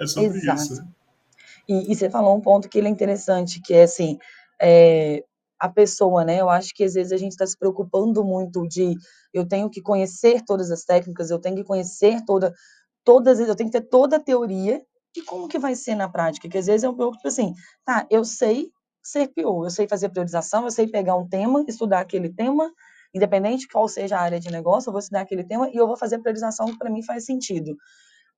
É 0.00 0.06
sobre 0.06 0.38
Exato. 0.38 0.62
isso. 0.62 0.84
E, 1.68 1.92
e, 1.92 1.96
você 1.96 2.08
falou 2.08 2.36
um 2.36 2.40
ponto 2.40 2.68
que 2.68 2.78
ele 2.78 2.86
é 2.86 2.90
interessante, 2.90 3.60
que 3.60 3.74
é 3.74 3.82
assim, 3.82 4.18
é, 4.60 5.22
a 5.58 5.68
pessoa, 5.68 6.24
né? 6.24 6.40
Eu 6.40 6.48
acho 6.48 6.74
que 6.74 6.84
às 6.84 6.94
vezes 6.94 7.12
a 7.12 7.16
gente 7.16 7.32
está 7.32 7.46
se 7.46 7.56
preocupando 7.58 8.24
muito 8.24 8.66
de 8.68 8.94
eu 9.32 9.46
tenho 9.46 9.70
que 9.70 9.80
conhecer 9.80 10.42
todas 10.44 10.70
as 10.70 10.84
técnicas, 10.84 11.30
eu 11.30 11.38
tenho 11.38 11.56
que 11.56 11.64
conhecer 11.64 12.24
toda, 12.26 12.54
todas, 13.04 13.40
eu 13.40 13.56
tenho 13.56 13.70
que 13.70 13.80
ter 13.80 13.88
toda 13.88 14.16
a 14.16 14.20
teoria 14.20 14.82
e 15.16 15.22
como 15.22 15.48
que 15.48 15.58
vai 15.58 15.74
ser 15.74 15.94
na 15.94 16.08
prática? 16.08 16.48
Que 16.48 16.58
às 16.58 16.66
vezes 16.66 16.84
é 16.84 16.88
um 16.88 16.96
pouco 16.96 17.16
tipo 17.16 17.28
assim, 17.28 17.54
tá, 17.84 18.06
eu 18.10 18.24
sei 18.24 18.70
ser 19.02 19.28
PO, 19.28 19.64
eu 19.64 19.70
sei 19.70 19.88
fazer 19.88 20.08
priorização, 20.08 20.64
eu 20.64 20.70
sei 20.70 20.88
pegar 20.88 21.16
um 21.16 21.28
tema, 21.28 21.64
estudar 21.68 22.00
aquele 22.00 22.28
tema, 22.28 22.70
independente 23.14 23.68
qual 23.68 23.88
seja 23.88 24.16
a 24.18 24.20
área 24.20 24.40
de 24.40 24.50
negócio, 24.50 24.88
eu 24.88 24.92
vou 24.92 25.00
estudar 25.00 25.22
aquele 25.22 25.44
tema 25.44 25.70
e 25.70 25.76
eu 25.76 25.86
vou 25.86 25.96
fazer 25.96 26.18
priorização 26.18 26.66
que 26.66 26.76
para 26.76 26.90
mim 26.90 27.02
faz 27.02 27.24
sentido. 27.24 27.76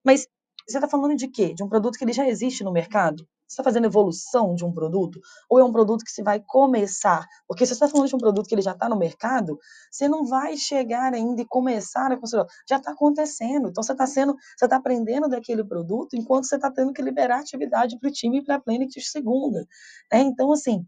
Mas 0.04 0.28
você 0.68 0.76
está 0.76 0.88
falando 0.88 1.16
de 1.16 1.26
quê? 1.28 1.54
De 1.54 1.64
um 1.64 1.68
produto 1.68 1.98
que 1.98 2.04
ele 2.04 2.12
já 2.12 2.28
existe 2.28 2.62
no 2.62 2.70
mercado? 2.70 3.26
Está 3.48 3.62
fazendo 3.62 3.87
evolução 3.87 4.54
de 4.54 4.64
um 4.64 4.72
produto? 4.72 5.20
Ou 5.48 5.58
é 5.58 5.64
um 5.64 5.72
produto 5.72 6.04
que 6.04 6.11
se 6.11 6.22
vai 6.22 6.40
começar? 6.46 7.26
Porque 7.46 7.64
se 7.64 7.70
você 7.70 7.84
está 7.84 7.88
falando 7.88 8.08
de 8.08 8.14
um 8.14 8.18
produto 8.18 8.46
que 8.46 8.54
ele 8.54 8.62
já 8.62 8.72
está 8.72 8.88
no 8.88 8.98
mercado, 8.98 9.58
você 9.90 10.06
não 10.06 10.26
vai 10.26 10.56
chegar 10.56 11.14
ainda 11.14 11.40
e 11.40 11.46
começar 11.46 12.12
a 12.12 12.16
construir. 12.18 12.46
Já 12.68 12.76
está 12.76 12.92
acontecendo. 12.92 13.68
Então 13.68 13.82
você 13.82 13.92
está 13.92 14.06
sendo, 14.06 14.34
você 14.56 14.66
está 14.66 14.76
aprendendo 14.76 15.28
daquele 15.28 15.64
produto 15.64 16.14
enquanto 16.14 16.44
você 16.44 16.56
está 16.56 16.70
tendo 16.70 16.92
que 16.92 17.00
liberar 17.00 17.40
atividade 17.40 17.98
para 17.98 18.08
o 18.08 18.12
time 18.12 18.38
e 18.38 18.44
para 18.44 18.56
a 18.56 18.61
Planet 18.61 18.92
segunda. 19.00 19.66
Né? 20.12 20.20
Então, 20.20 20.52
assim, 20.52 20.84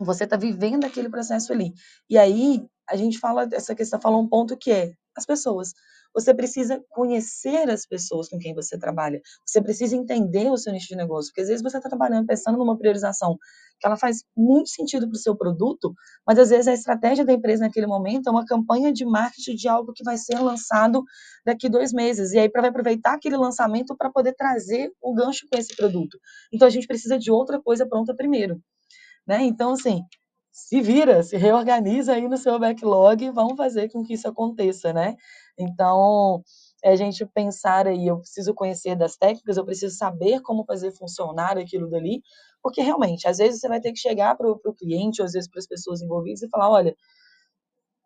você 0.00 0.24
está 0.24 0.36
vivendo 0.36 0.84
aquele 0.84 1.08
processo 1.08 1.52
ali. 1.52 1.72
E 2.08 2.18
aí, 2.18 2.66
a 2.88 2.96
gente 2.96 3.18
fala, 3.18 3.48
essa 3.52 3.74
questão 3.74 4.00
falou 4.00 4.22
um 4.22 4.28
ponto 4.28 4.56
que 4.56 4.70
é 4.70 4.92
as 5.16 5.26
pessoas. 5.26 5.72
Você 6.14 6.34
precisa 6.34 6.82
conhecer 6.88 7.68
as 7.70 7.86
pessoas 7.86 8.28
com 8.28 8.38
quem 8.38 8.54
você 8.54 8.78
trabalha. 8.78 9.20
Você 9.46 9.60
precisa 9.62 9.94
entender 9.96 10.50
o 10.50 10.56
seu 10.56 10.72
nicho 10.72 10.88
de 10.88 10.96
negócio. 10.96 11.30
Porque 11.30 11.42
às 11.42 11.48
vezes 11.48 11.62
você 11.62 11.76
está 11.76 11.88
trabalhando 11.88 12.26
pensando 12.26 12.58
numa 12.58 12.76
priorização 12.76 13.36
que 13.80 13.86
ela 13.86 13.96
faz 13.96 14.24
muito 14.36 14.70
sentido 14.70 15.06
para 15.08 15.14
o 15.14 15.18
seu 15.18 15.36
produto, 15.36 15.94
mas 16.26 16.38
às 16.38 16.50
vezes 16.50 16.66
a 16.66 16.72
estratégia 16.72 17.24
da 17.24 17.32
empresa 17.32 17.64
naquele 17.64 17.86
momento 17.86 18.28
é 18.28 18.32
uma 18.32 18.44
campanha 18.44 18.92
de 18.92 19.04
marketing 19.04 19.54
de 19.54 19.68
algo 19.68 19.92
que 19.92 20.02
vai 20.02 20.16
ser 20.16 20.38
lançado 20.40 21.04
daqui 21.44 21.68
dois 21.68 21.92
meses. 21.92 22.32
E 22.32 22.38
aí 22.38 22.50
vai 22.52 22.68
aproveitar 22.70 23.14
aquele 23.14 23.36
lançamento 23.36 23.96
para 23.96 24.10
poder 24.10 24.34
trazer 24.34 24.92
o 25.00 25.14
gancho 25.14 25.46
com 25.50 25.56
esse 25.56 25.76
produto. 25.76 26.18
Então 26.52 26.66
a 26.66 26.70
gente 26.70 26.86
precisa 26.86 27.18
de 27.18 27.30
outra 27.30 27.60
coisa 27.60 27.86
pronta 27.86 28.14
primeiro. 28.14 28.60
Né? 29.26 29.42
Então, 29.44 29.72
assim, 29.72 30.02
se 30.50 30.80
vira, 30.80 31.22
se 31.22 31.36
reorganiza 31.36 32.14
aí 32.14 32.28
no 32.28 32.36
seu 32.36 32.58
backlog 32.58 33.24
e 33.24 33.30
vamos 33.30 33.56
fazer 33.56 33.90
com 33.90 34.02
que 34.02 34.14
isso 34.14 34.26
aconteça, 34.26 34.92
né? 34.92 35.16
Então, 35.58 36.42
é 36.84 36.90
a 36.92 36.96
gente 36.96 37.26
pensar 37.26 37.86
aí, 37.86 38.06
eu 38.06 38.18
preciso 38.18 38.54
conhecer 38.54 38.96
das 38.96 39.16
técnicas, 39.16 39.56
eu 39.56 39.64
preciso 39.64 39.96
saber 39.96 40.40
como 40.42 40.64
fazer 40.64 40.92
funcionar 40.92 41.58
aquilo 41.58 41.90
dali, 41.90 42.22
porque 42.62 42.80
realmente, 42.82 43.26
às 43.28 43.38
vezes 43.38 43.60
você 43.60 43.68
vai 43.68 43.80
ter 43.80 43.92
que 43.92 43.98
chegar 43.98 44.36
para 44.36 44.48
o 44.50 44.74
cliente, 44.74 45.20
ou 45.20 45.26
às 45.26 45.32
vezes 45.32 45.48
para 45.50 45.58
as 45.58 45.66
pessoas 45.66 46.02
envolvidas 46.02 46.42
e 46.42 46.48
falar, 46.48 46.70
olha, 46.70 46.94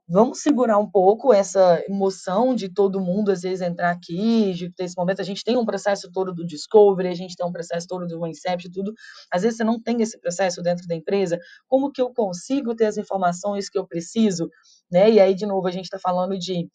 vamos 0.09 0.41
segurar 0.43 0.79
um 0.79 0.91
pouco 0.91 1.33
essa 1.33 1.83
emoção 1.88 2.55
de 2.55 2.69
todo 2.69 3.01
mundo 3.01 3.31
às 3.31 3.43
vezes 3.43 3.61
entrar 3.62 3.91
aqui, 3.91 4.53
de 4.53 4.71
ter 4.71 4.85
esse 4.85 4.97
momento. 4.97 5.21
A 5.21 5.25
gente 5.25 5.45
tem 5.45 5.57
um 5.57 5.65
processo 5.65 6.11
todo 6.12 6.35
do 6.35 6.45
discovery, 6.45 7.09
a 7.09 7.15
gente 7.15 7.35
tem 7.37 7.47
um 7.47 7.53
processo 7.53 7.87
todo 7.87 8.07
do 8.07 8.27
incept, 8.27 8.71
tudo. 8.71 8.93
Às 9.33 9.43
vezes 9.43 9.57
você 9.57 9.65
não 9.65 9.81
tem 9.81 10.03
esse 10.03 10.19
processo 10.21 10.61
dentro 10.62 10.87
da 10.87 10.95
empresa. 10.95 11.38
Como 11.67 11.91
que 11.91 12.03
eu 12.03 12.12
consigo 12.12 12.75
ter 12.75 12.87
as 12.87 12.99
informações 12.99 13.71
que 13.71 13.79
eu 13.79 13.87
preciso, 13.87 14.49
né? 14.91 15.11
E 15.11 15.21
aí 15.21 15.35
de 15.35 15.47
novo 15.47 15.67
a 15.67 15.71
gente 15.71 15.85
está 15.85 15.99
falando 15.99 16.38
de 16.38 16.69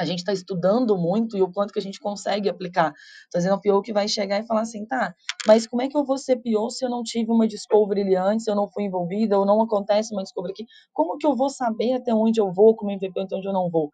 a 0.00 0.04
gente 0.06 0.20
está 0.20 0.32
estudando 0.32 0.96
muito 0.96 1.36
e 1.36 1.42
o 1.42 1.52
quanto 1.52 1.72
que 1.74 1.78
a 1.78 1.82
gente 1.82 2.00
consegue 2.00 2.48
aplicar. 2.48 2.94
Fazendo 3.30 3.56
um 3.56 3.60
PO 3.60 3.82
que 3.82 3.92
vai 3.92 4.08
chegar 4.08 4.40
e 4.40 4.46
falar 4.46 4.62
assim, 4.62 4.86
tá, 4.86 5.14
mas 5.46 5.66
como 5.66 5.82
é 5.82 5.88
que 5.88 5.96
eu 5.96 6.04
vou 6.04 6.16
ser 6.16 6.36
PO 6.36 6.70
se 6.70 6.84
eu 6.84 6.88
não 6.88 7.02
tive 7.02 7.30
uma 7.30 7.46
discovery 7.46 8.16
antes, 8.16 8.44
se 8.44 8.50
eu 8.50 8.54
não 8.56 8.66
fui 8.66 8.84
envolvida, 8.84 9.38
ou 9.38 9.44
não 9.44 9.60
acontece 9.60 10.14
uma 10.14 10.22
discovery 10.22 10.52
aqui? 10.52 10.64
Como 10.92 11.18
que 11.18 11.26
eu 11.26 11.36
vou 11.36 11.50
saber 11.50 11.92
até 11.92 12.14
onde 12.14 12.40
eu 12.40 12.50
vou 12.50 12.74
como 12.74 12.90
MVP, 12.90 13.20
até 13.20 13.36
onde 13.36 13.46
eu 13.46 13.52
não 13.52 13.68
vou? 13.68 13.90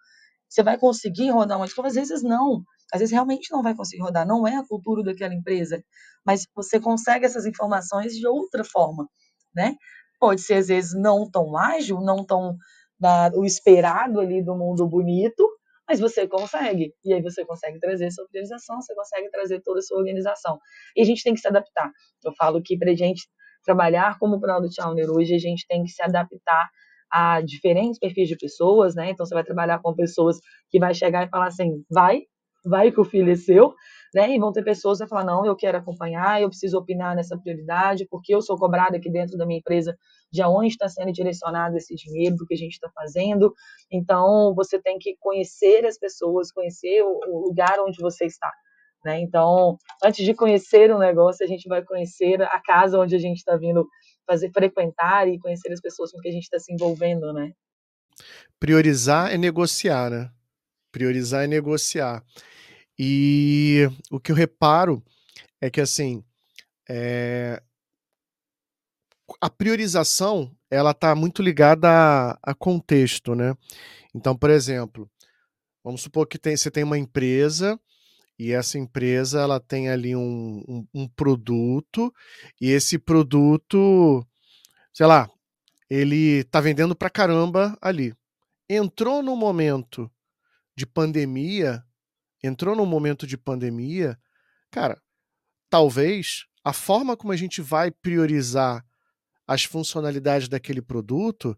Você 0.48 0.62
vai 0.62 0.78
conseguir 0.78 1.30
rodar 1.30 1.58
uma 1.58 1.66
discovery? 1.66 1.98
Às 1.98 2.08
vezes 2.08 2.22
não. 2.22 2.62
Às 2.92 3.00
vezes 3.00 3.12
realmente 3.12 3.50
não 3.50 3.62
vai 3.62 3.74
conseguir 3.74 4.02
rodar. 4.02 4.24
Não 4.24 4.46
é 4.46 4.54
a 4.54 4.64
cultura 4.64 5.02
daquela 5.02 5.34
empresa. 5.34 5.82
Mas 6.24 6.46
você 6.54 6.78
consegue 6.78 7.26
essas 7.26 7.46
informações 7.46 8.12
de 8.12 8.28
outra 8.28 8.62
forma, 8.62 9.08
né? 9.52 9.74
Pode 10.20 10.40
ser, 10.40 10.54
às 10.54 10.68
vezes, 10.68 10.94
não 10.94 11.28
tão 11.28 11.56
ágil, 11.56 12.00
não 12.00 12.24
tão 12.24 12.56
na, 12.98 13.30
o 13.34 13.44
esperado 13.44 14.20
ali 14.20 14.42
do 14.42 14.56
mundo 14.56 14.86
bonito, 14.86 15.48
mas 15.88 16.00
você 16.00 16.26
consegue. 16.26 16.92
E 17.04 17.12
aí 17.12 17.22
você 17.22 17.44
consegue 17.44 17.78
trazer 17.78 18.10
sua 18.10 18.26
priorização, 18.28 18.80
você 18.80 18.94
consegue 18.94 19.30
trazer 19.30 19.60
toda 19.62 19.78
a 19.78 19.82
sua 19.82 19.98
organização. 19.98 20.58
E 20.96 21.02
a 21.02 21.04
gente 21.04 21.22
tem 21.22 21.34
que 21.34 21.40
se 21.40 21.48
adaptar. 21.48 21.90
Eu 22.24 22.32
falo 22.34 22.62
que 22.62 22.76
para 22.76 22.90
a 22.90 22.94
gente 22.94 23.28
trabalhar 23.64 24.18
como 24.18 24.40
Product 24.40 24.80
Owner 24.82 25.10
hoje, 25.10 25.34
a 25.34 25.38
gente 25.38 25.66
tem 25.66 25.82
que 25.82 25.90
se 25.90 26.02
adaptar 26.02 26.68
a 27.10 27.40
diferentes 27.40 27.98
perfis 27.98 28.28
de 28.28 28.36
pessoas, 28.36 28.94
né? 28.94 29.10
Então 29.10 29.24
você 29.24 29.34
vai 29.34 29.44
trabalhar 29.44 29.80
com 29.80 29.94
pessoas 29.94 30.38
que 30.70 30.78
vai 30.78 30.94
chegar 30.94 31.26
e 31.26 31.28
falar 31.28 31.46
assim, 31.46 31.84
vai, 31.90 32.22
vai 32.64 32.90
que 32.90 33.00
o 33.00 33.04
filho 33.04 33.30
é 33.30 33.36
seu, 33.36 33.74
né? 34.16 34.34
E 34.34 34.38
vão 34.38 34.50
ter 34.50 34.64
pessoas 34.64 34.98
que 34.98 35.06
falar, 35.06 35.24
não, 35.24 35.44
eu 35.44 35.54
quero 35.54 35.76
acompanhar, 35.76 36.40
eu 36.40 36.48
preciso 36.48 36.78
opinar 36.78 37.14
nessa 37.14 37.36
prioridade, 37.36 38.06
porque 38.10 38.34
eu 38.34 38.40
sou 38.40 38.56
cobrada 38.56 38.96
aqui 38.96 39.10
dentro 39.10 39.36
da 39.36 39.44
minha 39.44 39.58
empresa 39.58 39.94
de 40.32 40.40
aonde 40.40 40.68
está 40.68 40.88
sendo 40.88 41.12
direcionado 41.12 41.76
esse 41.76 41.94
dinheiro, 41.94 42.34
do 42.34 42.46
que 42.46 42.54
a 42.54 42.56
gente 42.56 42.72
está 42.72 42.88
fazendo. 42.94 43.52
Então, 43.92 44.54
você 44.54 44.80
tem 44.80 44.98
que 44.98 45.18
conhecer 45.20 45.84
as 45.84 45.98
pessoas, 45.98 46.50
conhecer 46.50 47.02
o, 47.02 47.46
lugar 47.46 47.78
onde 47.80 48.00
você 48.00 48.24
está. 48.24 48.50
Né? 49.04 49.20
Então, 49.20 49.76
antes 50.02 50.24
de 50.24 50.32
conhecer 50.32 50.90
o 50.90 50.98
negócio, 50.98 51.44
a 51.44 51.46
gente 51.46 51.68
vai 51.68 51.84
conhecer 51.84 52.40
a 52.40 52.58
casa 52.64 52.98
onde 52.98 53.14
a 53.14 53.18
gente 53.18 53.36
está 53.36 53.54
vindo 53.54 53.86
fazer 54.26 54.50
frequentar 54.50 55.28
e 55.28 55.38
conhecer 55.38 55.70
as 55.70 55.80
pessoas 55.80 56.10
com 56.10 56.20
que 56.20 56.28
a 56.30 56.32
gente 56.32 56.44
está 56.44 56.58
se 56.58 56.72
envolvendo, 56.72 57.34
né? 57.34 57.52
Priorizar 58.58 59.30
é 59.30 59.36
negociar, 59.36 60.10
né? 60.10 60.30
Priorizar 60.90 61.44
é 61.44 61.46
negociar. 61.46 62.24
E 62.98 63.88
o 64.10 64.18
que 64.18 64.32
eu 64.32 64.36
reparo 64.36 65.02
é 65.60 65.70
que 65.70 65.80
assim, 65.80 66.24
é, 66.88 67.62
a 69.40 69.50
priorização 69.50 70.54
ela 70.70 70.92
está 70.92 71.14
muito 71.14 71.42
ligada 71.42 71.88
a, 71.88 72.38
a, 72.42 72.54
contexto, 72.54 73.34
né? 73.34 73.54
Então, 74.14 74.36
por 74.36 74.50
exemplo, 74.50 75.10
vamos 75.84 76.02
supor 76.02 76.26
que 76.26 76.38
tem, 76.38 76.56
você 76.56 76.70
tem 76.70 76.84
uma 76.84 76.98
empresa 76.98 77.78
e 78.38 78.52
essa 78.52 78.78
empresa 78.78 79.40
ela 79.40 79.60
tem 79.60 79.88
ali 79.88 80.14
um, 80.14 80.62
um, 80.68 80.86
um 80.94 81.08
produto 81.08 82.12
e 82.60 82.70
esse 82.70 82.98
produto, 82.98 84.26
sei 84.92 85.06
lá, 85.06 85.30
ele 85.88 86.40
está 86.40 86.60
vendendo 86.60 86.94
para 86.96 87.10
caramba 87.10 87.76
ali. 87.80 88.14
Entrou 88.68 89.22
no 89.22 89.36
momento 89.36 90.10
de 90.76 90.84
pandemia, 90.84 91.84
entrou 92.46 92.74
no 92.74 92.86
momento 92.86 93.26
de 93.26 93.36
pandemia, 93.36 94.18
cara, 94.70 95.00
talvez 95.68 96.44
a 96.64 96.72
forma 96.72 97.16
como 97.16 97.32
a 97.32 97.36
gente 97.36 97.60
vai 97.60 97.90
priorizar 97.90 98.84
as 99.46 99.64
funcionalidades 99.64 100.48
daquele 100.48 100.82
produto 100.82 101.56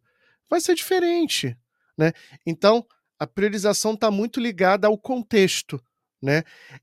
vai 0.51 0.61
ser 0.61 0.75
diferente, 0.75 1.57
né? 1.97 2.13
Então, 2.47 2.85
a 3.19 3.27
priorização 3.27 3.95
está 3.95 4.11
muito 4.11 4.41
ligada 4.41 4.87
ao 4.87 4.99
contexto, 4.99 5.83
né? 6.23 6.43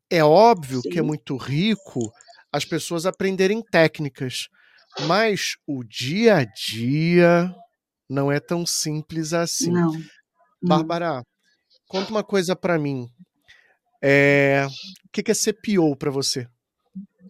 É 0.10 0.24
óbvio 0.24 0.82
Sim. 0.82 0.89
que 0.89 0.99
é 0.99 1.01
muito 1.01 1.38
rico 1.38 2.12
as 2.51 2.66
pessoas 2.66 3.06
aprenderem 3.06 3.62
técnicas, 3.62 4.47
mas 5.08 5.56
o 5.68 5.84
dia 5.84 6.38
a 6.38 6.45
dia 6.45 7.53
não 8.10 8.32
é 8.32 8.39
tão 8.39 8.66
simples 8.66 9.34
assim. 9.34 9.72
Não. 9.72 9.91
Bárbara, 10.64 11.24
conta 11.88 12.12
uma 12.12 12.24
coisa 12.24 12.56
para 12.56 12.80
mim. 12.80 13.08
É... 14.02 14.66
O 15.06 15.10
que 15.12 15.32
é 15.32 15.34
ser 15.34 15.54
PO 15.54 15.96
para 15.96 16.12
você? 16.12 16.48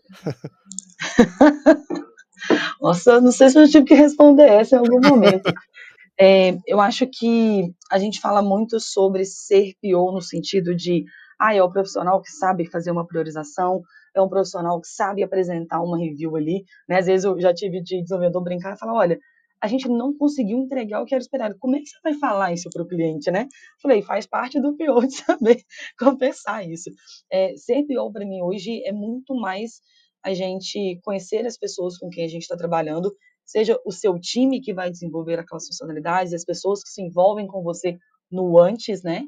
Nossa, 2.82 3.22
não 3.22 3.32
sei 3.32 3.49
se 3.49 3.59
eu 3.59 3.70
tive 3.70 3.86
que 3.86 3.93
responder 3.93 4.47
essa 4.47 4.76
em 4.76 4.80
algum 4.80 5.07
momento. 5.07 5.51
É, 6.18 6.57
eu 6.66 6.80
acho 6.80 7.05
que 7.07 7.74
a 7.91 7.99
gente 7.99 8.22
fala 8.22 8.41
muito 8.41 8.80
sobre 8.80 9.26
ser 9.26 9.74
PO 9.82 10.13
no 10.13 10.22
sentido 10.22 10.74
de, 10.74 11.03
ah, 11.38 11.53
é 11.53 11.61
o 11.61 11.70
profissional 11.70 12.22
que 12.22 12.32
sabe 12.32 12.72
fazer 12.72 12.89
uma 12.89 13.05
priorização, 13.05 13.82
é 14.16 14.22
um 14.22 14.30
profissional 14.30 14.80
que 14.80 14.88
sabe 14.88 15.24
apresentar 15.24 15.82
uma 15.82 15.97
review 15.97 16.38
ali, 16.38 16.63
né? 16.88 16.99
Às 16.99 17.07
vezes 17.07 17.26
eu 17.26 17.38
já 17.41 17.53
tive 17.53 17.84
de 17.84 18.01
desenvolvedor 18.01 18.41
brincar 18.41 18.74
e 18.74 18.80
falar, 18.80 18.93
olha, 18.93 19.20
a 19.66 19.68
gente 19.68 19.89
não 19.89 20.16
conseguiu 20.16 20.59
entregar 20.59 21.01
o 21.01 21.05
que 21.05 21.16
era 21.16 21.22
esperado. 21.22 21.55
Como 21.57 21.76
é 21.76 21.80
que 21.80 21.88
você 21.88 21.97
vai 22.03 22.13
falar 22.13 22.53
isso 22.53 22.70
para 22.72 22.84
o 22.84 22.88
cliente, 22.88 23.32
né? 23.32 23.47
Falei, 23.82 24.03
faz 24.03 24.28
parte 24.28 24.61
do 24.61 24.78
PO 24.78 25.07
de 25.07 25.16
saber 25.16 25.63
compensar 25.97 26.70
isso. 26.70 26.91
É, 27.32 27.55
ser 27.57 27.84
PO 27.88 28.11
para 28.13 28.26
mim 28.28 28.43
hoje 28.43 28.84
é 28.86 28.91
muito 28.91 29.34
mais 29.34 29.82
a 30.24 30.36
gente 30.36 30.99
conhecer 31.03 31.47
as 31.47 31.57
pessoas 31.57 31.97
com 31.97 32.09
quem 32.09 32.26
a 32.26 32.28
gente 32.28 32.43
está 32.43 32.55
trabalhando, 32.55 33.11
seja 33.43 33.80
o 33.84 33.91
seu 33.91 34.20
time 34.20 34.61
que 34.61 34.72
vai 34.72 34.91
desenvolver 34.91 35.39
aquelas 35.39 35.66
funcionalidades, 35.66 36.34
as 36.34 36.45
pessoas 36.45 36.84
que 36.84 36.89
se 36.89 37.01
envolvem 37.01 37.47
com 37.47 37.63
você 37.63 37.97
no 38.32 38.59
antes, 38.59 39.01
né? 39.01 39.24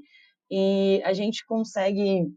E 0.52 1.02
a 1.04 1.14
gente 1.14 1.44
consegue. 1.48 2.32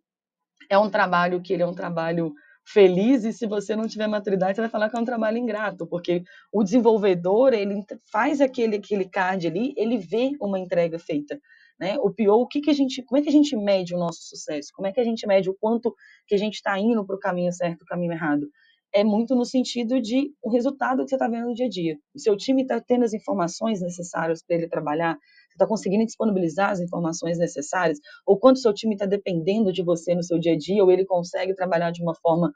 É 0.71 0.79
um 0.79 0.89
trabalho 0.89 1.43
que 1.43 1.53
ele 1.53 1.63
é 1.63 1.67
um 1.67 1.75
trabalho 1.75 2.33
feliz 2.73 3.25
e 3.25 3.33
se 3.33 3.47
você 3.47 3.75
não 3.77 3.87
tiver 3.87 4.07
maturidade 4.07 4.55
você 4.55 4.61
vai 4.63 4.71
falar 4.71 4.89
que 4.91 4.97
é 4.97 5.01
um 5.01 5.05
trabalho 5.05 5.39
ingrato 5.39 5.87
porque 5.87 6.23
o 6.53 6.63
desenvolvedor 6.63 7.53
ele 7.53 7.83
faz 8.11 8.41
aquele 8.41 8.77
aquele 8.77 9.05
card 9.05 9.47
ali 9.47 9.75
ele 9.77 9.99
vê 9.99 10.33
uma 10.41 10.59
entrega 10.59 10.99
feita 10.99 11.39
né? 11.81 11.97
O 11.99 12.13
pior 12.13 12.37
o 12.37 12.47
que 12.47 12.61
que 12.61 12.71
a 12.71 12.75
gente 12.75 13.03
como 13.03 13.19
é 13.19 13.23
que 13.23 13.31
a 13.31 13.33
gente 13.33 13.57
mede 13.57 13.95
o 13.95 13.99
nosso 13.99 14.21
sucesso? 14.23 14.69
Como 14.75 14.87
é 14.87 14.93
que 14.93 15.01
a 15.01 15.05
gente 15.05 15.27
mede 15.27 15.49
o 15.49 15.57
quanto 15.59 15.95
que 16.29 16.35
a 16.35 16.39
gente 16.39 16.57
está 16.57 16.79
indo 16.79 17.05
para 17.07 17.17
o 17.17 17.19
caminho 17.19 17.51
certo 17.53 17.83
o 17.83 17.87
caminho 17.87 18.13
errado? 18.13 18.47
É 18.93 19.03
muito 19.03 19.35
no 19.35 19.45
sentido 19.45 20.01
de 20.01 20.33
o 20.43 20.51
resultado 20.51 21.03
que 21.05 21.09
você 21.09 21.15
está 21.15 21.29
vendo 21.29 21.47
no 21.47 21.55
dia 21.55 21.67
a 21.67 21.69
dia. 21.69 21.97
O 22.15 22.19
seu 22.19 22.37
time 22.37 22.63
está 22.63 22.81
tendo 22.81 23.05
as 23.05 23.15
informações 23.15 23.81
necessárias 23.81 24.43
para 24.43 24.57
ele 24.57 24.69
trabalhar, 24.69 25.17
você 25.51 25.55
está 25.55 25.67
conseguindo 25.67 26.07
disponibilizar 26.07 26.71
as 26.71 26.81
informações 26.81 27.39
necessárias, 27.39 27.99
ou 28.25 28.39
quanto 28.39 28.61
seu 28.61 28.73
time 28.73 28.95
está 28.95 29.05
dependendo 29.05 29.73
de 29.73 29.83
você 29.83 30.15
no 30.15 30.23
seu 30.23 30.39
dia 30.39 30.53
a 30.53 30.57
dia, 30.57 30.83
ou 30.83 30.91
ele 30.91 31.05
consegue 31.05 31.55
trabalhar 31.55 31.91
de 31.91 32.03
uma 32.03 32.15
forma 32.15 32.53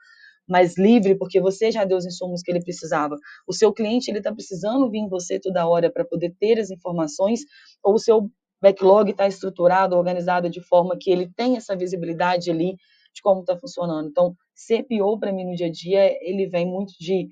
mais 0.46 0.76
livre, 0.78 1.16
porque 1.16 1.40
você 1.40 1.72
já 1.72 1.84
deu 1.84 1.96
os 1.96 2.06
insumos 2.06 2.42
que 2.42 2.52
ele 2.52 2.62
precisava. 2.62 3.16
O 3.48 3.52
seu 3.52 3.72
cliente 3.72 4.10
ele 4.10 4.18
está 4.18 4.32
precisando 4.32 4.90
vir 4.90 4.98
em 4.98 5.08
você 5.08 5.40
toda 5.40 5.66
hora 5.66 5.90
para 5.90 6.04
poder 6.04 6.34
ter 6.38 6.58
as 6.60 6.70
informações, 6.70 7.40
ou 7.82 7.94
o 7.94 7.98
seu 7.98 8.30
backlog 8.62 9.10
está 9.10 9.26
estruturado, 9.26 9.96
organizado 9.96 10.48
de 10.48 10.60
forma 10.60 10.96
que 10.98 11.10
ele 11.10 11.30
tem 11.34 11.56
essa 11.56 11.76
visibilidade 11.76 12.50
ali 12.50 12.76
de 13.14 13.22
como 13.22 13.40
está 13.40 13.56
funcionando. 13.56 14.08
Então, 14.08 14.34
CPO 14.54 15.18
para 15.18 15.32
mim 15.32 15.44
no 15.44 15.54
dia 15.54 15.66
a 15.66 15.70
dia, 15.70 16.16
ele 16.20 16.46
vem 16.46 16.66
muito 16.66 16.92
de 16.98 17.28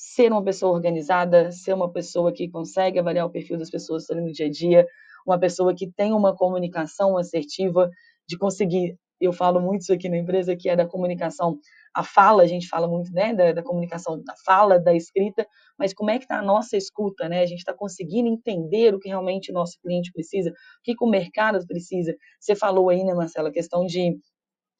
ser 0.00 0.32
uma 0.32 0.42
pessoa 0.42 0.72
organizada, 0.72 1.52
ser 1.52 1.74
uma 1.74 1.92
pessoa 1.92 2.32
que 2.32 2.48
consegue 2.48 2.98
avaliar 2.98 3.26
o 3.26 3.30
perfil 3.30 3.58
das 3.58 3.68
pessoas 3.68 4.06
no 4.08 4.32
dia 4.32 4.46
a 4.46 4.50
dia, 4.50 4.86
uma 5.26 5.38
pessoa 5.38 5.74
que 5.74 5.92
tem 5.92 6.14
uma 6.14 6.34
comunicação 6.34 7.18
assertiva, 7.18 7.90
de 8.26 8.38
conseguir, 8.38 8.96
eu 9.20 9.30
falo 9.30 9.60
muito 9.60 9.82
isso 9.82 9.92
aqui 9.92 10.08
na 10.08 10.16
empresa, 10.16 10.56
que 10.56 10.70
é 10.70 10.74
da 10.74 10.86
comunicação, 10.86 11.58
a 11.94 12.02
fala, 12.02 12.42
a 12.42 12.46
gente 12.46 12.66
fala 12.66 12.88
muito 12.88 13.12
né, 13.12 13.34
da, 13.34 13.52
da 13.52 13.62
comunicação, 13.62 14.22
da 14.24 14.34
fala, 14.42 14.80
da 14.80 14.94
escrita, 14.94 15.46
mas 15.78 15.92
como 15.92 16.08
é 16.08 16.16
que 16.16 16.24
está 16.24 16.38
a 16.38 16.42
nossa 16.42 16.78
escuta, 16.78 17.28
né? 17.28 17.42
A 17.42 17.46
gente 17.46 17.58
está 17.58 17.74
conseguindo 17.74 18.26
entender 18.26 18.94
o 18.94 18.98
que 18.98 19.08
realmente 19.08 19.50
o 19.50 19.54
nosso 19.54 19.78
cliente 19.82 20.10
precisa, 20.12 20.48
o 20.48 20.54
que, 20.82 20.94
que 20.94 21.04
o 21.04 21.10
mercado 21.10 21.58
precisa. 21.66 22.16
Você 22.40 22.54
falou 22.54 22.88
aí, 22.88 23.04
né, 23.04 23.12
Marcela, 23.12 23.50
a 23.50 23.52
questão 23.52 23.84
de 23.84 24.18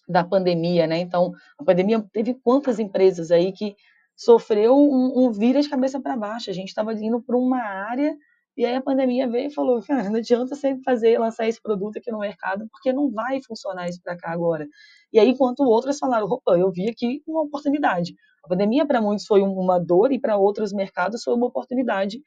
da 0.09 0.25
pandemia, 0.25 0.87
né? 0.87 0.99
Então, 0.99 1.31
a 1.59 1.65
pandemia 1.65 2.03
teve 2.11 2.35
quantas 2.35 2.79
empresas 2.79 3.31
aí 3.31 3.53
que 3.53 3.77
sofreu 4.21 4.77
um, 4.77 5.27
um 5.27 5.33
de 5.33 5.69
cabeça 5.69 5.99
para 5.99 6.15
baixo. 6.15 6.51
A 6.51 6.53
gente 6.53 6.69
estava 6.69 6.93
indo 6.93 7.23
para 7.23 7.37
uma 7.37 7.63
área 7.63 8.15
e 8.55 8.67
aí 8.67 8.77
a 8.77 8.83
pandemia 8.83 9.27
veio 9.27 9.47
e 9.47 9.55
falou, 9.55 9.83
cara, 9.83 10.11
não 10.11 10.17
adianta 10.17 10.55
você 10.55 10.79
fazer, 10.85 11.19
lançar 11.19 11.49
esse 11.49 11.63
produto 11.63 11.97
aqui 11.97 12.13
no 12.13 12.19
mercado, 12.19 12.69
porque 12.71 12.93
não 12.93 13.11
vai 13.11 13.41
funcionar 13.43 13.89
isso 13.89 14.03
para 14.03 14.15
cá 14.19 14.31
agora. 14.31 14.69
E 15.11 15.19
aí, 15.19 15.31
enquanto 15.31 15.61
outras 15.61 15.99
falaram, 15.99 16.27
opa, 16.27 16.59
eu 16.59 16.71
vi 16.71 16.91
aqui 16.91 17.23
uma 17.27 17.43
oportunidade. 17.43 18.15
A 18.45 18.49
pandemia 18.49 18.87
para 18.87 19.01
muitos 19.01 19.25
foi 19.25 19.41
uma 19.41 19.79
dor 19.79 20.13
e 20.13 20.21
para 20.21 20.37
outros 20.37 20.73
mercados 20.73 21.23
foi 21.23 21.33
uma 21.35 21.47
oportunidade 21.47 22.21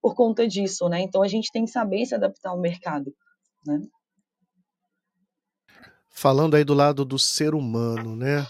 por 0.00 0.14
conta 0.14 0.46
disso, 0.46 0.88
né? 0.88 1.00
Então 1.00 1.22
a 1.22 1.28
gente 1.28 1.50
tem 1.52 1.64
que 1.64 1.70
saber 1.70 2.06
se 2.06 2.14
adaptar 2.14 2.50
ao 2.50 2.60
mercado, 2.60 3.12
né? 3.66 3.80
falando 6.12 6.54
aí 6.54 6.62
do 6.62 6.74
lado 6.74 7.04
do 7.04 7.18
ser 7.18 7.54
humano, 7.54 8.14
né? 8.14 8.46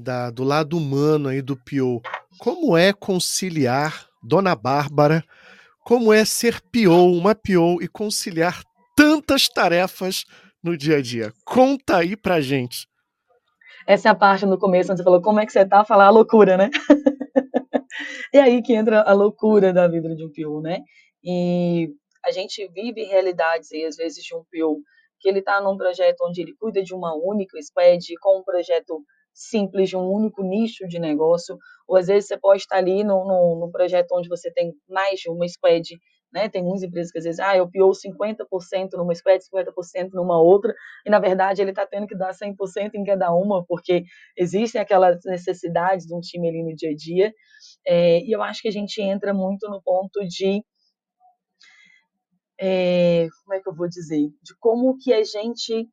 Da, 0.00 0.30
do 0.30 0.44
lado 0.44 0.76
humano 0.76 1.28
aí 1.28 1.40
do 1.40 1.56
Pio. 1.56 2.00
Como 2.38 2.76
é 2.76 2.92
conciliar, 2.92 4.06
Dona 4.22 4.54
Bárbara, 4.54 5.24
como 5.84 6.12
é 6.12 6.24
ser 6.24 6.60
Pio, 6.72 6.92
uma 6.92 7.34
Pio 7.34 7.80
e 7.80 7.88
conciliar 7.88 8.62
tantas 8.96 9.48
tarefas 9.48 10.24
no 10.62 10.76
dia 10.76 10.96
a 10.96 11.02
dia? 11.02 11.32
Conta 11.44 11.98
aí 11.98 12.16
pra 12.16 12.40
gente. 12.40 12.88
Essa 13.86 14.08
é 14.08 14.10
a 14.10 14.14
parte 14.14 14.44
no 14.44 14.58
começo, 14.58 14.90
onde 14.90 14.98
você 14.98 15.04
falou 15.04 15.22
como 15.22 15.38
é 15.38 15.46
que 15.46 15.52
você 15.52 15.64
tá, 15.64 15.84
falar 15.84 16.06
a 16.06 16.10
loucura, 16.10 16.56
né? 16.56 16.70
é 18.34 18.40
aí 18.40 18.60
que 18.62 18.74
entra 18.74 19.02
a 19.02 19.12
loucura 19.12 19.72
da 19.72 19.86
vida 19.86 20.14
de 20.14 20.24
um 20.24 20.30
Pio, 20.30 20.60
né? 20.60 20.80
E 21.22 21.88
a 22.24 22.32
gente 22.32 22.68
vive 22.74 23.04
realidades 23.04 23.72
aí, 23.72 23.84
às 23.84 23.96
vezes, 23.96 24.24
de 24.24 24.34
um 24.34 24.42
Pio 24.50 24.78
que 25.20 25.28
ele 25.28 25.38
está 25.38 25.60
num 25.60 25.76
projeto 25.76 26.20
onde 26.22 26.40
ele 26.40 26.54
cuida 26.58 26.82
de 26.82 26.94
uma 26.94 27.14
única 27.14 27.60
squad, 27.62 28.04
com 28.20 28.40
um 28.40 28.42
projeto 28.42 29.04
simples, 29.36 29.90
de 29.90 29.96
um 29.96 30.10
único 30.10 30.42
nicho 30.42 30.88
de 30.88 30.98
negócio, 30.98 31.58
ou 31.86 31.96
às 31.96 32.06
vezes 32.06 32.26
você 32.26 32.38
pode 32.38 32.62
estar 32.62 32.78
ali 32.78 33.04
no, 33.04 33.60
no 33.60 33.70
projeto 33.70 34.12
onde 34.12 34.28
você 34.30 34.50
tem 34.50 34.72
mais 34.88 35.20
de 35.20 35.28
uma 35.28 35.46
squad, 35.46 35.84
né? 36.32 36.48
Tem 36.48 36.62
muitas 36.62 36.82
empresas 36.82 37.12
que 37.12 37.18
às 37.18 37.24
vezes, 37.24 37.38
ah, 37.38 37.54
eu 37.54 37.68
piou 37.70 37.90
50% 37.92 38.92
numa 38.94 39.14
squad, 39.14 39.44
50% 39.44 40.10
numa 40.14 40.40
outra, 40.40 40.74
e 41.04 41.10
na 41.10 41.18
verdade 41.18 41.60
ele 41.60 41.70
está 41.70 41.86
tendo 41.86 42.06
que 42.06 42.16
dar 42.16 42.32
100% 42.32 42.94
em 42.94 43.04
cada 43.04 43.32
uma, 43.34 43.62
porque 43.66 44.04
existem 44.36 44.80
aquelas 44.80 45.22
necessidades 45.26 46.06
de 46.06 46.14
um 46.14 46.20
time 46.20 46.48
ali 46.48 46.62
no 46.62 46.74
dia 46.74 46.90
a 46.90 46.94
dia, 46.94 47.34
é, 47.86 48.20
e 48.20 48.32
eu 48.32 48.42
acho 48.42 48.62
que 48.62 48.68
a 48.68 48.72
gente 48.72 49.00
entra 49.02 49.34
muito 49.34 49.68
no 49.68 49.82
ponto 49.82 50.26
de 50.26 50.62
é, 52.58 53.28
como 53.44 53.54
é 53.54 53.60
que 53.60 53.68
eu 53.68 53.74
vou 53.74 53.86
dizer, 53.86 54.28
de 54.42 54.56
como 54.58 54.96
que 54.96 55.12
a 55.12 55.22
gente 55.22 55.86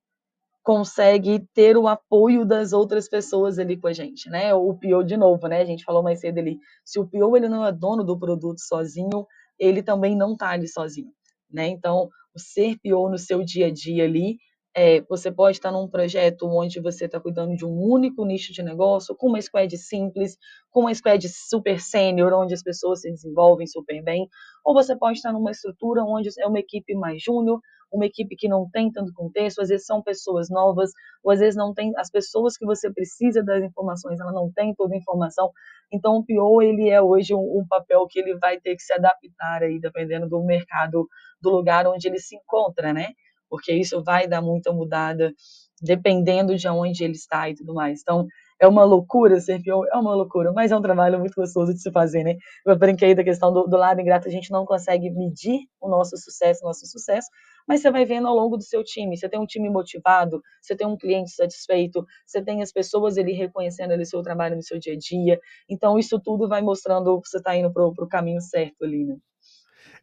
consegue 0.64 1.46
ter 1.54 1.78
o 1.78 1.88
apoio 1.88 2.46
das 2.46 2.72
outras 2.72 3.10
pessoas 3.10 3.60
ali 3.60 3.78
com 3.78 3.88
a 3.88 3.94
gente, 3.94 4.30
né? 4.30 4.54
O 4.54 4.74
PO 4.74 5.04
de 5.04 5.18
novo, 5.18 5.48
né? 5.48 5.62
A 5.62 5.66
gente 5.66 5.84
falou 5.84 6.02
mais 6.02 6.22
cedo 6.22 6.40
ali, 6.40 6.58
se 6.86 7.00
o 7.00 7.06
PO 7.06 7.36
ele 7.36 7.50
não 7.50 7.66
é 7.66 7.72
dono 7.72 8.04
do 8.04 8.18
produto 8.18 8.60
sozinho, 8.60 9.28
ele 9.60 9.84
também 9.84 10.16
não 10.16 10.34
está 10.34 10.50
ali 10.50 10.68
sozinho, 10.68 11.12
né? 11.52 11.68
Então, 11.68 12.10
o 12.34 12.40
ser 12.40 12.78
PO 12.82 13.10
no 13.10 13.18
seu 13.18 13.44
dia 13.44 13.68
a 13.68 13.72
dia 13.72 14.06
ali 14.06 14.38
é, 14.76 15.02
você 15.02 15.32
pode 15.32 15.58
estar 15.58 15.72
num 15.72 15.88
projeto 15.88 16.48
onde 16.48 16.80
você 16.80 17.06
está 17.06 17.20
cuidando 17.20 17.56
de 17.56 17.66
um 17.66 17.80
único 17.80 18.26
nicho 18.26 18.52
de 18.52 18.64
negócio, 18.64 19.16
com 19.16 19.28
uma 19.28 19.42
squad 19.42 19.78
simples, 19.78 20.38
com 20.72 20.82
uma 20.82 20.94
squad 20.94 21.28
super 21.30 21.80
sênior, 21.80 22.34
onde 22.34 22.54
as 22.54 22.64
pessoas 22.64 23.02
se 23.02 23.12
desenvolvem 23.12 23.68
super 23.68 24.02
bem, 24.04 24.28
ou 24.66 24.74
você 24.74 24.96
pode 24.96 25.18
estar 25.18 25.32
numa 25.32 25.52
estrutura 25.52 26.04
onde 26.04 26.30
é 26.40 26.48
uma 26.48 26.60
equipe 26.60 26.96
mais 26.96 27.22
júnior, 27.22 27.60
uma 27.92 28.08
equipe 28.08 28.36
que 28.36 28.48
não 28.48 28.68
tem 28.68 28.92
tanto 28.92 29.14
contexto, 29.14 29.62
às 29.62 29.70
vezes 29.70 29.86
são 29.86 30.02
pessoas 30.02 30.50
novas, 30.50 30.90
ou 31.24 31.32
às 31.32 31.40
vezes 31.40 31.56
não 31.56 31.72
tem 31.76 31.94
as 31.96 32.10
pessoas 32.10 32.58
que 32.58 32.66
você 32.66 32.92
precisa 32.92 33.44
das 33.44 33.64
informações, 33.64 34.20
ela 34.20 34.32
não 34.32 34.52
tem 34.52 34.74
toda 34.74 34.96
a 34.96 34.98
informação. 34.98 35.52
Então 35.92 36.18
o 36.18 36.26
PO 36.26 36.64
ele 36.64 36.90
é 36.90 37.00
hoje 37.00 37.36
um, 37.36 37.60
um 37.60 37.68
papel 37.70 38.08
que 38.08 38.20
ele 38.20 38.36
vai 38.40 38.60
ter 38.60 38.76
que 38.76 38.82
se 38.82 38.94
adaptar 38.94 39.62
aí, 39.62 39.80
dependendo 39.80 40.28
do 40.28 40.44
mercado, 40.44 41.08
do 41.40 41.52
lugar 41.52 41.86
onde 41.86 42.08
ele 42.08 42.18
se 42.18 42.36
encontra, 42.36 42.92
né? 42.92 43.10
Porque 43.54 43.72
isso 43.72 44.04
vai 44.04 44.28
dar 44.28 44.42
muita 44.42 44.74
mudada 44.74 45.32
dependendo 45.80 46.56
de 46.56 46.68
onde 46.68 47.04
ele 47.04 47.14
está 47.14 47.48
e 47.48 47.54
tudo 47.54 47.72
mais. 47.72 48.02
Então, 48.02 48.26
é 48.60 48.68
uma 48.68 48.84
loucura 48.84 49.40
ser 49.40 49.62
PO, 49.62 49.86
é 49.94 49.96
uma 49.96 50.16
loucura, 50.16 50.52
mas 50.52 50.72
é 50.72 50.76
um 50.76 50.82
trabalho 50.82 51.20
muito 51.20 51.36
gostoso 51.36 51.72
de 51.72 51.80
se 51.80 51.92
fazer, 51.92 52.24
né? 52.24 52.36
Eu 52.66 52.76
brinquei 52.76 53.14
da 53.14 53.24
questão 53.24 53.54
do, 53.54 53.68
do 53.68 53.78
lado 53.78 54.02
ingrato, 54.02 54.28
a 54.28 54.32
gente 54.32 54.50
não 54.50 54.66
consegue 54.66 55.12
medir 55.12 55.68
o 55.80 55.88
nosso 55.88 56.18
sucesso, 56.18 56.62
o 56.64 56.68
nosso 56.68 56.88
sucesso, 56.88 57.28
mas 57.68 57.82
você 57.82 57.92
vai 57.92 58.06
vendo 58.06 58.28
ao 58.28 58.34
longo 58.34 58.58
do 58.58 58.64
seu 58.64 58.84
time. 58.84 59.16
Você 59.16 59.30
tem 59.30 59.40
um 59.40 59.46
time 59.46 59.70
motivado, 59.70 60.42
você 60.60 60.76
tem 60.76 60.88
um 60.88 60.98
cliente 60.98 61.30
satisfeito, 61.30 62.04
você 62.26 62.42
tem 62.42 62.64
as 62.64 62.72
pessoas 62.72 63.20
ali 63.20 63.34
reconhecendo 63.34 63.92
ali 63.92 64.04
seu 64.04 64.24
trabalho 64.24 64.56
no 64.56 64.64
seu 64.64 64.80
dia 64.80 64.94
a 64.94 64.98
dia. 64.98 65.40
Então, 65.70 66.00
isso 66.00 66.20
tudo 66.20 66.50
vai 66.50 66.64
mostrando 66.64 67.22
que 67.22 67.30
você 67.30 67.38
está 67.38 67.56
indo 67.56 67.72
para 67.72 67.86
o 67.86 68.10
caminho 68.10 68.42
certo 68.42 68.84
ali, 68.84 69.06
né? 69.06 69.16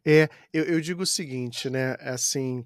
É, 0.05 0.29
eu, 0.53 0.63
eu 0.63 0.81
digo 0.81 1.03
o 1.03 1.05
seguinte, 1.05 1.69
né? 1.69 1.95
Assim, 1.99 2.65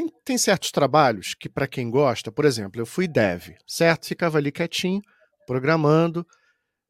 tem, 0.00 0.08
tem 0.24 0.38
certos 0.38 0.70
trabalhos 0.70 1.34
que, 1.34 1.48
para 1.48 1.66
quem 1.66 1.90
gosta, 1.90 2.32
por 2.32 2.44
exemplo, 2.44 2.80
eu 2.80 2.86
fui 2.86 3.06
dev, 3.06 3.50
certo? 3.66 4.06
Ficava 4.06 4.38
ali 4.38 4.50
quietinho, 4.50 5.02
programando. 5.46 6.26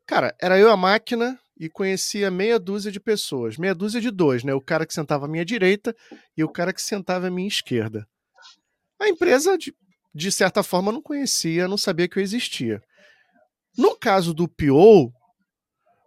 Cara, 0.06 0.34
era 0.40 0.58
eu 0.58 0.70
a 0.70 0.76
máquina 0.76 1.38
e 1.58 1.68
conhecia 1.68 2.30
meia 2.30 2.58
dúzia 2.58 2.90
de 2.90 3.00
pessoas. 3.00 3.56
Meia 3.56 3.74
dúzia 3.74 4.00
de 4.00 4.10
dois, 4.10 4.44
né? 4.44 4.54
O 4.54 4.60
cara 4.60 4.86
que 4.86 4.94
sentava 4.94 5.26
à 5.26 5.28
minha 5.28 5.44
direita 5.44 5.94
e 6.36 6.44
o 6.44 6.48
cara 6.48 6.72
que 6.72 6.82
sentava 6.82 7.26
à 7.26 7.30
minha 7.30 7.48
esquerda. 7.48 8.06
A 9.00 9.08
empresa 9.08 9.56
de 9.56 9.74
de 10.14 10.32
certa 10.32 10.62
forma, 10.62 10.90
não 10.90 11.00
conhecia, 11.00 11.68
não 11.68 11.76
sabia 11.76 12.08
que 12.08 12.18
eu 12.18 12.22
existia. 12.22 12.82
No 13.76 13.96
caso 13.96 14.34
do 14.34 14.48
PO, 14.48 15.12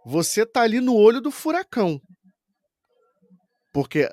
você 0.06 0.46
tá 0.46 0.62
ali 0.62 0.82
no 0.82 0.96
olho 0.96 1.22
do 1.22 1.32
furacão. 1.32 2.02
Porque 3.72 4.10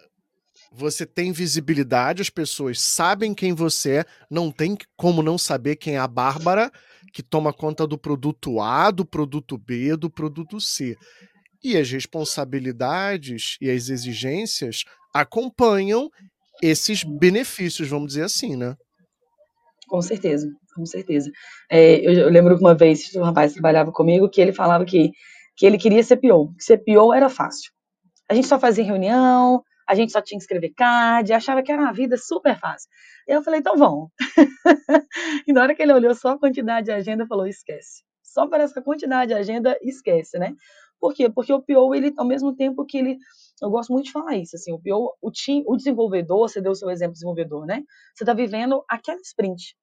você 0.73 1.05
tem 1.05 1.33
visibilidade, 1.33 2.23
as 2.23 2.31
pessoas 2.31 2.81
sabem 2.81 3.35
quem 3.35 3.53
você 3.53 3.99
é, 3.99 4.05
não 4.31 4.53
tem 4.53 4.77
como 4.97 5.23
não 5.23 5.37
saber 5.37 5.77
quem 5.77 5.97
é 5.97 5.99
a 5.99 6.07
Bárbara, 6.07 6.71
que 7.13 7.23
toma 7.23 7.53
conta 7.53 7.87
do 7.87 7.99
produto 7.99 8.61
A, 8.61 8.91
do 8.91 9.05
produto 9.05 9.59
B, 9.59 9.97
do 9.97 10.09
produto 10.09 10.61
C. 10.61 10.97
E 11.63 11.77
as 11.77 11.91
responsabilidades 11.91 13.57
e 13.61 13.69
as 13.69 13.89
exigências 13.89 14.85
acompanham 15.13 16.09
esses 16.63 17.03
benefícios, 17.03 17.89
vamos 17.89 18.09
dizer 18.09 18.25
assim, 18.25 18.57
né? 18.57 18.77
Com 19.89 20.01
certeza, 20.01 20.49
com 20.75 20.87
certeza. 20.87 21.31
É, 21.69 21.97
eu, 21.97 22.13
eu, 22.13 22.29
lembro 22.29 22.57
uma 22.57 22.75
vez 22.75 23.15
um 23.17 23.23
rapaz 23.23 23.53
trabalhava 23.53 23.91
comigo 23.91 24.31
que 24.31 24.41
ele 24.41 24.53
falava 24.53 24.85
que, 24.85 25.11
que 25.57 25.67
ele 25.67 25.77
queria 25.77 26.03
ser 26.03 26.19
PO, 26.19 26.55
que 26.55 26.63
ser 26.63 26.79
PO 26.79 27.13
era 27.13 27.29
fácil. 27.29 27.73
A 28.29 28.35
gente 28.35 28.47
só 28.47 28.59
fazia 28.59 28.85
reunião, 28.85 29.65
a 29.91 29.95
gente 29.97 30.13
só 30.13 30.23
tinha 30.23 30.39
que 30.39 30.45
escrever 30.45 30.73
card, 30.77 31.33
achava 31.33 31.65
que 31.65 31.73
era 31.73 31.83
uma 31.83 31.93
vida 31.93 32.17
super 32.17 32.57
fácil. 32.57 32.89
Eu 33.27 33.43
falei, 33.43 33.59
então 33.59 33.77
vamos. 33.77 34.09
e 35.49 35.53
na 35.53 35.63
hora 35.63 35.75
que 35.75 35.83
ele 35.83 35.93
olhou 35.93 36.15
só 36.15 36.29
a 36.29 36.39
quantidade 36.39 36.85
de 36.85 36.93
agenda, 36.93 37.27
falou, 37.27 37.45
esquece. 37.45 38.05
Só 38.23 38.47
para 38.47 38.63
essa 38.63 38.81
quantidade 38.81 39.33
de 39.33 39.35
agenda, 39.35 39.77
esquece, 39.83 40.39
né? 40.39 40.55
Por 41.01 41.13
quê? 41.13 41.29
Porque 41.29 41.53
o 41.53 41.61
PO, 41.61 41.93
ele, 41.93 42.15
ao 42.17 42.25
mesmo 42.25 42.55
tempo 42.55 42.87
que 42.87 42.99
ele. 42.99 43.19
Eu 43.61 43.69
gosto 43.69 43.93
muito 43.93 44.07
de 44.07 44.13
falar 44.13 44.37
isso, 44.37 44.55
assim, 44.55 44.73
o 44.73 44.79
PO, 44.79 45.17
o, 45.21 45.33
team, 45.33 45.65
o 45.67 45.77
desenvolvedor, 45.77 46.49
você 46.49 46.61
deu 46.61 46.71
o 46.71 46.75
seu 46.77 46.89
exemplo 46.89 47.15
desenvolvedor, 47.15 47.67
né? 47.67 47.83
Você 48.15 48.23
está 48.23 48.33
vivendo 48.33 48.85
aquela 48.89 49.19
sprint. 49.23 49.75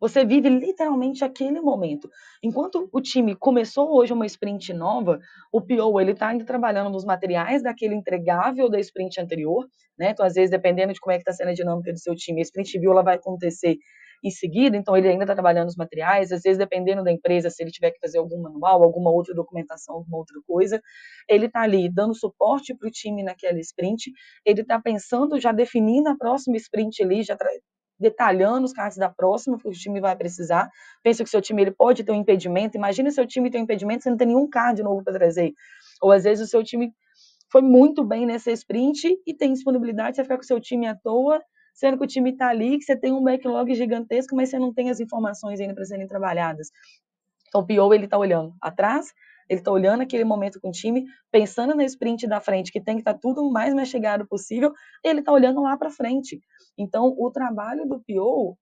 Você 0.00 0.24
vive 0.24 0.48
literalmente 0.48 1.22
aquele 1.22 1.60
momento. 1.60 2.10
Enquanto 2.42 2.88
o 2.90 3.00
time 3.02 3.36
começou 3.36 3.94
hoje 3.94 4.12
uma 4.12 4.24
sprint 4.24 4.72
nova, 4.72 5.20
o 5.52 5.60
PO 5.60 6.00
ele 6.00 6.12
está 6.12 6.28
ainda 6.28 6.44
trabalhando 6.44 6.90
nos 6.90 7.04
materiais 7.04 7.62
daquele 7.62 7.94
entregável 7.94 8.70
da 8.70 8.80
sprint 8.80 9.20
anterior, 9.20 9.68
né? 9.98 10.10
Então, 10.10 10.24
às 10.24 10.34
vezes, 10.34 10.50
dependendo 10.50 10.94
de 10.94 11.00
como 11.00 11.12
é 11.12 11.16
que 11.16 11.22
está 11.22 11.32
sendo 11.32 11.50
a 11.50 11.54
dinâmica 11.54 11.92
do 11.92 11.98
seu 11.98 12.14
time, 12.14 12.40
a 12.40 12.42
sprint 12.42 12.78
view 12.78 12.92
ela 12.92 13.02
vai 13.02 13.16
acontecer 13.16 13.76
em 14.22 14.30
seguida, 14.30 14.76
então 14.76 14.96
ele 14.96 15.08
ainda 15.08 15.24
está 15.24 15.34
trabalhando 15.34 15.66
nos 15.66 15.76
materiais, 15.76 16.30
às 16.30 16.42
vezes 16.42 16.58
dependendo 16.58 17.02
da 17.02 17.10
empresa, 17.10 17.48
se 17.48 17.62
ele 17.62 17.70
tiver 17.70 17.90
que 17.90 17.98
fazer 17.98 18.18
algum 18.18 18.40
manual, 18.40 18.82
alguma 18.82 19.10
outra 19.10 19.34
documentação, 19.34 19.96
alguma 19.96 20.18
outra 20.18 20.36
coisa, 20.46 20.80
ele 21.28 21.46
está 21.46 21.62
ali 21.62 21.88
dando 21.88 22.14
suporte 22.14 22.74
para 22.74 22.86
o 22.88 22.90
time 22.90 23.22
naquela 23.22 23.58
sprint, 23.60 24.10
ele 24.44 24.60
está 24.60 24.78
pensando, 24.80 25.40
já 25.40 25.52
definindo 25.52 26.08
a 26.10 26.16
próxima 26.16 26.56
sprint 26.58 27.02
ali, 27.02 27.22
já 27.22 27.34
detalhando 28.00 28.64
os 28.64 28.72
cards 28.72 28.96
da 28.96 29.08
próxima 29.08 29.58
que 29.58 29.68
o 29.68 29.72
time 29.72 30.00
vai 30.00 30.16
precisar. 30.16 30.70
Pensa 31.02 31.22
que 31.22 31.30
seu 31.30 31.42
time 31.42 31.62
ele 31.62 31.70
pode 31.70 32.02
ter 32.02 32.10
um 32.10 32.16
impedimento. 32.16 32.76
Imagina 32.76 33.10
seu 33.10 33.26
time 33.26 33.50
tem 33.50 33.60
um 33.60 33.64
impedimento, 33.64 34.02
você 34.02 34.10
não 34.10 34.16
tem 34.16 34.28
nenhum 34.28 34.48
card 34.48 34.82
novo 34.82 35.04
para 35.04 35.12
trazer. 35.12 35.52
Ou 36.00 36.10
às 36.10 36.24
vezes 36.24 36.48
o 36.48 36.50
seu 36.50 36.64
time 36.64 36.92
foi 37.50 37.60
muito 37.60 38.02
bem 38.02 38.24
nessa 38.24 38.50
sprint 38.52 39.20
e 39.26 39.34
tem 39.34 39.52
disponibilidade, 39.52 40.16
você 40.16 40.22
ficar 40.22 40.36
com 40.36 40.42
o 40.42 40.46
seu 40.46 40.60
time 40.60 40.86
à 40.86 40.94
toa, 40.94 41.42
sendo 41.74 41.98
que 41.98 42.04
o 42.04 42.06
time 42.06 42.30
está 42.30 42.48
ali, 42.48 42.78
que 42.78 42.84
você 42.84 42.96
tem 42.96 43.12
um 43.12 43.22
backlog 43.22 43.74
gigantesco, 43.74 44.34
mas 44.34 44.48
você 44.48 44.58
não 44.58 44.72
tem 44.72 44.88
as 44.88 45.00
informações 45.00 45.60
ainda 45.60 45.74
para 45.74 45.84
serem 45.84 46.06
trabalhadas. 46.06 46.70
Então 47.48 47.60
o 47.62 47.66
PO 47.66 47.92
ele 47.92 48.04
está 48.04 48.16
olhando 48.16 48.54
atrás, 48.60 49.12
ele 49.48 49.60
está 49.60 49.72
olhando 49.72 50.02
aquele 50.02 50.22
momento 50.22 50.60
com 50.60 50.68
o 50.68 50.72
time, 50.72 51.04
pensando 51.30 51.74
na 51.74 51.84
sprint 51.84 52.28
da 52.28 52.40
frente, 52.40 52.70
que 52.70 52.80
tem 52.80 52.94
que 52.94 53.00
estar 53.00 53.14
tá 53.14 53.18
tudo 53.20 53.42
o 53.42 53.52
mais 53.52 53.74
chegado 53.88 54.24
possível, 54.24 54.72
ele 55.02 55.18
está 55.18 55.32
olhando 55.32 55.60
lá 55.60 55.76
para 55.76 55.90
frente. 55.90 56.40
Então, 56.78 57.14
o 57.18 57.30
trabalho 57.30 57.86
do 57.86 58.00
PO, 58.00 58.56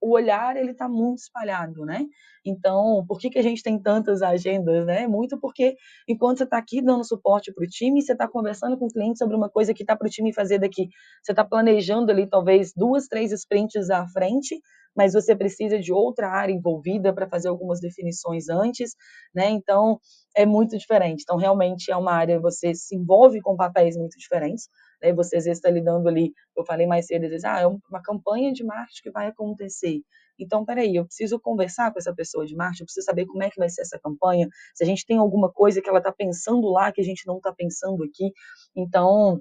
o 0.00 0.10
olhar 0.14 0.56
ele 0.56 0.70
está 0.70 0.88
muito 0.88 1.18
espalhado, 1.18 1.84
né? 1.84 2.06
Então, 2.44 3.04
por 3.06 3.18
que, 3.18 3.30
que 3.30 3.38
a 3.38 3.42
gente 3.42 3.62
tem 3.62 3.80
tantas 3.80 4.22
agendas, 4.22 4.86
né? 4.86 5.06
Muito 5.06 5.38
porque 5.40 5.76
enquanto 6.08 6.38
você 6.38 6.44
está 6.44 6.58
aqui 6.58 6.80
dando 6.80 7.04
suporte 7.04 7.52
para 7.52 7.64
o 7.64 7.68
time, 7.68 8.00
você 8.00 8.12
está 8.12 8.28
conversando 8.28 8.78
com 8.78 8.86
o 8.86 8.88
cliente 8.90 9.18
sobre 9.18 9.36
uma 9.36 9.50
coisa 9.50 9.74
que 9.74 9.82
está 9.82 9.96
para 9.96 10.06
o 10.06 10.10
time 10.10 10.32
fazer 10.32 10.58
daqui. 10.58 10.88
Você 11.22 11.32
está 11.32 11.44
planejando 11.44 12.10
ali 12.12 12.28
talvez 12.28 12.72
duas, 12.74 13.06
três 13.08 13.32
sprints 13.32 13.90
à 13.90 14.06
frente, 14.08 14.60
mas 14.96 15.12
você 15.12 15.34
precisa 15.36 15.78
de 15.78 15.92
outra 15.92 16.28
área 16.28 16.52
envolvida 16.52 17.12
para 17.12 17.28
fazer 17.28 17.48
algumas 17.48 17.80
definições 17.80 18.48
antes, 18.48 18.92
né? 19.34 19.50
Então, 19.50 19.98
é 20.34 20.46
muito 20.46 20.78
diferente. 20.78 21.22
Então, 21.22 21.36
realmente 21.36 21.90
é 21.90 21.96
uma 21.96 22.12
área 22.12 22.40
você 22.40 22.72
se 22.74 22.94
envolve 22.96 23.40
com 23.40 23.56
papéis 23.56 23.96
muito 23.96 24.16
diferentes 24.18 24.68
né? 25.02 25.12
Você 25.12 25.36
às 25.36 25.44
vezes 25.44 25.58
está 25.58 25.70
lidando 25.70 26.08
ali, 26.08 26.32
eu 26.56 26.64
falei 26.64 26.86
mais 26.86 27.06
cedo, 27.06 27.24
às 27.24 27.30
vezes, 27.30 27.44
ah, 27.44 27.60
é 27.60 27.66
uma 27.66 28.02
campanha 28.02 28.52
de 28.52 28.64
marketing 28.64 29.02
que 29.02 29.10
vai 29.10 29.28
acontecer. 29.28 30.02
Então, 30.38 30.64
peraí, 30.64 30.94
eu 30.96 31.04
preciso 31.04 31.38
conversar 31.40 31.92
com 31.92 31.98
essa 31.98 32.14
pessoa 32.14 32.46
de 32.46 32.54
marketing, 32.54 32.82
eu 32.82 32.86
preciso 32.86 33.04
saber 33.04 33.26
como 33.26 33.42
é 33.42 33.50
que 33.50 33.58
vai 33.58 33.68
ser 33.68 33.82
essa 33.82 33.98
campanha, 33.98 34.48
se 34.74 34.84
a 34.84 34.86
gente 34.86 35.04
tem 35.04 35.18
alguma 35.18 35.50
coisa 35.50 35.82
que 35.82 35.88
ela 35.88 35.98
está 35.98 36.12
pensando 36.12 36.68
lá 36.68 36.92
que 36.92 37.00
a 37.00 37.04
gente 37.04 37.26
não 37.26 37.38
está 37.38 37.52
pensando 37.52 38.04
aqui. 38.04 38.32
Então, 38.76 39.40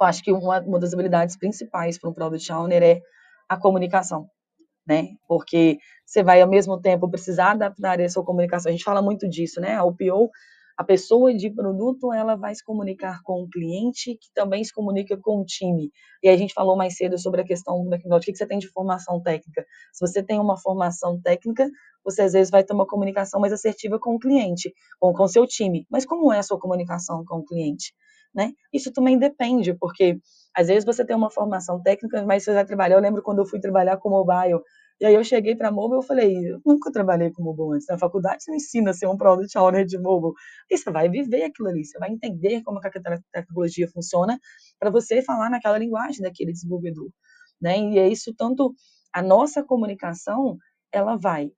eu 0.00 0.06
acho 0.06 0.22
que 0.22 0.32
uma, 0.32 0.60
uma 0.60 0.80
das 0.80 0.92
habilidades 0.92 1.36
principais 1.36 1.98
para 1.98 2.10
um 2.10 2.14
Product 2.14 2.52
Owner 2.52 2.82
é 2.82 3.00
a 3.48 3.56
comunicação, 3.56 4.28
né? 4.86 5.10
Porque 5.28 5.78
você 6.04 6.22
vai 6.22 6.42
ao 6.42 6.48
mesmo 6.48 6.80
tempo 6.80 7.08
precisar 7.08 7.52
adaptar 7.52 8.00
a 8.00 8.08
sua 8.08 8.24
comunicação. 8.24 8.70
A 8.70 8.72
gente 8.72 8.84
fala 8.84 9.00
muito 9.00 9.28
disso, 9.28 9.60
né? 9.60 9.74
A 9.74 9.84
OPO 9.84 10.30
a 10.76 10.82
pessoa 10.82 11.32
de 11.32 11.50
produto 11.50 12.12
ela 12.12 12.34
vai 12.34 12.54
se 12.54 12.64
comunicar 12.64 13.22
com 13.22 13.42
o 13.42 13.48
cliente, 13.48 14.16
que 14.16 14.28
também 14.34 14.62
se 14.64 14.72
comunica 14.72 15.16
com 15.16 15.40
o 15.40 15.44
time. 15.44 15.90
E 16.22 16.28
a 16.28 16.36
gente 16.36 16.52
falou 16.52 16.76
mais 16.76 16.96
cedo 16.96 17.16
sobre 17.16 17.42
a 17.42 17.44
questão 17.44 17.84
do 17.84 17.94
o 17.94 18.20
que 18.20 18.34
você 18.34 18.46
tem 18.46 18.58
de 18.58 18.68
formação 18.68 19.20
técnica. 19.22 19.64
Se 19.92 20.06
você 20.06 20.22
tem 20.22 20.40
uma 20.40 20.58
formação 20.58 21.20
técnica, 21.20 21.70
você 22.04 22.22
às 22.22 22.32
vezes 22.32 22.50
vai 22.50 22.64
ter 22.64 22.74
uma 22.74 22.86
comunicação 22.86 23.40
mais 23.40 23.52
assertiva 23.52 23.98
com 23.98 24.16
o 24.16 24.18
cliente, 24.18 24.72
com 24.98 25.10
o 25.12 25.28
seu 25.28 25.46
time. 25.46 25.86
Mas 25.90 26.04
como 26.04 26.32
é 26.32 26.38
a 26.38 26.42
sua 26.42 26.58
comunicação 26.58 27.24
com 27.24 27.38
o 27.38 27.44
cliente? 27.44 27.94
Né? 28.34 28.52
Isso 28.72 28.92
também 28.92 29.16
depende, 29.16 29.74
porque 29.74 30.18
às 30.56 30.66
vezes 30.66 30.84
você 30.84 31.04
tem 31.04 31.14
uma 31.14 31.30
formação 31.30 31.80
técnica, 31.80 32.24
mas 32.26 32.42
você 32.42 32.52
vai 32.52 32.64
trabalhar. 32.64 32.96
Eu 32.96 33.00
lembro 33.00 33.22
quando 33.22 33.38
eu 33.38 33.46
fui 33.46 33.60
trabalhar 33.60 33.96
com 33.98 34.10
mobile, 34.10 34.60
e 35.00 35.06
aí 35.06 35.14
eu 35.14 35.24
cheguei 35.24 35.56
para 35.56 35.72
mobile 35.72 36.00
e 36.02 36.06
falei, 36.06 36.52
eu 36.52 36.60
nunca 36.64 36.90
trabalhei 36.92 37.30
com 37.32 37.42
mobile 37.42 37.74
antes. 37.74 37.86
Na 37.88 37.98
faculdade 37.98 38.44
você 38.44 38.54
ensina 38.54 38.90
a 38.90 38.94
ser 38.94 39.06
um 39.06 39.16
product 39.16 39.56
owner 39.58 39.84
de 39.84 39.98
mobile. 39.98 40.32
E 40.70 40.78
você 40.78 40.90
vai 40.90 41.08
viver 41.08 41.44
aquilo 41.44 41.68
ali, 41.68 41.84
você 41.84 41.98
vai 41.98 42.10
entender 42.10 42.62
como 42.62 42.78
a 42.78 42.90
tecnologia 43.32 43.88
funciona 43.88 44.38
para 44.78 44.90
você 44.90 45.20
falar 45.22 45.50
naquela 45.50 45.78
linguagem 45.78 46.22
daquele 46.22 46.52
desenvolvedor. 46.52 47.10
Né? 47.60 47.78
E 47.78 47.98
é 47.98 48.08
isso 48.08 48.32
tanto 48.36 48.74
a 49.12 49.22
nossa 49.22 49.62
comunicação, 49.62 50.58
ela 50.92 51.16
vai 51.16 51.50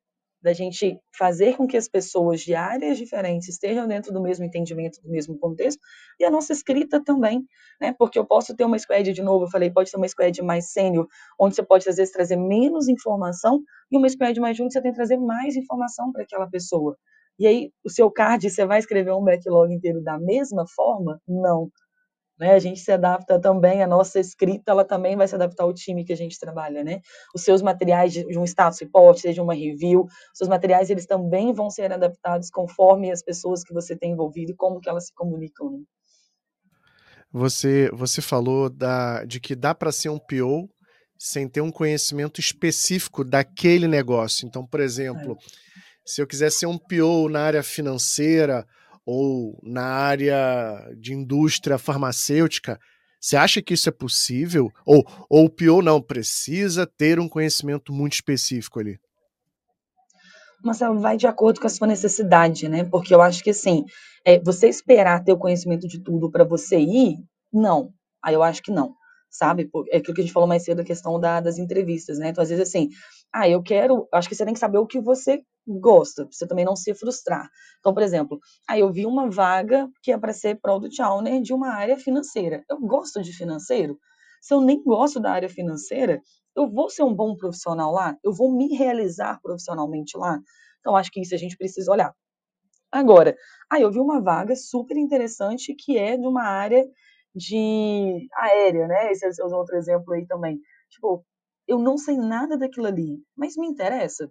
da 0.43 0.53
gente 0.53 0.99
fazer 1.19 1.57
com 1.57 1.67
que 1.67 1.77
as 1.77 1.89
pessoas 1.89 2.41
de 2.41 2.55
áreas 2.55 2.99
diferentes 2.99 3.49
estejam 3.49 3.87
dentro 3.89 4.13
do 4.13 4.21
mesmo 4.21 4.45
entendimento, 4.45 5.01
do 5.03 5.11
mesmo 5.11 5.39
contexto, 5.39 5.81
e 6.21 6.25
a 6.25 6.31
nossa 6.31 6.53
escrita 6.53 7.03
também, 7.03 7.45
né? 7.81 7.95
Porque 7.99 8.19
eu 8.19 8.25
posso 8.27 8.55
ter 8.55 8.65
uma 8.65 8.79
squad, 8.79 9.13
de 9.13 9.23
novo, 9.23 9.45
eu 9.47 9.51
falei, 9.51 9.71
pode 9.71 9.91
ser 9.91 9.97
uma 9.97 10.09
squad 10.09 10.41
mais 10.43 10.71
sênior, 10.73 11.07
onde 11.41 11.55
você 11.57 11.63
pode, 11.63 11.89
às 11.89 11.97
vezes, 11.97 12.13
trazer 12.13 12.37
menos 12.37 12.89
informação, 12.89 13.63
e 13.91 13.97
uma 13.97 14.09
squad 14.09 14.39
mais 14.41 14.57
júnior, 14.57 14.73
você 14.73 14.81
tem 14.83 14.93
que 14.93 14.97
trazer 14.97 15.17
mais 15.19 15.57
informação 15.57 16.13
para 16.13 16.23
aquela 16.23 16.49
pessoa. 16.49 16.97
E 17.39 17.47
aí, 17.47 17.71
o 17.85 17.91
seu 17.91 18.11
card, 18.11 18.49
você 18.49 18.65
vai 18.65 18.79
escrever 18.79 19.13
um 19.13 19.23
backlog 19.25 19.73
inteiro 19.73 20.03
da 20.03 20.19
mesma 20.19 20.65
forma? 20.75 21.21
Não. 21.29 21.71
Né? 22.39 22.53
A 22.53 22.59
gente 22.59 22.81
se 22.81 22.93
adapta 22.93 23.41
também, 23.41 23.83
a 23.83 23.87
nossa 23.87 24.21
escrita, 24.21 24.71
ela 24.71 24.85
também 24.85 25.17
vai 25.17 25.27
se 25.27 25.35
adaptar 25.35 25.65
ao 25.65 25.73
time 25.73 26.05
que 26.05 26.13
a 26.13 26.17
gente 26.17 26.39
trabalha, 26.39 26.85
né? 26.85 27.01
Os 27.35 27.43
seus 27.43 27.63
materiais 27.63 28.13
de 28.13 28.39
um 28.39 28.45
status 28.45 28.79
report, 28.81 29.19
seja 29.19 29.43
uma 29.43 29.55
review, 29.55 30.03
os 30.03 30.39
seus 30.39 30.49
materiais, 30.49 30.91
eles 30.91 31.07
também 31.07 31.53
vão 31.53 31.71
ser 31.71 31.93
adaptados 31.93 32.51
conforme 32.51 33.11
as 33.11 33.23
pessoas 33.23 33.65
que 33.65 33.73
você 33.73 33.97
tem 33.97 34.13
envolvido 34.13 34.53
e 34.53 34.57
como 34.57 34.81
que 34.81 34.89
elas 34.89 35.07
se 35.07 35.15
comunicam, 35.15 35.71
né? 35.71 35.79
Você, 37.33 37.91
você 37.93 38.23
falou 38.23 38.71
da, 38.71 39.25
de 39.25 39.41
que 39.41 39.55
dá 39.55 39.75
para 39.75 39.93
ser 39.93 40.09
um 40.09 40.19
PO 40.19 40.69
sem 41.19 41.49
ter 41.49 41.61
um 41.61 41.71
conhecimento 41.71 42.41
específico 42.41 43.25
daquele 43.25 43.89
negócio. 43.89 44.47
Então, 44.47 44.67
por 44.67 44.81
exemplo, 44.81 45.33
é. 45.33 45.37
se 46.05 46.21
eu 46.21 46.27
quiser 46.27 46.51
ser 46.51 46.67
um 46.67 46.79
PO 46.79 47.29
na 47.29 47.41
área 47.41 47.63
financeira 47.63 48.67
ou 49.07 49.57
na 49.63 49.85
área 49.85 50.93
de 50.99 51.15
indústria 51.15 51.79
farmacêutica, 51.79 52.79
você 53.21 53.37
acha 53.37 53.63
que 53.63 53.75
isso 53.75 53.89
é 53.89 53.93
possível? 53.93 54.71
Ou, 54.85 55.05
ou 55.31 55.49
pior, 55.49 55.83
não, 55.83 56.03
precisa 56.03 56.87
ter 56.87 57.21
um 57.21 57.29
conhecimento 57.29 57.93
muito 57.93 58.15
específico 58.15 58.81
ali? 58.81 58.99
Marcelo, 60.63 60.99
vai 60.99 61.17
de 61.17 61.27
acordo 61.27 61.61
com 61.61 61.67
a 61.67 61.71
sua 61.71 61.87
necessidade, 61.87 62.69
né? 62.69 62.83
Porque 62.85 63.15
eu 63.15 63.23
acho 63.23 63.43
que, 63.45 63.51
assim, 63.51 63.85
é, 64.25 64.41
você 64.41 64.69
esperar 64.69 65.23
ter 65.23 65.33
o 65.33 65.39
conhecimento 65.39 65.87
de 65.87 66.03
tudo 66.03 66.31
para 66.31 66.45
você 66.45 66.79
ir, 66.79 67.19
não. 67.53 67.93
Aí 68.23 68.35
eu 68.35 68.43
acho 68.43 68.61
que 68.63 68.73
não, 68.73 68.93
sabe? 69.31 69.71
É 69.91 69.99
aquilo 69.99 70.15
que 70.15 70.21
a 70.21 70.25
gente 70.25 70.33
falou 70.33 70.49
mais 70.49 70.65
cedo, 70.65 70.81
a 70.81 70.85
questão 70.85 71.19
da, 71.21 71.41
das 71.41 71.59
entrevistas, 71.59 72.19
né? 72.19 72.29
Então, 72.29 72.43
às 72.43 72.49
vezes, 72.49 72.69
assim, 72.69 72.89
ah, 73.33 73.49
eu 73.49 73.63
quero, 73.63 74.09
acho 74.13 74.29
que 74.29 74.35
você 74.35 74.45
tem 74.45 74.55
que 74.55 74.61
saber 74.61 74.79
o 74.79 74.87
que 74.87 75.01
você 75.01 75.43
gosta, 75.67 76.25
pra 76.25 76.33
você 76.33 76.47
também 76.47 76.65
não 76.65 76.77
se 76.77 76.95
frustrar. 76.95 77.51
Então, 77.81 77.93
por 77.93 78.03
exemplo, 78.03 78.39
aí 78.69 78.81
eu 78.81 78.93
vi 78.93 79.05
uma 79.05 79.29
vaga 79.29 79.89
que 80.03 80.13
é 80.13 80.19
para 80.19 80.33
ser 80.33 80.61
Product 80.61 81.01
Owner 81.03 81.43
de 81.43 81.53
uma 81.53 81.71
área 81.71 81.99
financeira. 81.99 82.65
Eu 82.71 82.79
gosto 82.81 83.21
de 83.23 83.33
financeiro. 83.33 83.99
Se 84.41 84.55
eu 84.55 84.61
nem 84.61 84.83
gosto 84.83 85.19
da 85.19 85.33
área 85.33 85.49
financeira, 85.49 86.23
eu 86.55 86.71
vou 86.71 86.89
ser 86.89 87.03
um 87.03 87.15
bom 87.15 87.37
profissional 87.37 87.93
lá? 87.93 88.17
Eu 88.23 88.33
vou 88.33 88.51
me 88.57 88.75
realizar 88.77 89.41
profissionalmente 89.43 90.17
lá? 90.17 90.41
Então, 90.81 90.97
acho 90.97 91.11
que 91.11 91.21
isso 91.21 91.35
a 91.35 91.39
gente 91.39 91.57
precisa 91.57 91.91
olhar. 91.91 92.15
Agora, 92.93 93.37
aí 93.71 93.83
eu 93.83 93.91
vi 93.91 93.99
uma 93.99 94.23
vaga 94.23 94.55
super 94.55 94.97
interessante 94.97 95.75
que 95.75 95.99
é 95.99 96.17
de 96.17 96.27
uma 96.27 96.45
área 96.45 96.87
de 97.37 98.29
aérea, 98.35 98.89
né? 98.89 99.13
Esse 99.13 99.27
é 99.27 99.45
outro 99.45 99.77
exemplo 99.77 100.15
aí 100.15 100.27
também. 100.27 100.59
Tipo, 100.89 101.23
eu 101.69 101.79
não 101.79 101.99
sei 101.99 102.17
nada 102.17 102.57
daquilo 102.57 102.87
ali, 102.87 103.19
mas 103.37 103.57
me 103.57 103.67
interessa. 103.67 104.31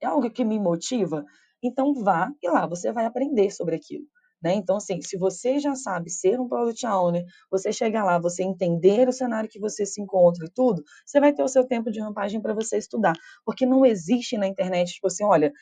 É 0.00 0.06
algo 0.06 0.30
que 0.30 0.44
me 0.44 0.58
motiva. 0.60 1.24
Então 1.62 1.92
vá 1.94 2.30
e 2.40 2.48
lá 2.48 2.66
você 2.66 2.92
vai 2.92 3.04
aprender 3.04 3.50
sobre 3.50 3.74
aquilo. 3.74 4.04
Né? 4.42 4.54
Então, 4.54 4.76
assim, 4.76 5.00
se 5.00 5.16
você 5.16 5.58
já 5.58 5.74
sabe 5.74 6.10
ser 6.10 6.38
um 6.38 6.46
product 6.46 6.86
owner, 6.86 7.24
você 7.50 7.72
chegar 7.72 8.04
lá, 8.04 8.18
você 8.18 8.42
entender 8.44 9.08
o 9.08 9.12
cenário 9.12 9.48
que 9.48 9.58
você 9.58 9.84
se 9.86 10.00
encontra 10.00 10.46
e 10.46 10.50
tudo, 10.50 10.84
você 11.04 11.18
vai 11.18 11.32
ter 11.32 11.42
o 11.42 11.48
seu 11.48 11.66
tempo 11.66 11.90
de 11.90 12.00
rampagem 12.00 12.40
para 12.40 12.54
você 12.54 12.76
estudar. 12.76 13.14
Porque 13.44 13.64
não 13.64 13.84
existe 13.84 14.36
na 14.36 14.46
internet, 14.46 14.92
tipo 14.92 15.06
assim, 15.06 15.24
olha, 15.24 15.52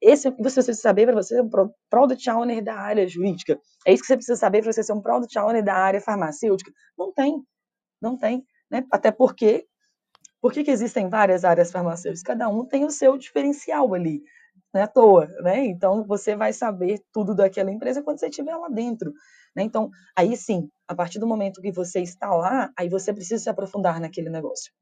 esse 0.00 0.28
é 0.28 0.30
que 0.30 0.42
você 0.42 0.56
precisa 0.56 0.80
saber 0.80 1.06
para 1.06 1.14
você 1.14 1.36
ser 1.36 1.42
um 1.42 1.50
product 1.88 2.30
owner 2.30 2.62
da 2.62 2.74
área 2.74 3.06
jurídica. 3.06 3.58
É 3.86 3.92
isso 3.92 4.02
que 4.02 4.06
você 4.06 4.16
precisa 4.16 4.36
saber 4.36 4.62
para 4.62 4.72
você 4.72 4.82
ser 4.82 4.92
um 4.92 5.00
product 5.00 5.38
owner 5.38 5.64
da 5.64 5.74
área 5.74 6.00
farmacêutica. 6.00 6.72
Não 6.96 7.12
tem, 7.12 7.42
não 8.00 8.16
tem. 8.16 8.44
Né? 8.70 8.84
Até 8.90 9.10
porque, 9.10 9.66
por 10.40 10.52
que 10.52 10.70
existem 10.70 11.08
várias 11.08 11.44
áreas 11.44 11.70
farmacêuticas? 11.70 12.22
Cada 12.22 12.48
um 12.48 12.64
tem 12.64 12.84
o 12.84 12.90
seu 12.90 13.18
diferencial 13.18 13.92
ali 13.92 14.22
não 14.72 14.80
é 14.80 14.84
à 14.84 14.88
toa, 14.88 15.26
né? 15.42 15.66
Então 15.66 16.04
você 16.04 16.36
vai 16.36 16.52
saber 16.52 17.02
tudo 17.12 17.34
daquela 17.34 17.70
empresa 17.70 18.02
quando 18.02 18.18
você 18.18 18.28
estiver 18.28 18.54
lá 18.56 18.68
dentro, 18.68 19.12
né? 19.54 19.62
Então, 19.62 19.90
aí 20.16 20.36
sim, 20.36 20.70
a 20.86 20.94
partir 20.94 21.18
do 21.18 21.26
momento 21.26 21.60
que 21.60 21.72
você 21.72 22.00
está 22.00 22.32
lá, 22.34 22.70
aí 22.76 22.88
você 22.88 23.12
precisa 23.12 23.42
se 23.42 23.50
aprofundar 23.50 24.00
naquele 24.00 24.30
negócio, 24.30 24.72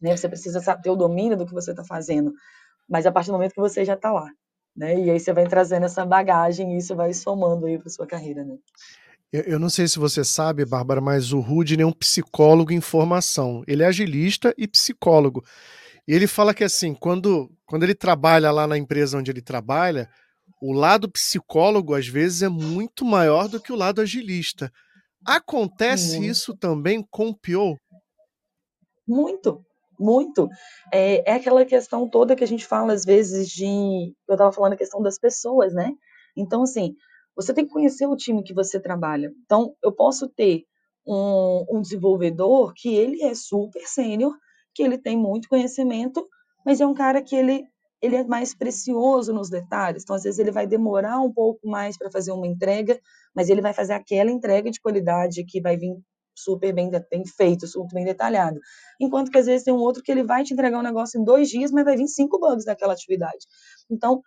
né? 0.00 0.16
Você 0.16 0.28
precisa 0.28 0.60
ter 0.76 0.90
o 0.90 0.96
domínio 0.96 1.36
do 1.36 1.46
que 1.46 1.54
você 1.54 1.70
está 1.70 1.84
fazendo, 1.84 2.32
mas 2.88 3.06
a 3.06 3.12
partir 3.12 3.28
do 3.28 3.34
momento 3.34 3.54
que 3.54 3.60
você 3.60 3.84
já 3.84 3.94
está 3.94 4.12
lá, 4.12 4.28
né? 4.78 4.96
E 4.96 5.10
aí 5.10 5.18
você 5.18 5.32
vai 5.32 5.46
trazendo 5.46 5.86
essa 5.86 6.06
bagagem 6.06 6.74
e 6.74 6.78
isso 6.78 6.94
vai 6.94 7.12
somando 7.12 7.66
aí 7.66 7.76
para 7.76 7.90
sua 7.90 8.06
carreira, 8.06 8.44
né? 8.44 8.56
Eu, 9.30 9.58
não 9.58 9.68
sei 9.68 9.86
se 9.86 9.98
você 9.98 10.24
sabe, 10.24 10.64
Bárbara, 10.64 11.00
mas 11.00 11.32
o 11.32 11.40
Rudney 11.40 11.82
é 11.82 11.86
um 11.86 11.92
psicólogo 11.92 12.72
em 12.72 12.80
formação. 12.80 13.62
Ele 13.66 13.82
é 13.82 13.86
agilista 13.86 14.54
e 14.56 14.66
psicólogo. 14.66 15.44
E 16.06 16.14
ele 16.14 16.26
fala 16.26 16.54
que 16.54 16.64
assim, 16.64 16.94
quando, 16.94 17.50
quando 17.66 17.82
ele 17.82 17.94
trabalha 17.94 18.50
lá 18.50 18.66
na 18.66 18.78
empresa 18.78 19.18
onde 19.18 19.30
ele 19.30 19.42
trabalha, 19.42 20.08
o 20.62 20.72
lado 20.72 21.10
psicólogo 21.10 21.94
às 21.94 22.06
vezes 22.06 22.42
é 22.42 22.48
muito 22.48 23.04
maior 23.04 23.48
do 23.48 23.60
que 23.60 23.72
o 23.72 23.76
lado 23.76 24.00
agilista. 24.00 24.72
Acontece 25.26 26.16
uhum. 26.16 26.24
isso 26.24 26.56
também 26.56 27.04
com 27.10 27.28
o 27.28 27.34
PO? 27.34 27.76
Muito, 29.06 29.62
muito. 29.98 30.48
É, 30.92 31.30
é, 31.30 31.34
aquela 31.34 31.64
questão 31.64 32.08
toda 32.08 32.36
que 32.36 32.44
a 32.44 32.46
gente 32.46 32.66
fala 32.66 32.92
às 32.92 33.04
vezes 33.04 33.48
de. 33.48 34.14
Eu 34.28 34.34
estava 34.34 34.52
falando 34.52 34.74
a 34.74 34.76
questão 34.76 35.02
das 35.02 35.18
pessoas, 35.18 35.72
né? 35.74 35.92
Então, 36.36 36.62
assim, 36.62 36.94
você 37.36 37.52
tem 37.52 37.64
que 37.64 37.72
conhecer 37.72 38.06
o 38.06 38.16
time 38.16 38.42
que 38.42 38.54
você 38.54 38.80
trabalha. 38.80 39.32
Então, 39.44 39.74
eu 39.82 39.92
posso 39.92 40.28
ter 40.28 40.64
um, 41.06 41.64
um 41.70 41.80
desenvolvedor 41.80 42.72
que 42.74 42.94
ele 42.94 43.22
é 43.22 43.34
super 43.34 43.82
sênior, 43.86 44.34
que 44.74 44.82
ele 44.82 44.98
tem 44.98 45.16
muito 45.16 45.48
conhecimento, 45.48 46.26
mas 46.64 46.80
é 46.80 46.86
um 46.86 46.94
cara 46.94 47.22
que 47.22 47.34
ele 47.34 47.64
ele 48.00 48.16
é 48.16 48.24
mais 48.24 48.54
precioso 48.54 49.32
nos 49.32 49.50
detalhes. 49.50 50.02
Então, 50.02 50.14
às 50.14 50.22
vezes, 50.22 50.38
ele 50.38 50.52
vai 50.52 50.66
demorar 50.66 51.20
um 51.20 51.32
pouco 51.32 51.68
mais 51.68 51.98
para 51.98 52.10
fazer 52.10 52.30
uma 52.30 52.46
entrega, 52.46 52.98
mas 53.34 53.48
ele 53.48 53.60
vai 53.60 53.72
fazer 53.72 53.92
aquela 53.92 54.30
entrega 54.30 54.70
de 54.70 54.80
qualidade 54.80 55.44
que 55.44 55.60
vai 55.60 55.76
vir 55.76 55.96
super 56.38 56.72
bem, 56.72 56.90
bem 57.10 57.26
feito, 57.26 57.66
super 57.66 57.94
bem 57.94 58.04
detalhado. 58.04 58.60
Enquanto 59.00 59.30
que, 59.30 59.38
às 59.38 59.46
vezes, 59.46 59.64
tem 59.64 59.74
um 59.74 59.78
outro 59.78 60.02
que 60.02 60.10
ele 60.10 60.22
vai 60.22 60.44
te 60.44 60.52
entregar 60.52 60.78
um 60.78 60.82
negócio 60.82 61.20
em 61.20 61.24
dois 61.24 61.48
dias, 61.48 61.70
mas 61.70 61.84
vai 61.84 61.96
vir 61.96 62.08
cinco 62.08 62.38
bugs 62.38 62.64
daquela 62.64 62.92
atividade. 62.92 63.46
Então, 63.90 64.22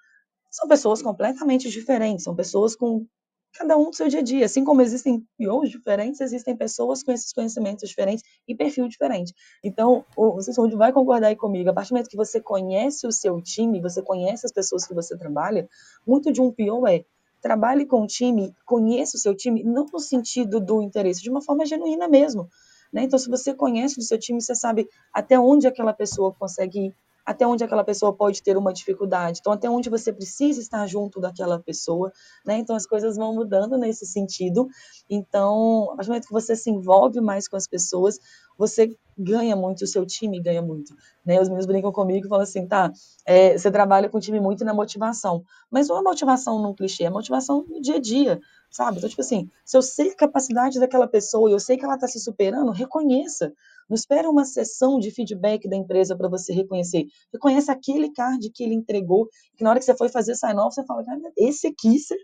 são 0.50 0.68
pessoas 0.68 1.02
completamente 1.02 1.70
diferentes, 1.70 2.24
são 2.24 2.36
pessoas 2.36 2.76
com 2.76 3.06
cada 3.54 3.78
um 3.78 3.90
do 3.90 3.96
seu 3.96 4.08
dia 4.08 4.20
a 4.20 4.24
dia. 4.24 4.46
Assim 4.46 4.64
como 4.64 4.82
existem 4.82 5.26
POs 5.38 5.70
diferentes, 5.70 6.22
existem 6.22 6.56
pessoas 6.56 7.04
com 7.04 7.12
esses 7.12 7.32
conhecimentos 7.34 7.88
diferentes 7.88 8.24
e 8.48 8.56
perfil 8.56 8.88
diferente. 8.88 9.34
Então, 9.64 10.06
o 10.16 10.42
Cícero 10.42 10.78
vai 10.78 10.92
concordar 10.92 11.28
aí 11.28 11.36
comigo. 11.36 11.70
A 11.70 11.74
partir 11.74 11.90
do 11.90 11.94
momento 11.94 12.10
que 12.10 12.18
você 12.18 12.42
conhece 12.42 13.06
o 13.08 13.12
seu 13.12 13.42
time, 13.42 13.82
você 13.82 14.02
conhece 14.02 14.46
as 14.46 14.52
pessoas 14.52 14.86
que 14.86 14.94
você 14.94 15.18
trabalha, 15.18 15.68
muito 16.06 16.32
de 16.32 16.42
um 16.42 16.52
PO 16.52 16.88
é 16.88 17.04
trabalhe 17.42 17.86
com 17.86 18.04
o 18.04 18.08
time, 18.08 18.56
conheça 18.66 19.18
o 19.18 19.20
seu 19.20 19.36
time, 19.36 19.64
não 19.64 19.86
no 19.92 20.00
sentido 20.00 20.60
do 20.60 20.82
interesse, 20.82 21.22
de 21.22 21.30
uma 21.30 21.42
forma 21.42 21.66
genuína 21.66 22.08
mesmo. 22.08 22.48
Né? 22.94 23.04
Então, 23.04 23.18
se 23.18 23.30
você 23.30 23.54
conhece 23.54 23.98
o 24.00 24.02
seu 24.02 24.20
time, 24.20 24.42
você 24.42 24.54
sabe 24.54 24.88
até 25.14 25.40
onde 25.40 25.68
aquela 25.68 25.94
pessoa 25.94 26.34
consegue 26.34 26.88
ir, 26.88 26.96
até 27.26 27.46
onde 27.46 27.64
aquela 27.64 27.84
pessoa 27.84 28.14
pode 28.14 28.42
ter 28.42 28.58
uma 28.58 28.74
dificuldade, 28.74 29.40
então 29.40 29.54
até 29.54 29.70
onde 29.70 29.90
você 29.90 30.12
precisa 30.12 30.60
estar 30.60 30.86
junto 30.88 31.20
daquela 31.20 31.60
pessoa, 31.60 32.12
né? 32.46 32.58
Então 32.58 32.76
as 32.76 32.86
coisas 32.86 33.16
vão 33.16 33.34
mudando 33.34 33.78
nesse 33.78 34.06
sentido. 34.06 34.68
Então, 35.10 35.92
a 35.92 35.96
partir 35.96 36.08
do 36.08 36.12
momento 36.12 36.28
que 36.28 36.34
você 36.34 36.56
se 36.56 36.70
envolve 36.70 37.22
mais 37.22 37.48
com 37.48 37.56
as 37.56 37.68
pessoas, 37.68 38.20
você 38.58 38.96
ganha 39.18 39.56
muito, 39.56 39.84
o 39.84 39.88
seu 39.88 40.06
time 40.06 40.42
ganha 40.42 40.62
muito. 40.62 40.96
Né? 41.26 41.40
Os 41.40 41.50
meus 41.50 41.66
brincam 41.66 41.92
comigo 41.92 42.26
e 42.26 42.30
falam 42.30 42.44
assim, 42.44 42.68
tá, 42.68 42.92
é, 43.26 43.58
você 43.58 43.70
trabalha 43.70 44.10
com 44.10 44.18
o 44.18 44.22
time 44.22 44.40
muito 44.40 44.66
na 44.66 44.74
motivação, 44.74 45.44
mas 45.70 45.88
não 45.88 45.98
é 46.00 46.02
motivação 46.02 46.62
num 46.62 46.74
clichê, 46.74 47.04
é 47.04 47.10
motivação 47.10 47.66
no 47.68 47.82
dia 47.82 47.96
a 47.96 48.00
dia, 48.00 48.40
sabe? 48.70 48.98
Então, 48.98 49.10
tipo 49.10 49.22
assim, 49.22 49.50
se 49.66 49.78
eu 49.78 49.82
sei 49.82 50.12
a 50.12 50.16
capacidade 50.16 50.80
daquela 50.80 51.08
pessoa 51.08 51.50
e 51.50 51.54
eu 51.54 51.60
sei 51.60 51.78
que 51.78 51.86
ela 51.86 51.96
está 51.96 52.08
se 52.08 52.20
superando, 52.20 52.72
reconheça. 52.72 53.54
Não 53.90 53.96
espera 53.96 54.30
uma 54.30 54.46
sessão 54.46 55.00
de 55.00 55.12
feedback 55.12 55.68
da 55.68 55.76
empresa 55.76 56.16
para 56.16 56.30
você 56.30 56.54
reconhecer. 56.54 57.08
Reconhece 57.32 57.70
aquele 57.70 58.12
card 58.12 58.50
que 58.50 58.64
ele 58.64 58.74
entregou, 58.74 59.28
que 59.58 59.64
na 59.64 59.70
hora 59.70 59.80
que 59.80 59.86
você 59.86 59.96
foi 59.96 60.08
fazer 60.08 60.36
sign-off, 60.36 60.74
você 60.74 60.86
fala, 60.86 61.04
cara, 61.04 61.20
esse 61.38 61.68
aqui 61.68 62.00
você 62.00 62.16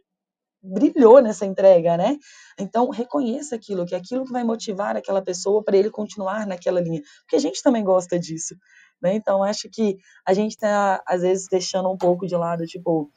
brilhou 0.67 1.21
nessa 1.21 1.45
entrega, 1.45 1.97
né? 1.97 2.17
Então, 2.59 2.89
reconheça 2.89 3.55
aquilo, 3.55 3.85
que 3.85 3.95
é 3.95 3.97
aquilo 3.97 4.25
que 4.25 4.31
vai 4.31 4.43
motivar 4.43 4.95
aquela 4.95 5.21
pessoa 5.21 5.63
para 5.63 5.77
ele 5.77 5.89
continuar 5.89 6.45
naquela 6.45 6.81
linha. 6.81 7.01
Porque 7.21 7.35
a 7.35 7.39
gente 7.39 7.61
também 7.63 7.83
gosta 7.83 8.19
disso, 8.19 8.55
né? 9.01 9.15
Então, 9.15 9.43
acho 9.43 9.69
que 9.69 9.97
a 10.25 10.33
gente 10.33 10.51
está, 10.51 11.01
às 11.07 11.21
vezes, 11.21 11.47
deixando 11.49 11.89
um 11.89 11.97
pouco 11.97 12.27
de 12.27 12.35
lado, 12.35 12.65
tipo, 12.65 13.11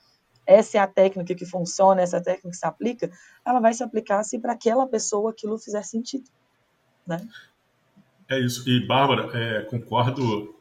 essa 0.47 0.79
é 0.79 0.81
a 0.81 0.87
técnica 0.87 1.35
que 1.35 1.47
funciona, 1.47 2.03
essa 2.03 2.19
é 2.19 2.21
técnica 2.21 2.51
que 2.51 2.57
se 2.57 2.67
aplica, 2.67 3.11
ela 3.45 3.61
vai 3.61 3.73
se 3.73 3.83
aplicar 3.83 4.23
se 4.25 4.39
para 4.39 4.53
aquela 4.53 4.87
pessoa 4.87 5.31
aquilo 5.31 5.59
fizer 5.59 5.83
sentido, 5.83 6.29
né? 7.07 7.27
É 8.29 8.39
isso. 8.39 8.69
E, 8.69 8.87
Bárbara, 8.87 9.31
é, 9.37 9.63
concordo 9.63 10.55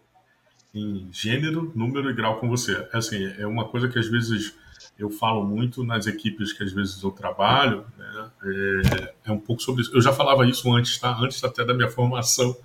em 0.73 1.07
gênero, 1.11 1.71
número 1.75 2.09
e 2.09 2.13
grau 2.13 2.39
com 2.39 2.47
você. 2.47 2.87
É 2.93 2.97
assim, 2.97 3.23
é 3.37 3.45
uma 3.45 3.67
coisa 3.67 3.87
que 3.87 3.97
às 3.97 4.07
vezes 4.07 4.55
eu 4.99 5.09
falo 5.09 5.45
muito 5.45 5.81
nas 5.81 6.05
equipes 6.07 6.51
que 6.51 6.61
às 6.61 6.73
vezes 6.73 7.01
eu 7.01 7.09
trabalho, 7.09 7.85
né? 7.97 8.29
é, 8.43 9.13
é, 9.25 9.31
um 9.31 9.39
pouco 9.39 9.61
sobre 9.61 9.81
isso. 9.81 9.95
Eu 9.95 10.01
já 10.01 10.11
falava 10.11 10.45
isso 10.45 10.69
antes, 10.73 10.97
tá? 10.99 11.17
Antes 11.17 11.41
até 11.41 11.63
da 11.63 11.73
minha 11.73 11.89
formação 11.89 12.55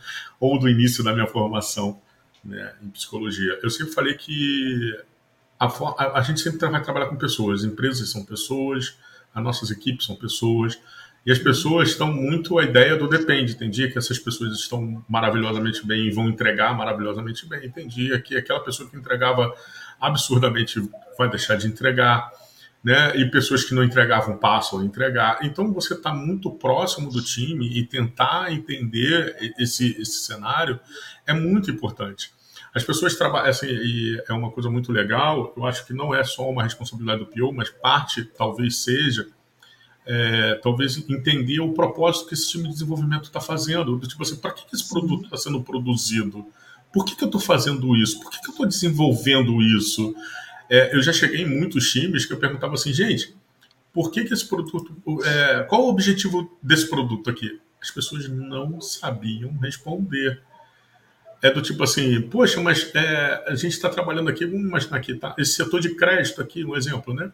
ou 0.41 0.59
do 0.59 0.69
início 0.69 1.05
da 1.05 1.13
minha 1.13 1.29
formação 1.29 2.03
né, 2.45 2.75
em 2.83 2.89
psicologia. 2.89 3.59
Eu 3.63 3.71
sempre 3.71 3.93
falei 3.93 4.15
que 4.15 4.99
a, 5.61 5.67
a, 5.67 6.19
a 6.19 6.23
gente 6.23 6.41
sempre 6.41 6.59
vai 6.69 6.83
trabalhar 6.83 7.07
com 7.07 7.17
pessoas. 7.17 7.63
Empresas 7.63 8.11
são 8.11 8.25
pessoas, 8.25 8.99
as 9.33 9.43
nossas 9.43 9.71
equipes 9.71 10.05
são 10.05 10.17
pessoas. 10.17 10.77
E 11.25 11.31
as 11.31 11.39
pessoas 11.39 11.91
estão 11.91 12.13
muito 12.13 12.59
a 12.59 12.65
ideia 12.65 12.97
do 12.97 13.09
depende. 13.09 13.55
Tem 13.55 13.71
dia 13.71 13.91
que 13.91 13.97
essas 13.97 14.19
pessoas 14.19 14.59
estão 14.59 15.03
maravilhosamente 15.09 15.87
bem 15.87 16.09
e 16.09 16.11
vão 16.11 16.29
entregar 16.29 16.77
maravilhosamente 16.77 17.49
bem. 17.49 17.71
Tem 17.71 17.87
dia 17.87 18.21
que 18.21 18.37
aquela 18.37 18.61
pessoa 18.61 18.91
que 18.91 18.97
entregava 18.97 19.55
absurdamente 20.07 20.81
vai 21.19 21.29
deixar 21.29 21.57
de 21.57 21.67
entregar. 21.67 22.31
Né? 22.83 23.17
E 23.17 23.31
pessoas 23.31 23.65
que 23.65 23.75
não 23.75 23.83
entregavam 23.83 24.37
passam 24.37 24.81
a 24.81 24.85
entregar. 24.85 25.39
Então 25.43 25.73
você 25.73 25.95
está 25.95 26.13
muito 26.13 26.51
próximo 26.51 27.11
do 27.11 27.23
time 27.23 27.67
e 27.79 27.87
tentar 27.87 28.53
entender 28.53 29.55
esse, 29.59 29.99
esse 30.01 30.25
cenário 30.25 30.79
é 31.27 31.33
muito 31.33 31.71
importante. 31.71 32.31
As 32.75 32.85
pessoas 32.85 33.15
trabalham, 33.15 33.49
assim, 33.49 33.69
e 33.69 34.23
é 34.29 34.33
uma 34.33 34.51
coisa 34.51 34.69
muito 34.69 34.91
legal, 34.91 35.55
eu 35.57 35.65
acho 35.65 35.87
que 35.87 35.95
não 35.95 36.13
é 36.15 36.25
só 36.25 36.51
uma 36.51 36.65
responsabilidade 36.65 37.21
do 37.21 37.27
PO, 37.27 37.53
mas 37.53 37.71
parte 37.71 38.25
talvez 38.25 38.79
seja 38.79 39.29
é, 40.07 40.55
talvez 40.57 40.99
entender 41.09 41.61
o 41.61 41.73
propósito 41.73 42.29
que 42.29 42.35
esse 42.35 42.51
time 42.51 42.65
de 42.65 42.75
desenvolvimento 42.75 43.25
está 43.25 43.41
fazendo. 43.41 43.99
Tipo 44.01 44.23
assim, 44.23 44.37
para 44.37 44.53
que, 44.53 44.67
que 44.67 44.75
esse 44.75 44.89
produto 44.89 45.25
está 45.25 45.37
sendo 45.37 45.63
produzido? 45.63 46.47
Por 46.95 47.05
que, 47.05 47.17
que 47.17 47.25
eu 47.25 47.27
estou 47.27 47.41
fazendo 47.41 47.97
isso? 47.97 48.21
Por 48.21 48.31
que, 48.31 48.41
que 48.41 48.47
eu 48.47 48.53
estou 48.53 48.67
desenvolvendo 48.67 49.61
isso? 49.61 50.15
É, 50.71 50.95
eu 50.95 51.03
já 51.03 51.13
cheguei 51.13 51.43
em 51.43 51.59
muitos 51.59 51.91
times 51.91 52.25
que 52.25 52.33
eu 52.33 52.39
perguntava 52.39 52.75
assim, 52.75 52.93
gente, 52.93 53.35
por 53.93 54.13
que, 54.13 54.25
que 54.25 54.33
esse 54.33 54.49
produto. 54.49 54.95
É, 55.25 55.65
qual 55.65 55.83
o 55.83 55.89
objetivo 55.89 56.57
desse 56.63 56.89
produto 56.89 57.29
aqui? 57.29 57.61
As 57.83 57.91
pessoas 57.91 58.29
não 58.29 58.81
sabiam 58.81 59.53
responder. 59.59 60.41
É 61.43 61.51
do 61.51 61.61
tipo 61.61 61.83
assim, 61.83 62.23
poxa, 62.23 62.61
mas 62.63 62.91
é, 62.95 63.45
a 63.49 63.55
gente 63.57 63.73
está 63.73 63.91
trabalhando 63.91 64.31
aqui, 64.31 64.47
vamos 64.47 64.67
imaginar 64.67 64.97
aqui, 64.97 65.15
tá? 65.15 65.35
Esse 65.37 65.55
setor 65.55 65.81
de 65.81 65.95
crédito 65.97 66.41
aqui, 66.41 66.65
um 66.65 66.77
exemplo, 66.77 67.13
né? 67.13 67.31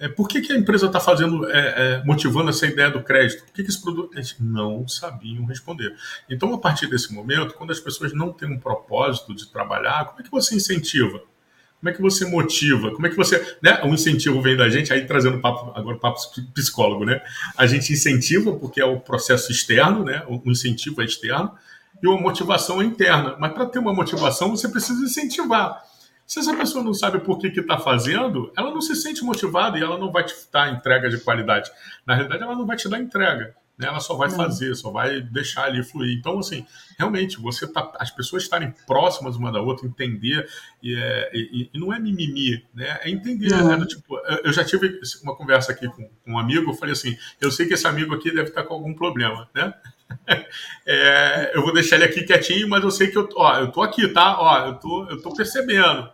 É, 0.00 0.08
por 0.08 0.26
que, 0.26 0.40
que 0.40 0.50
a 0.50 0.56
empresa 0.56 0.86
está 0.86 0.98
fazendo, 0.98 1.46
é, 1.50 1.58
é, 1.98 2.04
motivando 2.04 2.48
essa 2.48 2.66
ideia 2.66 2.90
do 2.90 3.02
crédito? 3.02 3.44
Por 3.44 3.52
que, 3.52 3.62
que 3.62 3.68
esse 3.68 3.80
produto. 3.80 4.14
Eles 4.14 4.34
não 4.40 4.88
sabiam 4.88 5.44
responder. 5.44 5.94
Então, 6.28 6.54
a 6.54 6.58
partir 6.58 6.86
desse 6.86 7.12
momento, 7.12 7.52
quando 7.52 7.70
as 7.70 7.78
pessoas 7.78 8.14
não 8.14 8.32
têm 8.32 8.50
um 8.50 8.58
propósito 8.58 9.34
de 9.34 9.46
trabalhar, 9.46 10.06
como 10.06 10.20
é 10.20 10.22
que 10.22 10.30
você 10.30 10.56
incentiva? 10.56 11.22
Como 11.78 11.90
é 11.90 11.92
que 11.92 12.00
você 12.00 12.24
motiva? 12.24 12.92
Como 12.92 13.06
é 13.06 13.10
que 13.10 13.16
você. 13.16 13.56
Né? 13.62 13.78
O 13.84 13.88
incentivo 13.88 14.40
vem 14.40 14.56
da 14.56 14.70
gente, 14.70 14.90
aí 14.90 15.06
trazendo 15.06 15.38
papo, 15.38 15.78
agora 15.78 15.98
papo 15.98 16.18
psicólogo, 16.54 17.04
né? 17.04 17.20
A 17.56 17.66
gente 17.66 17.92
incentiva 17.92 18.54
porque 18.54 18.80
é 18.80 18.84
o 18.84 19.00
processo 19.00 19.52
externo, 19.52 20.02
né? 20.02 20.24
O 20.28 20.50
incentivo 20.50 21.02
é 21.02 21.04
externo, 21.04 21.52
e 22.02 22.06
uma 22.06 22.18
motivação 22.18 22.80
é 22.80 22.84
interna. 22.86 23.36
Mas 23.38 23.52
para 23.52 23.66
ter 23.66 23.78
uma 23.78 23.92
motivação, 23.92 24.50
você 24.50 24.68
precisa 24.68 25.04
incentivar. 25.04 25.89
Se 26.30 26.38
essa 26.38 26.56
pessoa 26.56 26.84
não 26.84 26.94
sabe 26.94 27.18
por 27.18 27.40
que 27.40 27.48
está 27.48 27.76
fazendo, 27.76 28.52
ela 28.56 28.70
não 28.70 28.80
se 28.80 28.94
sente 28.94 29.24
motivada 29.24 29.76
e 29.76 29.82
ela 29.82 29.98
não 29.98 30.12
vai 30.12 30.22
te 30.22 30.32
dar 30.52 30.72
entrega 30.72 31.10
de 31.10 31.18
qualidade. 31.18 31.68
Na 32.06 32.14
realidade, 32.14 32.44
ela 32.44 32.54
não 32.54 32.64
vai 32.64 32.76
te 32.76 32.88
dar 32.88 33.00
entrega. 33.00 33.52
Né? 33.76 33.88
Ela 33.88 33.98
só 33.98 34.14
vai 34.14 34.28
não. 34.28 34.36
fazer, 34.36 34.72
só 34.76 34.92
vai 34.92 35.20
deixar 35.20 35.64
ali 35.64 35.82
fluir. 35.82 36.16
Então, 36.16 36.38
assim, 36.38 36.64
realmente, 36.96 37.40
você 37.40 37.66
tá, 37.66 37.90
as 37.98 38.12
pessoas 38.12 38.44
estarem 38.44 38.72
próximas 38.86 39.34
uma 39.34 39.50
da 39.50 39.60
outra, 39.60 39.88
entender, 39.88 40.48
e, 40.80 40.94
é, 40.94 41.30
e, 41.34 41.70
e 41.74 41.80
não 41.80 41.92
é 41.92 41.98
mimimi, 41.98 42.64
né? 42.72 43.00
É 43.02 43.10
entender. 43.10 43.50
Né? 43.50 43.84
Tipo, 43.86 44.16
eu 44.44 44.52
já 44.52 44.62
tive 44.62 45.00
uma 45.24 45.34
conversa 45.34 45.72
aqui 45.72 45.88
com, 45.88 46.08
com 46.24 46.32
um 46.34 46.38
amigo, 46.38 46.70
eu 46.70 46.76
falei 46.76 46.92
assim, 46.92 47.18
eu 47.40 47.50
sei 47.50 47.66
que 47.66 47.74
esse 47.74 47.88
amigo 47.88 48.14
aqui 48.14 48.30
deve 48.30 48.50
estar 48.50 48.62
com 48.62 48.74
algum 48.74 48.94
problema, 48.94 49.50
né? 49.52 49.74
É, 50.86 51.52
eu 51.54 51.62
vou 51.62 51.72
deixar 51.72 51.94
ele 51.94 52.04
aqui 52.04 52.24
quietinho, 52.24 52.68
mas 52.68 52.82
eu 52.82 52.90
sei 52.90 53.08
que 53.08 53.16
eu, 53.16 53.28
ó, 53.36 53.60
eu 53.60 53.70
tô 53.70 53.80
aqui, 53.80 54.08
tá? 54.08 54.40
Ó, 54.40 54.66
eu 54.66 54.74
tô, 54.74 55.08
eu 55.08 55.22
tô 55.22 55.32
percebendo. 55.32 56.10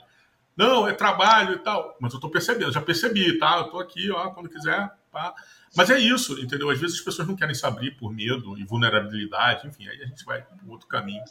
Não, 0.57 0.89
é 0.89 0.93
trabalho 0.93 1.55
e 1.55 1.59
tal. 1.59 1.97
Mas 2.01 2.13
eu 2.13 2.17
estou 2.17 2.31
percebendo, 2.31 2.73
já 2.73 2.81
percebi, 2.81 3.39
tá? 3.39 3.59
Eu 3.59 3.67
estou 3.67 3.81
aqui, 3.81 4.11
ó, 4.11 4.31
quando 4.31 4.49
quiser. 4.49 4.91
Tá? 5.13 5.35
Mas 5.77 5.91
é 5.91 5.99
isso, 5.99 6.39
entendeu? 6.41 6.71
Às 6.71 6.79
vezes 6.79 6.99
as 6.99 7.05
pessoas 7.05 7.29
não 7.29 7.37
querem 7.37 7.55
se 7.55 7.65
abrir 7.67 7.93
por 7.93 8.13
medo 8.13 8.59
e 8.59 8.65
vulnerabilidade, 8.65 9.67
enfim, 9.67 9.87
aí 9.89 10.03
a 10.03 10.07
gente 10.07 10.25
vai 10.25 10.43
para 10.43 10.57
outro 10.69 10.87
caminho, 10.89 11.23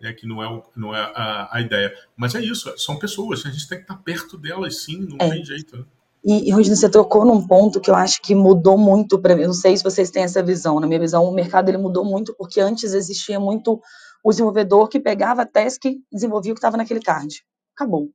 né, 0.00 0.12
que 0.12 0.26
não 0.26 0.42
é, 0.42 0.48
o, 0.48 0.62
não 0.76 0.94
é 0.94 1.00
a, 1.14 1.48
a, 1.52 1.60
ideia. 1.60 1.94
Mas 2.16 2.34
é 2.34 2.40
isso, 2.40 2.72
são 2.78 2.98
pessoas, 2.98 3.44
a 3.44 3.50
gente 3.50 3.68
tem 3.68 3.78
que 3.78 3.84
estar 3.84 3.96
perto 3.96 4.36
delas 4.36 4.82
sim, 4.82 5.06
não 5.08 5.16
é. 5.20 5.30
tem 5.30 5.44
jeito. 5.44 5.76
Né? 5.76 5.84
E, 6.24 6.50
e 6.50 6.52
você 6.52 6.88
tocou 6.88 7.24
num 7.26 7.46
ponto 7.46 7.80
que 7.80 7.90
eu 7.90 7.94
acho 7.94 8.22
que 8.22 8.34
mudou 8.34 8.78
muito 8.78 9.18
para 9.18 9.36
mim. 9.36 9.44
Não 9.44 9.52
sei 9.52 9.76
se 9.76 9.84
vocês 9.84 10.10
têm 10.10 10.22
essa 10.22 10.42
visão. 10.42 10.80
Na 10.80 10.86
minha 10.86 10.98
visão, 10.98 11.22
o 11.22 11.34
mercado 11.34 11.68
ele 11.68 11.76
mudou 11.76 12.02
muito 12.02 12.34
porque 12.34 12.60
antes 12.60 12.94
existia 12.94 13.38
muito 13.38 13.78
o 14.22 14.30
desenvolvedor 14.30 14.88
que 14.88 14.98
pegava 14.98 15.42
a 15.42 15.46
task 15.46 15.84
e 15.84 16.00
desenvolvia 16.10 16.52
o 16.52 16.54
que 16.54 16.60
estava 16.60 16.78
naquele 16.78 17.00
card. 17.00 17.44
Acabou. 17.76 18.08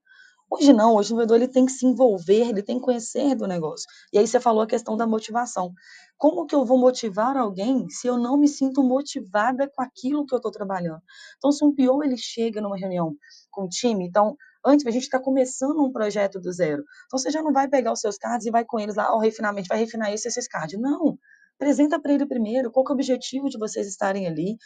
Hoje 0.52 0.74
não, 0.74 0.95
hoje 0.95 1.14
o 1.14 1.16
vendedor 1.16 1.36
ele 1.38 1.47
tem 1.47 1.66
que 1.66 1.72
se 1.72 1.86
envolver, 1.86 2.50
ele 2.50 2.64
tem 2.64 2.80
que 2.80 2.86
conhecer 2.86 3.36
do 3.36 3.47
negócio. 3.47 3.86
E 4.12 4.18
aí 4.18 4.26
você 4.26 4.39
falou 4.39 4.64
a 4.64 4.68
questão 4.68 4.97
da 4.97 5.06
motivação. 5.06 5.72
Como 6.18 6.45
que 6.47 6.56
eu 6.56 6.66
vou 6.66 6.78
motivar 6.78 7.38
alguém 7.38 7.88
se 7.89 8.08
eu 8.08 8.18
não 8.18 8.36
me 8.36 8.47
sinto 8.47 8.84
motivada 8.84 9.70
com 9.70 9.82
aquilo 9.82 10.26
que 10.26 10.34
eu 10.34 10.38
estou 10.38 10.52
trabalhando? 10.52 11.02
Então, 11.38 11.52
se 11.52 11.64
um 11.64 11.74
PO 11.74 12.04
ele 12.04 12.18
chega 12.18 12.60
numa 12.62 12.76
reunião 12.76 13.16
com 13.52 13.66
o 13.66 13.70
time, 13.70 14.08
então 14.08 14.36
antes 14.66 14.86
a 14.88 14.91
gente 14.91 15.04
está 15.04 15.20
começando 15.20 15.84
um 15.84 15.91
projeto 15.91 16.39
do 16.39 16.52
zero. 16.52 16.84
Então 17.06 17.20
você 17.20 17.30
já 17.30 17.43
não 17.43 17.54
vai 17.54 17.68
pegar 17.68 17.93
os 17.93 18.00
seus 18.00 18.18
cards 18.18 18.47
e 18.47 18.52
vai 18.52 18.66
com 18.66 18.80
eles 18.80 18.95
lá 18.95 19.06
ao 19.06 19.20
refinamento, 19.20 19.68
vai 19.68 19.78
refinar 19.78 20.12
esse 20.12 20.28
esses 20.28 20.47
cards. 20.47 20.80
Não. 20.80 21.18
Apresenta 21.56 22.02
para 22.02 22.14
ele 22.14 22.26
primeiro 22.26 22.72
qual 22.72 22.86
é 22.88 22.91
o 22.91 22.93
objetivo 22.93 23.50
de 23.50 23.58
vocês 23.60 23.86
estarem 23.86 24.26
ali, 24.28 24.58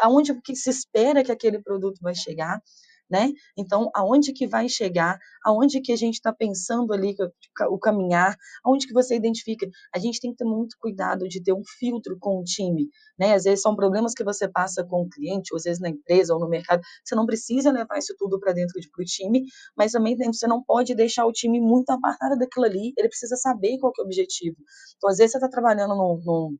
aonde 0.00 0.40
que 0.40 0.54
se 0.54 0.70
espera 0.70 1.22
que 1.22 1.32
aquele 1.32 1.60
produto 1.60 1.98
vai 2.00 2.14
chegar 2.14 2.62
né? 3.10 3.32
Então, 3.56 3.90
aonde 3.94 4.32
que 4.32 4.46
vai 4.46 4.68
chegar, 4.68 5.18
aonde 5.44 5.80
que 5.80 5.92
a 5.92 5.96
gente 5.96 6.14
está 6.14 6.32
pensando 6.32 6.92
ali 6.92 7.14
o 7.70 7.78
caminhar, 7.78 8.36
aonde 8.64 8.86
que 8.86 8.92
você 8.92 9.14
identifica. 9.14 9.66
A 9.94 9.98
gente 9.98 10.20
tem 10.20 10.30
que 10.32 10.38
ter 10.38 10.44
muito 10.44 10.76
cuidado 10.78 11.28
de 11.28 11.42
ter 11.42 11.52
um 11.52 11.62
filtro 11.78 12.16
com 12.18 12.40
o 12.40 12.44
time, 12.44 12.88
né? 13.18 13.34
Às 13.34 13.44
vezes 13.44 13.62
são 13.62 13.74
problemas 13.74 14.12
que 14.12 14.24
você 14.24 14.48
passa 14.48 14.84
com 14.84 15.02
o 15.02 15.08
cliente, 15.08 15.52
ou 15.52 15.56
às 15.56 15.64
vezes 15.64 15.80
na 15.80 15.88
empresa 15.88 16.34
ou 16.34 16.40
no 16.40 16.48
mercado. 16.48 16.82
Você 17.04 17.14
não 17.14 17.26
precisa 17.26 17.70
levar 17.70 17.98
isso 17.98 18.14
tudo 18.18 18.38
para 18.40 18.52
dentro 18.52 18.80
de, 18.80 18.90
pro 18.90 19.04
time, 19.04 19.44
mas 19.76 19.92
também 19.92 20.16
você 20.16 20.46
não 20.46 20.62
pode 20.62 20.94
deixar 20.94 21.26
o 21.26 21.32
time 21.32 21.60
muito 21.60 21.90
apartado 21.90 22.36
daquilo 22.38 22.66
ali. 22.66 22.92
Ele 22.96 23.08
precisa 23.08 23.36
saber 23.36 23.78
qual 23.78 23.92
é 23.98 24.02
o 24.02 24.04
objetivo. 24.04 24.56
Então, 24.96 25.10
às 25.10 25.18
vezes 25.18 25.32
você 25.32 25.38
está 25.38 25.48
trabalhando 25.48 25.94
num, 25.94 26.20
num 26.24 26.56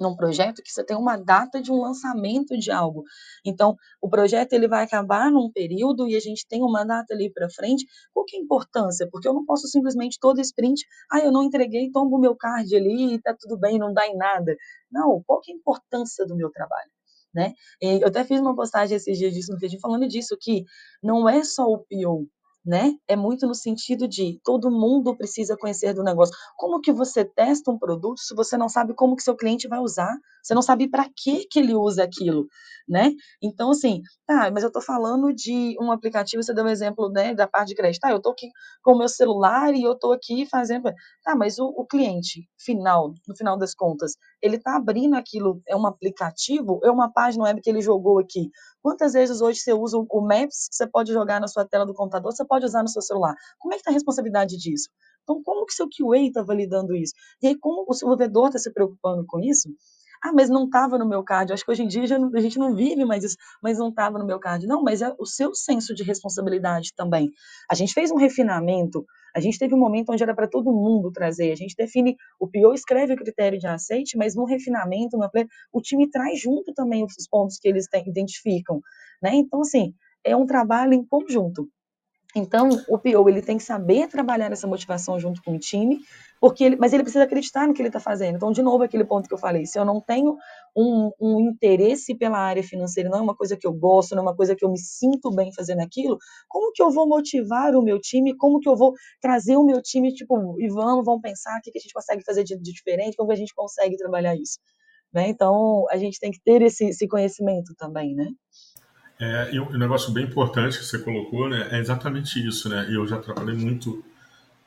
num 0.00 0.14
projeto 0.14 0.62
que 0.62 0.70
você 0.72 0.84
tem 0.84 0.96
uma 0.96 1.16
data 1.16 1.60
de 1.60 1.72
um 1.72 1.80
lançamento 1.80 2.56
de 2.56 2.70
algo. 2.70 3.04
Então, 3.44 3.76
o 4.00 4.08
projeto 4.08 4.52
ele 4.52 4.68
vai 4.68 4.84
acabar 4.84 5.30
num 5.30 5.50
período 5.50 6.08
e 6.08 6.16
a 6.16 6.20
gente 6.20 6.46
tem 6.46 6.62
uma 6.62 6.84
data 6.84 7.14
ali 7.14 7.30
para 7.32 7.48
frente. 7.50 7.86
Qual 8.12 8.24
que 8.24 8.36
é 8.36 8.40
a 8.40 8.42
importância? 8.42 9.08
Porque 9.10 9.26
eu 9.26 9.34
não 9.34 9.44
posso 9.44 9.66
simplesmente 9.66 10.18
todo 10.20 10.40
sprint, 10.40 10.84
ah, 11.10 11.20
eu 11.20 11.32
não 11.32 11.42
entreguei, 11.42 11.90
tomo 11.90 12.16
o 12.16 12.20
meu 12.20 12.36
card 12.36 12.74
ali 12.74 13.14
e 13.14 13.20
tá 13.20 13.34
tudo 13.38 13.58
bem, 13.58 13.78
não 13.78 13.92
dá 13.92 14.06
em 14.06 14.16
nada. 14.16 14.56
Não, 14.90 15.22
qual 15.26 15.40
que 15.40 15.50
é 15.52 15.54
a 15.54 15.58
importância 15.58 16.26
do 16.26 16.36
meu 16.36 16.50
trabalho? 16.50 16.90
Né? 17.34 17.52
Eu 17.80 18.08
até 18.08 18.24
fiz 18.24 18.40
uma 18.40 18.54
postagem 18.54 18.96
esses 18.96 19.18
dias 19.18 19.32
disso 19.32 19.52
no 19.52 19.58
vídeo 19.58 19.78
falando 19.80 20.08
disso, 20.08 20.36
que 20.40 20.64
não 21.02 21.28
é 21.28 21.44
só 21.44 21.64
o 21.64 21.78
PO, 21.78 22.26
né? 22.68 22.92
É 23.08 23.16
muito 23.16 23.46
no 23.46 23.54
sentido 23.54 24.06
de 24.06 24.38
todo 24.44 24.70
mundo 24.70 25.16
precisa 25.16 25.56
conhecer 25.56 25.94
do 25.94 26.02
negócio. 26.02 26.36
Como 26.54 26.82
que 26.82 26.92
você 26.92 27.24
testa 27.24 27.70
um 27.70 27.78
produto 27.78 28.20
se 28.20 28.34
você 28.34 28.58
não 28.58 28.68
sabe 28.68 28.92
como 28.92 29.16
que 29.16 29.22
seu 29.22 29.34
cliente 29.34 29.66
vai 29.66 29.78
usar? 29.78 30.14
Você 30.42 30.54
não 30.54 30.60
sabe 30.60 30.86
para 30.86 31.08
que 31.16 31.46
que 31.46 31.58
ele 31.58 31.74
usa 31.74 32.04
aquilo, 32.04 32.46
né? 32.86 33.14
Então 33.42 33.70
assim, 33.70 34.02
tá, 34.26 34.50
mas 34.52 34.62
eu 34.62 34.66
estou 34.66 34.82
falando 34.82 35.32
de 35.32 35.76
um 35.80 35.90
aplicativo, 35.90 36.42
você 36.42 36.52
deu 36.52 36.62
um 36.62 36.68
exemplo, 36.68 37.08
né, 37.08 37.34
da 37.34 37.48
parte 37.48 37.68
de 37.68 37.74
crédito. 37.74 38.02
Tá, 38.02 38.10
eu 38.10 38.18
estou 38.18 38.32
aqui 38.32 38.50
com 38.82 38.92
o 38.92 38.98
meu 38.98 39.08
celular 39.08 39.74
e 39.74 39.82
eu 39.82 39.92
estou 39.92 40.12
aqui 40.12 40.44
fazendo, 40.44 40.92
tá, 41.24 41.34
mas 41.34 41.58
o, 41.58 41.64
o, 41.68 41.86
cliente 41.86 42.46
final, 42.58 43.14
no 43.26 43.34
final 43.34 43.56
das 43.56 43.74
contas, 43.74 44.12
ele 44.42 44.56
está 44.56 44.76
abrindo 44.76 45.14
aquilo, 45.14 45.60
é 45.66 45.76
um 45.76 45.86
aplicativo, 45.86 46.80
é 46.84 46.90
uma 46.90 47.12
página 47.12 47.44
web 47.44 47.60
que 47.60 47.68
ele 47.68 47.80
jogou 47.80 48.18
aqui. 48.18 48.50
Quantas 48.82 49.12
vezes 49.12 49.40
hoje 49.40 49.60
você 49.60 49.72
usa 49.72 49.98
o 49.98 50.20
Maps, 50.20 50.68
você 50.70 50.86
pode 50.86 51.12
jogar 51.12 51.40
na 51.40 51.48
sua 51.48 51.64
tela 51.64 51.84
do 51.84 51.94
computador, 51.94 52.32
você 52.32 52.44
pode 52.44 52.64
usar 52.64 52.82
no 52.82 52.88
seu 52.88 53.02
celular? 53.02 53.34
Como 53.58 53.74
é 53.74 53.76
que 53.76 53.80
está 53.80 53.90
a 53.90 53.94
responsabilidade 53.94 54.56
disso? 54.56 54.88
Então, 55.22 55.42
como 55.42 55.66
que 55.66 55.74
seu 55.74 55.86
QA 55.86 56.18
está 56.20 56.42
validando 56.42 56.94
isso? 56.94 57.12
E 57.42 57.48
aí, 57.48 57.58
como 57.58 57.82
o 57.86 57.92
desenvolvedor 57.92 58.46
está 58.46 58.58
se 58.58 58.72
preocupando 58.72 59.26
com 59.26 59.40
isso? 59.40 59.68
Ah, 60.22 60.32
mas 60.32 60.48
não 60.48 60.64
estava 60.64 60.98
no 60.98 61.08
meu 61.08 61.22
card. 61.22 61.52
acho 61.52 61.64
que 61.64 61.70
hoje 61.70 61.82
em 61.82 61.88
dia 61.88 62.18
não, 62.18 62.30
a 62.34 62.40
gente 62.40 62.58
não 62.58 62.74
vive 62.74 63.04
mais 63.04 63.24
isso, 63.24 63.36
mas 63.62 63.78
não 63.78 63.88
estava 63.88 64.18
no 64.18 64.26
meu 64.26 64.38
card. 64.38 64.66
Não, 64.66 64.82
mas 64.82 65.02
é 65.02 65.14
o 65.18 65.26
seu 65.26 65.54
senso 65.54 65.94
de 65.94 66.02
responsabilidade 66.02 66.92
também. 66.94 67.30
A 67.70 67.74
gente 67.74 67.94
fez 67.94 68.10
um 68.10 68.16
refinamento, 68.16 69.04
a 69.34 69.40
gente 69.40 69.58
teve 69.58 69.74
um 69.74 69.78
momento 69.78 70.12
onde 70.12 70.22
era 70.22 70.34
para 70.34 70.48
todo 70.48 70.72
mundo 70.72 71.12
trazer. 71.12 71.52
A 71.52 71.56
gente 71.56 71.74
define, 71.76 72.16
o 72.40 72.48
PO 72.48 72.74
escreve 72.74 73.12
o 73.14 73.16
critério 73.16 73.58
de 73.58 73.66
aceite, 73.66 74.16
mas 74.16 74.34
no 74.34 74.44
refinamento, 74.44 75.16
no, 75.16 75.28
o 75.72 75.80
time 75.80 76.10
traz 76.10 76.40
junto 76.40 76.72
também 76.74 77.04
os 77.04 77.28
pontos 77.28 77.58
que 77.58 77.68
eles 77.68 77.86
identificam. 78.06 78.80
Né? 79.22 79.34
Então, 79.34 79.60
assim, 79.60 79.94
é 80.24 80.36
um 80.36 80.46
trabalho 80.46 80.94
em 80.94 81.04
conjunto. 81.04 81.68
Então, 82.34 82.68
o 82.88 82.98
PO 82.98 83.28
ele 83.28 83.42
tem 83.42 83.56
que 83.56 83.62
saber 83.62 84.06
trabalhar 84.08 84.52
essa 84.52 84.66
motivação 84.66 85.18
junto 85.18 85.42
com 85.42 85.56
o 85.56 85.58
time, 85.58 86.00
porque 86.40 86.64
ele, 86.64 86.76
mas 86.76 86.92
ele 86.92 87.02
precisa 87.02 87.24
acreditar 87.24 87.66
no 87.66 87.74
que 87.74 87.80
ele 87.80 87.88
está 87.88 88.00
fazendo. 88.00 88.36
Então, 88.36 88.52
de 88.52 88.62
novo, 88.62 88.84
aquele 88.84 89.04
ponto 89.04 89.28
que 89.28 89.34
eu 89.34 89.38
falei: 89.38 89.66
se 89.66 89.78
eu 89.78 89.84
não 89.84 90.00
tenho 90.00 90.36
um, 90.76 91.10
um, 91.20 91.40
interesse 91.40 92.14
pela 92.14 92.38
área 92.38 92.62
financeira, 92.62 93.08
não 93.08 93.18
é 93.18 93.20
uma 93.20 93.34
coisa 93.34 93.56
que 93.56 93.66
eu 93.66 93.72
gosto, 93.72 94.14
não 94.14 94.22
é 94.22 94.26
uma 94.26 94.36
coisa 94.36 94.54
que 94.54 94.64
eu 94.64 94.70
me 94.70 94.78
sinto 94.78 95.30
bem 95.30 95.52
fazendo 95.52 95.80
aquilo, 95.80 96.18
como 96.48 96.72
que 96.72 96.82
eu 96.82 96.90
vou 96.90 97.08
motivar 97.08 97.74
o 97.74 97.82
meu 97.82 98.00
time? 98.00 98.36
Como 98.36 98.60
que 98.60 98.68
eu 98.68 98.76
vou 98.76 98.94
trazer 99.20 99.56
o 99.56 99.64
meu 99.64 99.82
time, 99.82 100.12
tipo, 100.12 100.60
e 100.60 100.68
vamos, 100.68 101.04
vamos 101.04 101.20
pensar 101.20 101.58
o 101.58 101.62
que, 101.62 101.70
que 101.70 101.78
a 101.78 101.82
gente 101.82 101.92
consegue 101.92 102.22
fazer 102.24 102.44
de, 102.44 102.56
de 102.56 102.72
diferente, 102.72 103.16
como 103.16 103.28
que 103.28 103.34
a 103.34 103.38
gente 103.38 103.54
consegue 103.54 103.96
trabalhar 103.96 104.34
isso? 104.36 104.58
Né? 105.12 105.28
Então, 105.28 105.86
a 105.90 105.96
gente 105.96 106.18
tem 106.20 106.30
que 106.30 106.40
ter 106.44 106.62
esse, 106.62 106.86
esse 106.86 107.08
conhecimento 107.08 107.74
também, 107.76 108.14
né? 108.14 108.28
É, 109.20 109.52
e 109.52 109.58
um 109.58 109.76
negócio 109.76 110.12
bem 110.12 110.24
importante 110.24 110.78
que 110.78 110.84
você 110.84 110.98
colocou, 110.98 111.48
né, 111.48 111.68
é 111.72 111.80
exatamente 111.80 112.38
isso, 112.46 112.68
né? 112.68 112.86
Eu 112.88 113.04
já 113.04 113.18
trabalhei 113.18 113.54
muito, 113.54 114.04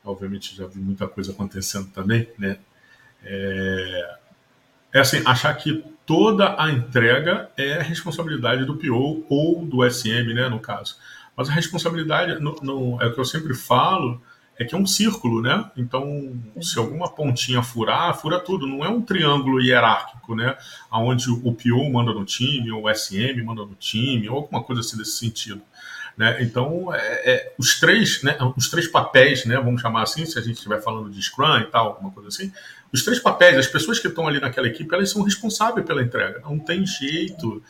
obviamente 0.04 0.56
já 0.56 0.66
vi 0.66 0.78
muita 0.78 1.06
coisa 1.06 1.32
acontecendo 1.32 1.88
também, 1.90 2.28
né? 2.38 2.58
É, 3.24 4.16
é 4.94 5.00
assim, 5.00 5.22
achar 5.24 5.54
que 5.54 5.84
toda 6.04 6.60
a 6.60 6.70
entrega 6.70 7.50
é 7.56 7.80
responsabilidade 7.80 8.64
do 8.64 8.76
PO 8.76 9.24
ou 9.28 9.64
do 9.64 9.88
SM, 9.88 10.34
né, 10.34 10.48
no 10.48 10.58
caso. 10.58 10.96
Mas 11.36 11.48
a 11.48 11.52
responsabilidade, 11.52 12.40
no, 12.40 12.56
no, 12.62 13.02
é 13.02 13.06
o 13.06 13.14
que 13.14 13.20
eu 13.20 13.24
sempre 13.24 13.54
falo, 13.54 14.20
é 14.58 14.64
que 14.64 14.74
é 14.74 14.78
um 14.78 14.86
círculo, 14.86 15.40
né? 15.40 15.70
Então, 15.76 16.38
se 16.60 16.78
alguma 16.78 17.10
pontinha 17.10 17.62
furar, 17.62 18.14
fura 18.18 18.38
tudo. 18.38 18.66
Não 18.66 18.84
é 18.84 18.88
um 18.88 19.00
triângulo 19.00 19.60
hierárquico, 19.60 20.34
né? 20.34 20.56
Onde 20.90 21.30
o 21.30 21.52
PO 21.52 21.90
manda 21.90 22.12
no 22.12 22.24
time, 22.24 22.70
ou 22.70 22.84
o 22.84 22.94
SM 22.94 23.42
manda 23.42 23.62
no 23.62 23.74
time, 23.74 24.28
ou 24.28 24.36
alguma 24.36 24.62
coisa 24.62 24.80
assim 24.80 24.98
desse 24.98 25.12
sentido. 25.12 25.62
Né? 26.16 26.42
Então, 26.42 26.94
é, 26.94 27.32
é, 27.32 27.54
os 27.58 27.80
três, 27.80 28.22
né, 28.22 28.36
os 28.56 28.68
três 28.68 28.86
papéis, 28.86 29.44
né, 29.46 29.56
vamos 29.56 29.80
chamar 29.80 30.02
assim, 30.02 30.26
se 30.26 30.38
a 30.38 30.42
gente 30.42 30.56
estiver 30.56 30.80
falando 30.82 31.10
de 31.10 31.22
Scrum 31.22 31.60
e 31.60 31.66
tal, 31.66 31.88
alguma 31.88 32.10
coisa 32.10 32.28
assim, 32.28 32.52
os 32.92 33.02
três 33.02 33.18
papéis, 33.18 33.56
as 33.56 33.66
pessoas 33.66 33.98
que 33.98 34.08
estão 34.08 34.28
ali 34.28 34.38
naquela 34.38 34.68
equipe, 34.68 34.94
elas 34.94 35.10
são 35.10 35.22
responsáveis 35.22 35.86
pela 35.86 36.02
entrega, 36.02 36.40
não 36.40 36.58
tem 36.58 36.84
jeito. 36.84 37.62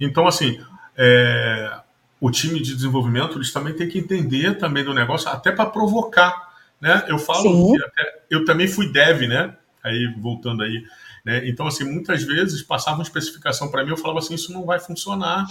Então, 0.00 0.26
assim, 0.26 0.60
é, 0.96 1.78
o 2.20 2.30
time 2.30 2.60
de 2.60 2.74
desenvolvimento 2.74 3.38
eles 3.38 3.52
também 3.52 3.74
têm 3.74 3.88
que 3.88 3.98
entender 3.98 4.58
também 4.58 4.84
do 4.84 4.94
negócio, 4.94 5.28
até 5.28 5.52
para 5.52 5.66
provocar. 5.70 6.54
né? 6.80 7.04
Eu 7.06 7.18
falo 7.18 7.76
até, 7.84 8.22
eu 8.30 8.44
também 8.44 8.66
fui 8.66 8.90
dev, 8.90 9.22
né? 9.28 9.54
Aí 9.82 10.12
voltando 10.18 10.62
aí, 10.62 10.84
né? 11.24 11.46
Então 11.46 11.66
assim, 11.66 11.84
muitas 11.84 12.22
vezes 12.22 12.62
passava 12.62 12.96
uma 12.96 13.02
especificação 13.02 13.70
para 13.70 13.84
mim, 13.84 13.90
eu 13.90 13.96
falava 13.96 14.18
assim, 14.18 14.34
isso 14.34 14.52
não 14.52 14.64
vai 14.64 14.80
funcionar. 14.80 15.46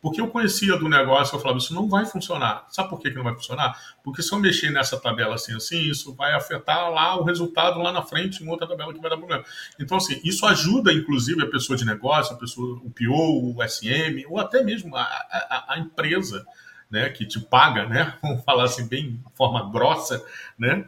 Porque 0.00 0.20
eu 0.20 0.28
conhecia 0.28 0.76
do 0.78 0.88
negócio, 0.88 1.36
eu 1.36 1.40
falava, 1.40 1.58
isso 1.58 1.74
não 1.74 1.88
vai 1.88 2.06
funcionar. 2.06 2.66
Sabe 2.70 2.88
por 2.88 2.98
que, 3.00 3.10
que 3.10 3.16
não 3.16 3.24
vai 3.24 3.34
funcionar? 3.34 3.76
Porque 4.02 4.22
se 4.22 4.32
eu 4.32 4.38
mexer 4.38 4.70
nessa 4.70 4.98
tabela 4.98 5.34
assim, 5.34 5.54
assim, 5.54 5.78
isso 5.90 6.14
vai 6.14 6.32
afetar 6.32 6.90
lá 6.90 7.16
o 7.20 7.24
resultado 7.24 7.78
lá 7.80 7.92
na 7.92 8.02
frente 8.02 8.42
em 8.42 8.48
outra 8.48 8.66
tabela 8.66 8.94
que 8.94 9.00
vai 9.00 9.10
dar 9.10 9.18
problema. 9.18 9.44
Então, 9.78 9.98
assim, 9.98 10.18
isso 10.24 10.46
ajuda, 10.46 10.92
inclusive, 10.92 11.42
a 11.42 11.50
pessoa 11.50 11.76
de 11.76 11.84
negócio, 11.84 12.34
a 12.34 12.38
pessoa, 12.38 12.80
o 12.82 12.90
PO, 12.90 13.54
o 13.54 13.68
SM, 13.68 14.24
ou 14.28 14.38
até 14.38 14.62
mesmo 14.62 14.96
a, 14.96 15.02
a, 15.02 15.74
a 15.74 15.78
empresa, 15.78 16.46
né, 16.90 17.10
que 17.10 17.26
te 17.26 17.38
paga, 17.38 17.86
né, 17.86 18.14
vamos 18.22 18.42
falar 18.42 18.64
assim, 18.64 18.88
bem 18.88 19.16
de 19.16 19.36
forma 19.36 19.70
grossa, 19.70 20.24
né, 20.58 20.86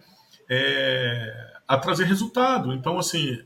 é, 0.49 1.53
a 1.69 1.77
trazer 1.77 2.05
resultado. 2.05 2.73
Então, 2.73 2.99
assim, 2.99 3.45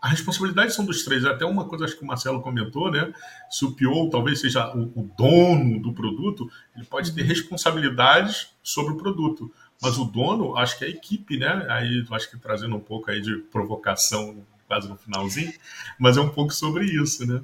a 0.00 0.08
responsabilidade 0.08 0.72
são 0.72 0.84
dos 0.84 1.04
três. 1.04 1.24
Até 1.24 1.44
uma 1.44 1.66
coisa 1.66 1.84
acho 1.84 1.96
que 1.96 2.02
o 2.02 2.06
Marcelo 2.06 2.40
comentou, 2.40 2.90
né? 2.90 3.12
Se 3.50 3.64
o 3.64 3.72
PO 3.72 4.08
talvez 4.10 4.40
seja 4.40 4.74
o, 4.74 4.84
o 4.98 5.10
dono 5.16 5.80
do 5.80 5.92
produto, 5.92 6.50
ele 6.74 6.86
pode 6.86 7.12
ter 7.12 7.22
responsabilidades 7.22 8.48
sobre 8.62 8.94
o 8.94 8.96
produto. 8.96 9.52
Mas 9.82 9.98
o 9.98 10.04
dono, 10.04 10.56
acho 10.56 10.78
que 10.78 10.84
é 10.84 10.88
a 10.88 10.90
equipe, 10.90 11.38
né? 11.38 11.66
Aí 11.68 12.04
acho 12.10 12.30
que 12.30 12.38
trazendo 12.38 12.76
um 12.76 12.80
pouco 12.80 13.10
aí 13.10 13.20
de 13.20 13.36
provocação 13.50 14.44
quase 14.66 14.88
no 14.88 14.96
finalzinho, 14.96 15.52
mas 15.98 16.16
é 16.16 16.20
um 16.20 16.28
pouco 16.28 16.52
sobre 16.52 16.84
isso, 16.84 17.26
né? 17.26 17.42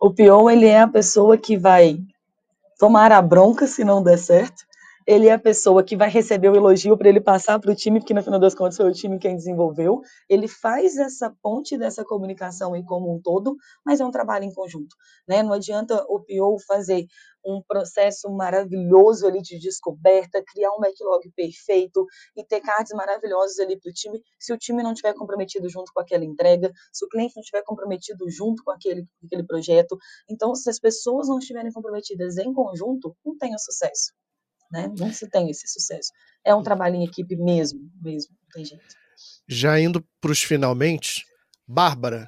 O 0.00 0.10
PO, 0.10 0.50
ele 0.50 0.66
é 0.66 0.80
a 0.80 0.88
pessoa 0.88 1.36
que 1.36 1.58
vai 1.58 2.02
tomar 2.78 3.12
a 3.12 3.20
bronca 3.20 3.66
se 3.66 3.84
não 3.84 4.02
der 4.02 4.16
certo, 4.16 4.64
ele 5.10 5.26
é 5.26 5.32
a 5.32 5.38
pessoa 5.40 5.82
que 5.82 5.96
vai 5.96 6.08
receber 6.08 6.50
o 6.50 6.54
elogio 6.54 6.96
para 6.96 7.08
ele 7.08 7.20
passar 7.20 7.58
para 7.58 7.72
o 7.72 7.74
time, 7.74 7.98
porque 7.98 8.14
no 8.14 8.22
final 8.22 8.38
das 8.38 8.54
contas 8.54 8.76
foi 8.76 8.88
o 8.88 8.92
time 8.92 9.18
quem 9.18 9.34
desenvolveu. 9.34 10.02
Ele 10.28 10.46
faz 10.46 10.96
essa 10.96 11.34
ponte 11.42 11.76
dessa 11.76 12.04
comunicação 12.04 12.76
em 12.76 12.84
como 12.84 13.12
um 13.12 13.20
todo, 13.20 13.56
mas 13.84 13.98
é 13.98 14.04
um 14.04 14.12
trabalho 14.12 14.44
em 14.44 14.54
conjunto. 14.54 14.94
Né? 15.26 15.42
Não 15.42 15.52
adianta 15.52 16.00
o 16.08 16.20
PO 16.20 16.60
fazer 16.64 17.06
um 17.44 17.60
processo 17.60 18.30
maravilhoso 18.30 19.26
ali 19.26 19.42
de 19.42 19.58
descoberta, 19.58 20.44
criar 20.46 20.70
um 20.76 20.78
backlog 20.78 21.28
perfeito 21.34 22.06
e 22.36 22.44
ter 22.44 22.60
cards 22.60 22.92
maravilhosos 22.94 23.58
ali 23.58 23.80
para 23.80 23.90
o 23.90 23.92
time, 23.92 24.22
se 24.38 24.52
o 24.52 24.58
time 24.58 24.80
não 24.80 24.92
estiver 24.92 25.14
comprometido 25.14 25.68
junto 25.68 25.90
com 25.92 26.00
aquela 26.00 26.24
entrega, 26.24 26.70
se 26.92 27.04
o 27.04 27.08
cliente 27.08 27.34
não 27.34 27.40
estiver 27.40 27.64
comprometido 27.64 28.30
junto 28.30 28.62
com 28.62 28.70
aquele, 28.70 29.04
aquele 29.24 29.42
projeto. 29.42 29.98
Então, 30.28 30.54
se 30.54 30.70
as 30.70 30.78
pessoas 30.78 31.26
não 31.26 31.38
estiverem 31.38 31.72
comprometidas 31.72 32.38
em 32.38 32.52
conjunto, 32.52 33.16
não 33.24 33.36
tem 33.36 33.58
sucesso 33.58 34.12
né? 34.70 34.92
Não 34.98 35.12
se 35.12 35.28
tem 35.28 35.50
esse 35.50 35.66
sucesso. 35.66 36.10
É 36.44 36.54
um 36.54 36.62
trabalho 36.62 36.96
em 36.96 37.04
equipe 37.04 37.36
mesmo, 37.36 37.80
mesmo, 38.00 38.34
não 38.42 38.48
tem 38.52 38.64
jeito. 38.64 38.84
Já 39.48 39.78
indo 39.78 40.04
para 40.20 40.30
os 40.30 40.42
finalmente, 40.42 41.24
Bárbara, 41.66 42.26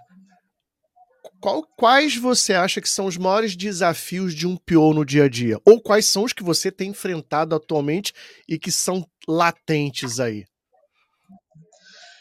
qual, 1.41 1.67
quais 1.77 2.17
você 2.17 2.55
acha 2.55 2.81
que 2.81 2.89
são 2.89 3.07
os 3.07 3.17
maiores 3.17 3.57
desafios 3.57 4.35
de 4.35 4.47
um 4.47 4.57
PO 4.57 4.95
no 4.95 5.05
dia 5.05 5.25
a 5.25 5.29
dia? 5.29 5.61
Ou 5.67 5.81
quais 5.81 6.07
são 6.07 6.25
os 6.25 6.33
que 6.33 6.43
você 6.43 6.71
tem 6.71 6.91
enfrentado 6.91 7.55
atualmente 7.55 8.13
e 8.49 8.59
que 8.59 8.71
são 8.71 9.05
latentes 9.27 10.21
aí? 10.21 10.45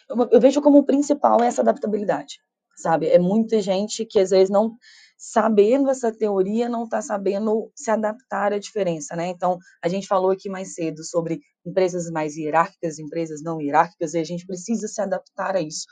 Eu, 0.10 0.30
eu 0.32 0.42
vejo 0.42 0.62
como 0.62 0.80
o 0.80 0.86
principal 0.86 1.42
essa 1.42 1.62
adaptabilidade, 1.62 2.40
sabe? 2.76 3.08
É 3.08 3.20
muita 3.20 3.62
gente 3.62 4.06
que 4.06 4.20
às 4.20 4.32
vezes 4.32 4.50
não 4.50 4.76
sabendo 5.24 5.88
essa 5.92 6.12
teoria, 6.12 6.68
não 6.68 6.86
está 6.86 7.00
sabendo 7.00 7.72
se 7.76 7.92
adaptar 7.92 8.54
à 8.54 8.58
diferença, 8.58 9.16
né? 9.16 9.28
Então, 9.28 9.60
a 9.80 9.88
gente 9.88 10.08
falou 10.08 10.32
aqui 10.32 10.50
mais 10.50 10.74
cedo 10.74 11.04
sobre 11.04 11.40
empresas 11.64 12.10
mais 12.10 12.36
hierárquicas, 12.36 12.98
empresas 12.98 13.44
não 13.44 13.62
hierárquicas, 13.62 14.16
e 14.16 14.18
a 14.18 14.24
gente 14.24 14.48
precisa 14.48 14.88
se 14.88 15.00
adaptar 15.00 15.56
a 15.56 15.62
isso, 15.62 15.86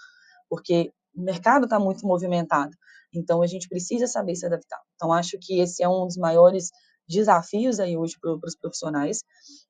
porque 0.50 0.92
o 1.16 1.22
mercado 1.22 1.66
está 1.66 1.80
muito 1.80 2.08
movimentado, 2.08 2.76
então 3.14 3.44
a 3.44 3.46
gente 3.46 3.70
precisa 3.70 4.08
saber 4.08 4.36
se 4.36 4.48
adaptar. 4.48 4.80
Então, 4.96 5.14
acho 5.14 5.38
que 5.40 5.60
esse 5.60 5.84
é 5.84 5.88
um 5.88 6.08
dos 6.08 6.18
maiores 6.18 6.72
desafios 7.08 7.80
aí 7.80 7.96
hoje 7.96 8.16
para 8.20 8.34
os 8.34 8.56
profissionais. 8.56 9.24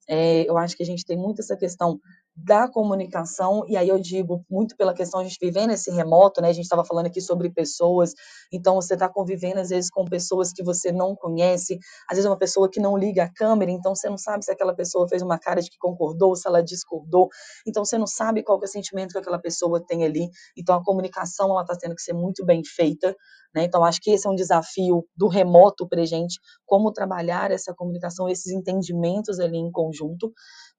É, 0.07 0.49
eu 0.49 0.57
acho 0.57 0.77
que 0.77 0.83
a 0.83 0.85
gente 0.85 1.05
tem 1.05 1.17
muito 1.17 1.41
essa 1.41 1.57
questão 1.57 1.99
da 2.43 2.67
comunicação, 2.67 3.65
e 3.67 3.75
aí 3.75 3.89
eu 3.89 3.99
digo 3.99 4.45
muito 4.49 4.75
pela 4.77 4.93
questão 4.93 5.19
a 5.19 5.23
gente 5.23 5.37
viver 5.41 5.67
nesse 5.67 5.91
remoto, 5.91 6.41
né? 6.41 6.49
A 6.49 6.53
gente 6.53 6.63
estava 6.63 6.85
falando 6.85 7.07
aqui 7.07 7.19
sobre 7.19 7.49
pessoas, 7.49 8.13
então 8.51 8.75
você 8.75 8.93
está 8.93 9.09
convivendo 9.09 9.59
às 9.59 9.69
vezes 9.69 9.89
com 9.89 10.05
pessoas 10.05 10.53
que 10.53 10.63
você 10.63 10.91
não 10.91 11.15
conhece, 11.15 11.77
às 12.09 12.15
vezes 12.15 12.25
uma 12.25 12.37
pessoa 12.37 12.69
que 12.69 12.79
não 12.79 12.97
liga 12.97 13.23
a 13.23 13.33
câmera, 13.33 13.71
então 13.71 13.93
você 13.93 14.09
não 14.09 14.17
sabe 14.17 14.45
se 14.45 14.51
aquela 14.51 14.73
pessoa 14.73 15.07
fez 15.07 15.21
uma 15.21 15.37
cara 15.37 15.61
de 15.61 15.69
que 15.69 15.77
concordou, 15.77 16.35
se 16.35 16.47
ela 16.47 16.63
discordou, 16.63 17.29
então 17.67 17.83
você 17.83 17.97
não 17.97 18.07
sabe 18.07 18.41
qual 18.41 18.59
é 18.61 18.63
o 18.63 18.67
sentimento 18.67 19.11
que 19.11 19.17
aquela 19.17 19.39
pessoa 19.39 19.83
tem 19.85 20.05
ali, 20.05 20.29
então 20.57 20.75
a 20.75 20.83
comunicação 20.83 21.51
ela 21.51 21.61
está 21.61 21.75
tendo 21.75 21.95
que 21.95 22.01
ser 22.01 22.13
muito 22.13 22.45
bem 22.45 22.61
feita, 22.63 23.15
né? 23.53 23.63
Então 23.63 23.83
acho 23.83 23.99
que 24.01 24.11
esse 24.11 24.27
é 24.27 24.29
um 24.29 24.35
desafio 24.35 25.05
do 25.15 25.27
remoto 25.27 25.87
para 25.87 26.05
gente, 26.05 26.39
como 26.65 26.93
trabalhar 26.93 27.51
essa 27.51 27.73
comunicação, 27.73 28.29
esses 28.29 28.51
entendimentos 28.53 29.39
ali 29.39 29.57
em 29.57 29.71
conjunto, 29.71 30.31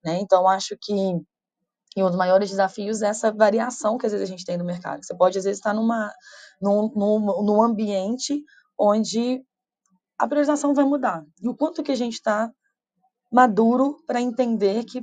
né? 0.04 0.18
Então 0.20 0.48
acho 0.48 0.76
que 0.80 1.20
e 1.96 2.02
um 2.02 2.06
dos 2.06 2.16
maiores 2.16 2.50
desafios 2.50 3.02
é 3.02 3.08
essa 3.08 3.32
variação 3.32 3.98
que 3.98 4.06
às 4.06 4.12
vezes 4.12 4.28
a 4.28 4.30
gente 4.30 4.44
tem 4.44 4.56
no 4.56 4.64
mercado. 4.64 5.04
Você 5.04 5.14
pode, 5.14 5.38
às 5.38 5.44
vezes, 5.44 5.58
estar 5.58 5.74
numa, 5.74 6.12
num, 6.60 6.90
num, 6.94 7.42
num 7.42 7.62
ambiente 7.62 8.44
onde 8.78 9.42
a 10.18 10.26
priorização 10.26 10.72
vai 10.72 10.84
mudar. 10.84 11.24
E 11.42 11.48
o 11.48 11.54
quanto 11.54 11.82
que 11.82 11.92
a 11.92 11.96
gente 11.96 12.14
está 12.14 12.50
maduro 13.30 13.96
para 14.06 14.20
entender 14.20 14.84
que 14.84 15.00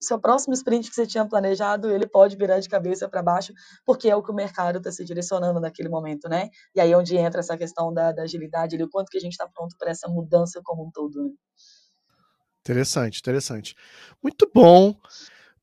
seu 0.00 0.18
próximo 0.20 0.52
sprint 0.54 0.88
que 0.88 0.94
você 0.94 1.06
tinha 1.06 1.26
planejado, 1.26 1.90
ele 1.90 2.06
pode 2.06 2.36
virar 2.36 2.60
de 2.60 2.68
cabeça 2.68 3.08
para 3.08 3.22
baixo, 3.22 3.52
porque 3.86 4.08
é 4.08 4.14
o 4.14 4.22
que 4.22 4.30
o 4.30 4.34
mercado 4.34 4.78
está 4.78 4.92
se 4.92 5.04
direcionando 5.04 5.60
naquele 5.60 5.88
momento, 5.88 6.28
né? 6.28 6.50
E 6.74 6.80
aí 6.80 6.92
é 6.92 6.96
onde 6.96 7.16
entra 7.16 7.40
essa 7.40 7.56
questão 7.56 7.92
da, 7.92 8.12
da 8.12 8.22
agilidade, 8.22 8.80
o 8.82 8.90
quanto 8.90 9.08
que 9.08 9.16
a 9.16 9.20
gente 9.20 9.32
está 9.32 9.48
pronto 9.48 9.74
para 9.78 9.90
essa 9.90 10.08
mudança 10.08 10.60
como 10.62 10.86
um 10.86 10.90
todo. 10.90 11.24
Né? 11.24 11.30
Interessante, 12.60 13.18
interessante. 13.20 13.74
Muito 14.22 14.50
bom. 14.54 14.94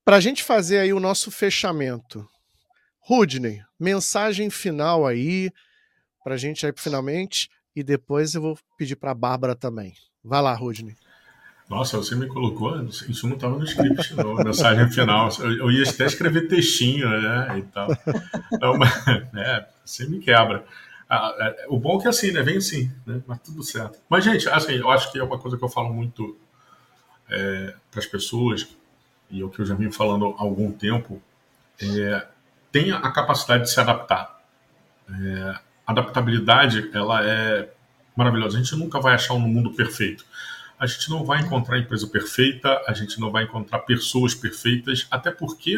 Para 0.03 0.17
a 0.17 0.19
gente 0.19 0.43
fazer 0.43 0.79
aí 0.79 0.91
o 0.91 0.99
nosso 0.99 1.29
fechamento, 1.29 2.27
Rudney, 2.99 3.61
mensagem 3.79 4.49
final 4.49 5.05
aí, 5.05 5.51
para 6.23 6.33
a 6.33 6.37
gente 6.37 6.65
aí 6.65 6.73
finalmente, 6.75 7.49
e 7.75 7.83
depois 7.83 8.33
eu 8.33 8.41
vou 8.41 8.57
pedir 8.77 8.95
para 8.95 9.11
a 9.11 9.15
Bárbara 9.15 9.55
também. 9.55 9.93
Vai 10.23 10.41
lá, 10.41 10.53
Rudney. 10.55 10.95
Nossa, 11.69 11.97
você 11.97 12.15
me 12.15 12.27
colocou, 12.27 12.83
isso 12.83 13.27
não 13.27 13.35
estava 13.35 13.57
no 13.57 13.63
script, 13.63 14.13
não, 14.15 14.33
mensagem 14.43 14.89
final. 14.91 15.29
Eu 15.39 15.71
ia 15.71 15.87
até 15.87 16.05
escrever 16.05 16.47
textinho, 16.47 17.07
né, 17.07 17.59
e 17.59 17.61
tal. 17.61 17.87
Não, 18.59 18.77
mas, 18.77 19.07
é, 19.35 19.67
você 19.85 20.05
me 20.07 20.19
quebra. 20.19 20.65
Ah, 21.07 21.33
é, 21.39 21.67
o 21.69 21.77
bom 21.79 21.97
é 21.97 22.01
que 22.01 22.07
é 22.07 22.09
assim, 22.09 22.31
né, 22.31 22.41
vem 22.41 22.57
assim, 22.57 22.91
né, 23.05 23.21
mas 23.27 23.39
tudo 23.39 23.63
certo. 23.63 23.99
Mas, 24.09 24.25
gente, 24.25 24.49
assim, 24.49 24.73
eu 24.73 24.89
acho 24.89 25.11
que 25.11 25.19
é 25.19 25.23
uma 25.23 25.37
coisa 25.37 25.57
que 25.57 25.63
eu 25.63 25.69
falo 25.69 25.93
muito 25.93 26.35
é, 27.29 27.73
para 27.89 27.99
as 27.99 28.05
pessoas, 28.05 28.67
e 29.31 29.41
é 29.41 29.45
o 29.45 29.49
que 29.49 29.59
eu 29.59 29.65
já 29.65 29.75
venho 29.75 29.91
falando 29.91 30.35
há 30.37 30.41
algum 30.41 30.71
tempo, 30.71 31.21
é, 31.81 32.27
tenha 32.71 32.97
a 32.97 33.11
capacidade 33.11 33.63
de 33.63 33.71
se 33.71 33.79
adaptar. 33.79 34.39
É, 35.09 35.55
adaptabilidade, 35.85 36.89
ela 36.93 37.25
é 37.25 37.69
maravilhosa. 38.15 38.57
A 38.57 38.61
gente 38.61 38.75
nunca 38.75 38.99
vai 38.99 39.13
achar 39.13 39.33
um 39.33 39.39
mundo 39.39 39.71
perfeito. 39.73 40.25
A 40.79 40.85
gente 40.87 41.09
não 41.09 41.23
vai 41.23 41.41
encontrar 41.41 41.77
empresa 41.77 42.07
perfeita, 42.07 42.81
a 42.87 42.93
gente 42.93 43.19
não 43.19 43.31
vai 43.31 43.43
encontrar 43.43 43.79
pessoas 43.79 44.33
perfeitas, 44.33 45.07
até 45.11 45.29
porque 45.29 45.77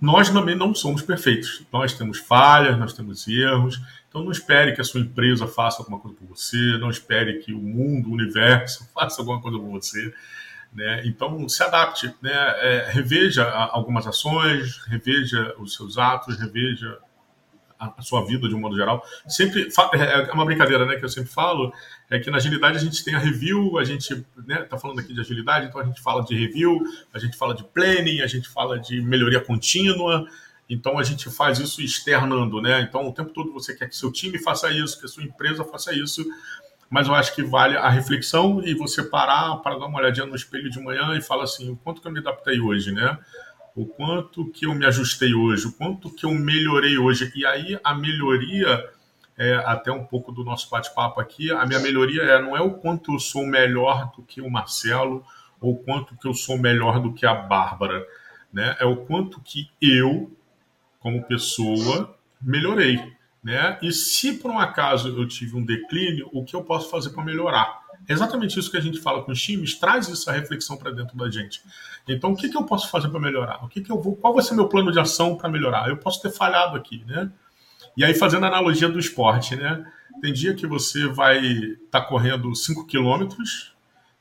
nós 0.00 0.30
também 0.30 0.54
não 0.54 0.74
somos 0.74 1.02
perfeitos. 1.02 1.62
Nós 1.72 1.92
temos 1.92 2.18
falhas, 2.18 2.78
nós 2.78 2.92
temos 2.92 3.26
erros. 3.28 3.80
Então 4.08 4.24
não 4.24 4.30
espere 4.30 4.72
que 4.74 4.80
a 4.80 4.84
sua 4.84 5.00
empresa 5.00 5.46
faça 5.46 5.82
alguma 5.82 5.98
coisa 5.98 6.16
por 6.16 6.26
você, 6.28 6.78
não 6.78 6.88
espere 6.88 7.40
que 7.40 7.52
o 7.52 7.58
mundo, 7.58 8.08
o 8.08 8.12
universo 8.12 8.88
faça 8.94 9.20
alguma 9.20 9.40
coisa 9.40 9.58
por 9.58 9.68
você. 9.68 10.14
Né? 10.72 11.02
Então, 11.06 11.48
se 11.48 11.62
adapte, 11.62 12.14
né? 12.20 12.32
É, 12.32 12.90
reveja 12.90 13.48
algumas 13.48 14.06
ações, 14.06 14.78
reveja 14.86 15.54
os 15.58 15.74
seus 15.74 15.98
atos, 15.98 16.38
reveja 16.38 16.98
a, 17.78 18.02
sua 18.02 18.24
vida 18.26 18.48
de 18.48 18.54
um 18.54 18.60
modo 18.60 18.76
geral. 18.76 19.02
Sempre 19.26 19.68
é, 19.94 20.30
é 20.30 20.32
uma 20.32 20.44
brincadeira, 20.44 20.84
né? 20.84 20.96
Que 20.96 21.04
eu 21.04 21.08
sempre 21.08 21.30
falo 21.30 21.72
é 22.10 22.18
que 22.18 22.30
na 22.30 22.38
agilidade 22.38 22.76
a 22.76 22.80
gente 22.80 23.04
tem 23.04 23.14
a 23.14 23.18
review, 23.18 23.78
a 23.78 23.84
gente 23.84 24.24
né, 24.46 24.62
tá 24.62 24.78
falando 24.78 24.98
aqui 24.98 25.12
de 25.12 25.20
agilidade, 25.20 25.66
então 25.66 25.80
a 25.80 25.84
gente 25.84 26.00
fala 26.00 26.24
de 26.24 26.34
review, 26.34 26.82
a 27.12 27.18
gente 27.18 27.36
fala 27.36 27.54
de 27.54 27.64
planning, 27.64 28.20
a 28.20 28.26
gente 28.26 28.48
fala 28.48 28.78
de 28.78 29.00
melhoria 29.00 29.40
contínua. 29.40 30.26
Então 30.68 30.98
a 30.98 31.02
gente 31.02 31.30
faz 31.30 31.58
isso 31.58 31.80
externando, 31.80 32.60
né? 32.60 32.82
Então 32.82 33.08
o 33.08 33.12
tempo 33.12 33.32
todo 33.32 33.52
você 33.52 33.74
quer 33.74 33.88
que 33.88 33.96
seu 33.96 34.12
time 34.12 34.38
faça 34.38 34.70
isso, 34.70 34.98
que 34.98 35.06
a 35.06 35.08
sua 35.08 35.22
empresa 35.22 35.64
faça 35.64 35.94
isso, 35.94 36.26
mas 36.90 37.06
eu 37.06 37.14
acho 37.14 37.34
que 37.34 37.42
vale 37.42 37.76
a 37.76 37.88
reflexão 37.88 38.62
e 38.64 38.74
você 38.74 39.02
parar 39.02 39.56
para 39.56 39.78
dar 39.78 39.86
uma 39.86 39.98
olhadinha 39.98 40.26
no 40.26 40.34
espelho 40.34 40.70
de 40.70 40.80
manhã 40.80 41.16
e 41.16 41.20
falar 41.20 41.44
assim, 41.44 41.70
o 41.70 41.76
quanto 41.76 42.00
que 42.00 42.08
eu 42.08 42.12
me 42.12 42.18
adaptei 42.18 42.60
hoje, 42.60 42.92
né? 42.92 43.18
O 43.76 43.86
quanto 43.86 44.50
que 44.50 44.66
eu 44.66 44.74
me 44.74 44.86
ajustei 44.86 45.34
hoje, 45.34 45.66
o 45.66 45.72
quanto 45.72 46.10
que 46.10 46.24
eu 46.24 46.32
melhorei 46.32 46.98
hoje. 46.98 47.30
E 47.34 47.44
aí 47.44 47.78
a 47.84 47.94
melhoria, 47.94 48.88
é, 49.36 49.54
até 49.66 49.92
um 49.92 50.04
pouco 50.04 50.32
do 50.32 50.42
nosso 50.42 50.70
bate-papo 50.70 51.20
aqui, 51.20 51.50
a 51.52 51.66
minha 51.66 51.78
melhoria 51.78 52.22
é, 52.22 52.42
não 52.42 52.56
é 52.56 52.60
o 52.60 52.72
quanto 52.72 53.12
eu 53.12 53.18
sou 53.18 53.46
melhor 53.46 54.10
do 54.16 54.22
que 54.22 54.40
o 54.40 54.50
Marcelo, 54.50 55.22
ou 55.60 55.76
quanto 55.76 56.16
que 56.16 56.26
eu 56.26 56.34
sou 56.34 56.56
melhor 56.56 57.00
do 57.00 57.12
que 57.12 57.26
a 57.26 57.34
Bárbara, 57.34 58.04
né? 58.52 58.76
É 58.80 58.86
o 58.86 58.96
quanto 58.96 59.40
que 59.42 59.70
eu, 59.80 60.32
como 60.98 61.22
pessoa, 61.24 62.16
melhorei, 62.40 62.98
né? 63.48 63.78
E 63.80 63.90
se 63.90 64.34
por 64.34 64.50
um 64.50 64.58
acaso 64.58 65.08
eu 65.08 65.26
tive 65.26 65.56
um 65.56 65.64
declínio, 65.64 66.28
o 66.34 66.44
que 66.44 66.54
eu 66.54 66.62
posso 66.62 66.90
fazer 66.90 67.10
para 67.10 67.24
melhorar? 67.24 67.80
É 68.06 68.12
exatamente 68.12 68.58
isso 68.58 68.70
que 68.70 68.76
a 68.76 68.80
gente 68.80 69.00
fala 69.00 69.22
com 69.22 69.32
os 69.32 69.40
times, 69.40 69.74
traz 69.74 70.08
essa 70.10 70.30
reflexão 70.32 70.76
para 70.76 70.90
dentro 70.90 71.16
da 71.16 71.30
gente. 71.30 71.62
Então, 72.06 72.32
o 72.32 72.36
que, 72.36 72.50
que 72.50 72.56
eu 72.56 72.64
posso 72.64 72.90
fazer 72.90 73.08
para 73.08 73.18
melhorar? 73.18 73.64
O 73.64 73.68
que, 73.68 73.80
que 73.80 73.90
eu 73.90 74.00
vou? 74.00 74.14
Qual 74.16 74.34
vai 74.34 74.44
ser 74.44 74.54
meu 74.54 74.68
plano 74.68 74.92
de 74.92 75.00
ação 75.00 75.34
para 75.34 75.48
melhorar? 75.48 75.88
Eu 75.88 75.96
posso 75.96 76.20
ter 76.20 76.30
falhado 76.30 76.76
aqui, 76.76 77.02
né? 77.06 77.30
E 77.96 78.04
aí, 78.04 78.14
fazendo 78.14 78.44
a 78.44 78.48
analogia 78.48 78.88
do 78.88 78.98
esporte, 78.98 79.56
né? 79.56 79.84
Tem 80.20 80.32
dia 80.32 80.54
que 80.54 80.66
você 80.66 81.06
vai 81.06 81.38
estar 81.38 82.00
tá 82.00 82.06
correndo 82.06 82.54
5 82.54 82.86
quilômetros, 82.86 83.74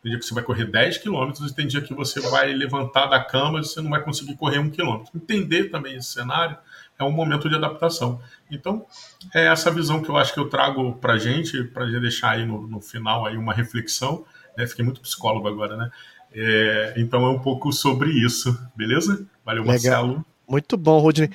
tem 0.08 0.12
dia 0.12 0.20
que 0.20 0.26
você 0.26 0.34
vai 0.34 0.44
correr 0.44 0.66
10 0.66 0.98
quilômetros, 1.00 1.52
e 1.52 1.54
tem 1.54 1.68
dia 1.68 1.82
que 1.82 1.94
você 1.94 2.22
vai 2.22 2.54
levantar 2.54 3.08
da 3.08 3.24
cama 3.24 3.60
e 3.60 3.64
você 3.64 3.82
não 3.82 3.90
vai 3.90 4.02
conseguir 4.02 4.36
correr 4.38 4.60
um 4.60 4.70
quilômetro. 4.70 5.12
Entender 5.14 5.66
também 5.66 5.96
esse 5.96 6.14
cenário 6.14 6.58
é 6.98 7.04
um 7.04 7.12
momento 7.12 7.50
de 7.50 7.56
adaptação. 7.56 8.22
Então, 8.50 8.86
é 9.34 9.48
essa 9.48 9.70
visão 9.70 10.02
que 10.02 10.10
eu 10.10 10.18
acho 10.18 10.34
que 10.34 10.40
eu 10.40 10.50
trago 10.50 10.94
para 10.94 11.14
a 11.14 11.18
gente, 11.18 11.64
para 11.66 11.86
deixar 12.00 12.32
aí 12.32 12.46
no, 12.46 12.66
no, 12.68 12.82
final 12.82 13.26
aí 13.26 13.38
uma 13.38 13.54
reflexão. 13.54 14.26
Né? 14.58 14.66
Fiquei 14.66 14.84
muito 14.84 15.02
psicólogo 15.02 15.48
agora, 15.48 15.76
né? 15.76 15.92
É, 16.34 16.94
então 16.98 17.26
é 17.26 17.30
um 17.30 17.40
pouco 17.40 17.72
sobre 17.72 18.12
isso, 18.12 18.58
beleza? 18.76 19.26
Valeu, 19.46 19.64
Legal. 19.64 20.08
Marcelo. 20.08 20.26
Muito 20.48 20.78
bom, 20.78 21.00
Rodney. 21.00 21.30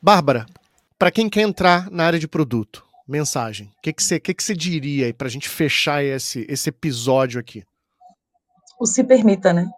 Bárbara, 0.00 0.46
para 0.98 1.10
quem 1.10 1.28
quer 1.28 1.42
entrar 1.42 1.90
na 1.90 2.04
área 2.04 2.18
de 2.18 2.28
produto, 2.28 2.84
mensagem, 3.06 3.70
o 3.78 3.82
que, 3.82 3.92
que, 3.92 4.02
você, 4.02 4.18
que, 4.18 4.34
que 4.34 4.42
você 4.42 4.54
diria 4.54 5.06
aí 5.06 5.12
para 5.12 5.26
a 5.26 5.30
gente 5.30 5.48
fechar 5.48 6.02
esse, 6.02 6.46
esse 6.48 6.68
episódio 6.68 7.38
aqui? 7.38 7.64
O 8.78 8.86
se 8.86 9.02
permita, 9.04 9.52
né? 9.52 9.68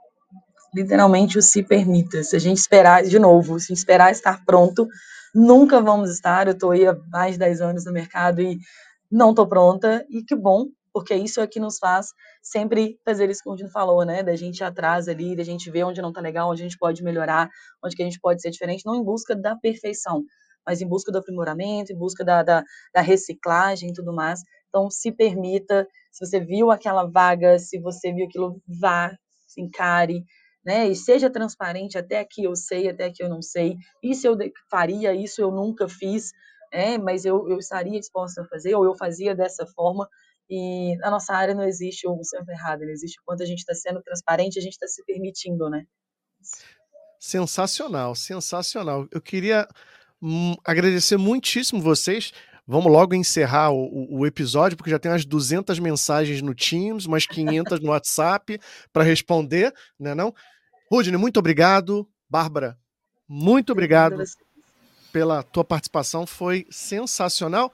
literalmente 0.74 1.38
o 1.38 1.42
se 1.42 1.62
permita. 1.62 2.22
Se 2.22 2.36
a 2.36 2.38
gente 2.38 2.58
esperar, 2.58 3.02
de 3.02 3.18
novo, 3.18 3.58
se 3.58 3.72
esperar 3.72 4.10
estar 4.10 4.44
pronto, 4.44 4.86
nunca 5.34 5.80
vamos 5.80 6.10
estar. 6.10 6.46
Eu 6.46 6.52
estou 6.52 6.70
aí 6.70 6.86
há 6.86 6.96
mais 7.10 7.32
de 7.32 7.38
10 7.38 7.60
anos 7.60 7.84
no 7.84 7.92
mercado 7.92 8.40
e 8.40 8.58
não 9.10 9.30
estou 9.30 9.46
pronta, 9.46 10.04
e 10.10 10.22
que 10.22 10.36
bom, 10.36 10.66
porque 10.92 11.14
isso 11.14 11.40
é 11.40 11.46
que 11.46 11.58
nos 11.58 11.78
faz 11.78 12.08
sempre 12.42 12.98
fazer 13.04 13.30
isso 13.30 13.42
que 13.42 13.48
o 13.48 13.56
Dino 13.56 13.70
falou, 13.70 14.04
né? 14.04 14.22
Da 14.22 14.36
gente 14.36 14.58
ir 14.58 14.64
atrás 14.64 15.08
ali, 15.08 15.34
da 15.34 15.42
gente 15.42 15.70
ver 15.70 15.84
onde 15.84 16.02
não 16.02 16.10
está 16.10 16.20
legal, 16.20 16.50
onde 16.50 16.62
a 16.62 16.64
gente 16.64 16.78
pode 16.78 17.02
melhorar, 17.02 17.48
onde 17.82 17.96
que 17.96 18.02
a 18.02 18.04
gente 18.04 18.20
pode 18.20 18.42
ser 18.42 18.50
diferente, 18.50 18.84
não 18.84 18.94
em 18.94 19.02
busca 19.02 19.34
da 19.34 19.56
perfeição, 19.56 20.22
mas 20.66 20.82
em 20.82 20.86
busca 20.86 21.10
do 21.10 21.18
aprimoramento, 21.18 21.90
em 21.90 21.96
busca 21.96 22.22
da, 22.22 22.42
da, 22.42 22.62
da 22.92 23.00
reciclagem 23.00 23.90
e 23.90 23.92
tudo 23.94 24.12
mais. 24.12 24.40
Então, 24.68 24.90
se 24.90 25.10
permita, 25.12 25.86
se 26.12 26.26
você 26.26 26.40
viu 26.40 26.70
aquela 26.70 27.04
vaga, 27.04 27.58
se 27.58 27.78
você 27.78 28.12
viu 28.12 28.26
aquilo, 28.26 28.60
vá, 28.66 29.16
se 29.46 29.60
encare, 29.60 30.24
né? 30.64 30.86
E 30.86 30.94
seja 30.94 31.30
transparente, 31.30 31.96
até 31.96 32.20
aqui 32.20 32.44
eu 32.44 32.54
sei, 32.54 32.88
até 32.88 33.06
aqui 33.06 33.22
eu 33.22 33.28
não 33.28 33.40
sei. 33.40 33.76
Isso 34.02 34.26
eu 34.26 34.36
faria, 34.70 35.14
isso 35.14 35.40
eu 35.40 35.50
nunca 35.50 35.88
fiz, 35.88 36.32
né? 36.72 36.98
mas 36.98 37.24
eu, 37.24 37.48
eu 37.48 37.58
estaria 37.58 37.98
disposta 37.98 38.42
a 38.42 38.44
fazer, 38.46 38.74
ou 38.74 38.84
eu 38.84 38.94
fazia 38.94 39.34
dessa 39.34 39.66
forma. 39.66 40.08
E 40.50 40.96
na 40.98 41.10
nossa 41.10 41.34
área 41.34 41.54
não 41.54 41.64
existe 41.64 42.06
o 42.08 42.22
certo 42.24 42.48
errado, 42.50 42.80
não 42.80 42.90
existe 42.90 43.20
o 43.20 43.22
quanto 43.24 43.42
a 43.42 43.46
gente 43.46 43.58
está 43.58 43.74
sendo 43.74 44.02
transparente, 44.02 44.58
a 44.58 44.62
gente 44.62 44.72
está 44.72 44.86
se 44.86 45.04
permitindo, 45.04 45.68
né? 45.68 45.84
Sensacional, 47.20 48.14
sensacional. 48.14 49.06
Eu 49.10 49.20
queria 49.20 49.68
hum, 50.22 50.54
agradecer 50.64 51.16
muitíssimo 51.16 51.82
vocês. 51.82 52.32
Vamos 52.70 52.92
logo 52.92 53.14
encerrar 53.14 53.70
o, 53.70 54.18
o, 54.18 54.26
episódio, 54.26 54.76
porque 54.76 54.90
já 54.90 54.98
tem 54.98 55.10
umas 55.10 55.24
200 55.24 55.78
mensagens 55.78 56.42
no 56.42 56.54
Teams, 56.54 57.06
umas 57.06 57.24
500 57.26 57.80
no 57.80 57.88
WhatsApp 57.88 58.60
para 58.92 59.02
responder, 59.02 59.72
né 59.98 60.14
não? 60.14 60.34
Rudney, 60.92 61.16
muito 61.16 61.38
obrigado. 61.38 62.06
Bárbara, 62.28 62.78
muito 63.26 63.72
obrigado 63.72 64.22
pela 65.10 65.42
tua 65.42 65.64
participação, 65.64 66.26
foi 66.26 66.66
sensacional. 66.70 67.72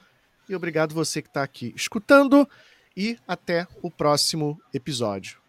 E 0.49 0.55
obrigado 0.55 0.95
você 0.95 1.21
que 1.21 1.29
está 1.29 1.43
aqui 1.43 1.73
escutando. 1.75 2.49
E 2.97 3.19
até 3.27 3.67
o 3.83 3.91
próximo 3.91 4.61
episódio. 4.73 5.44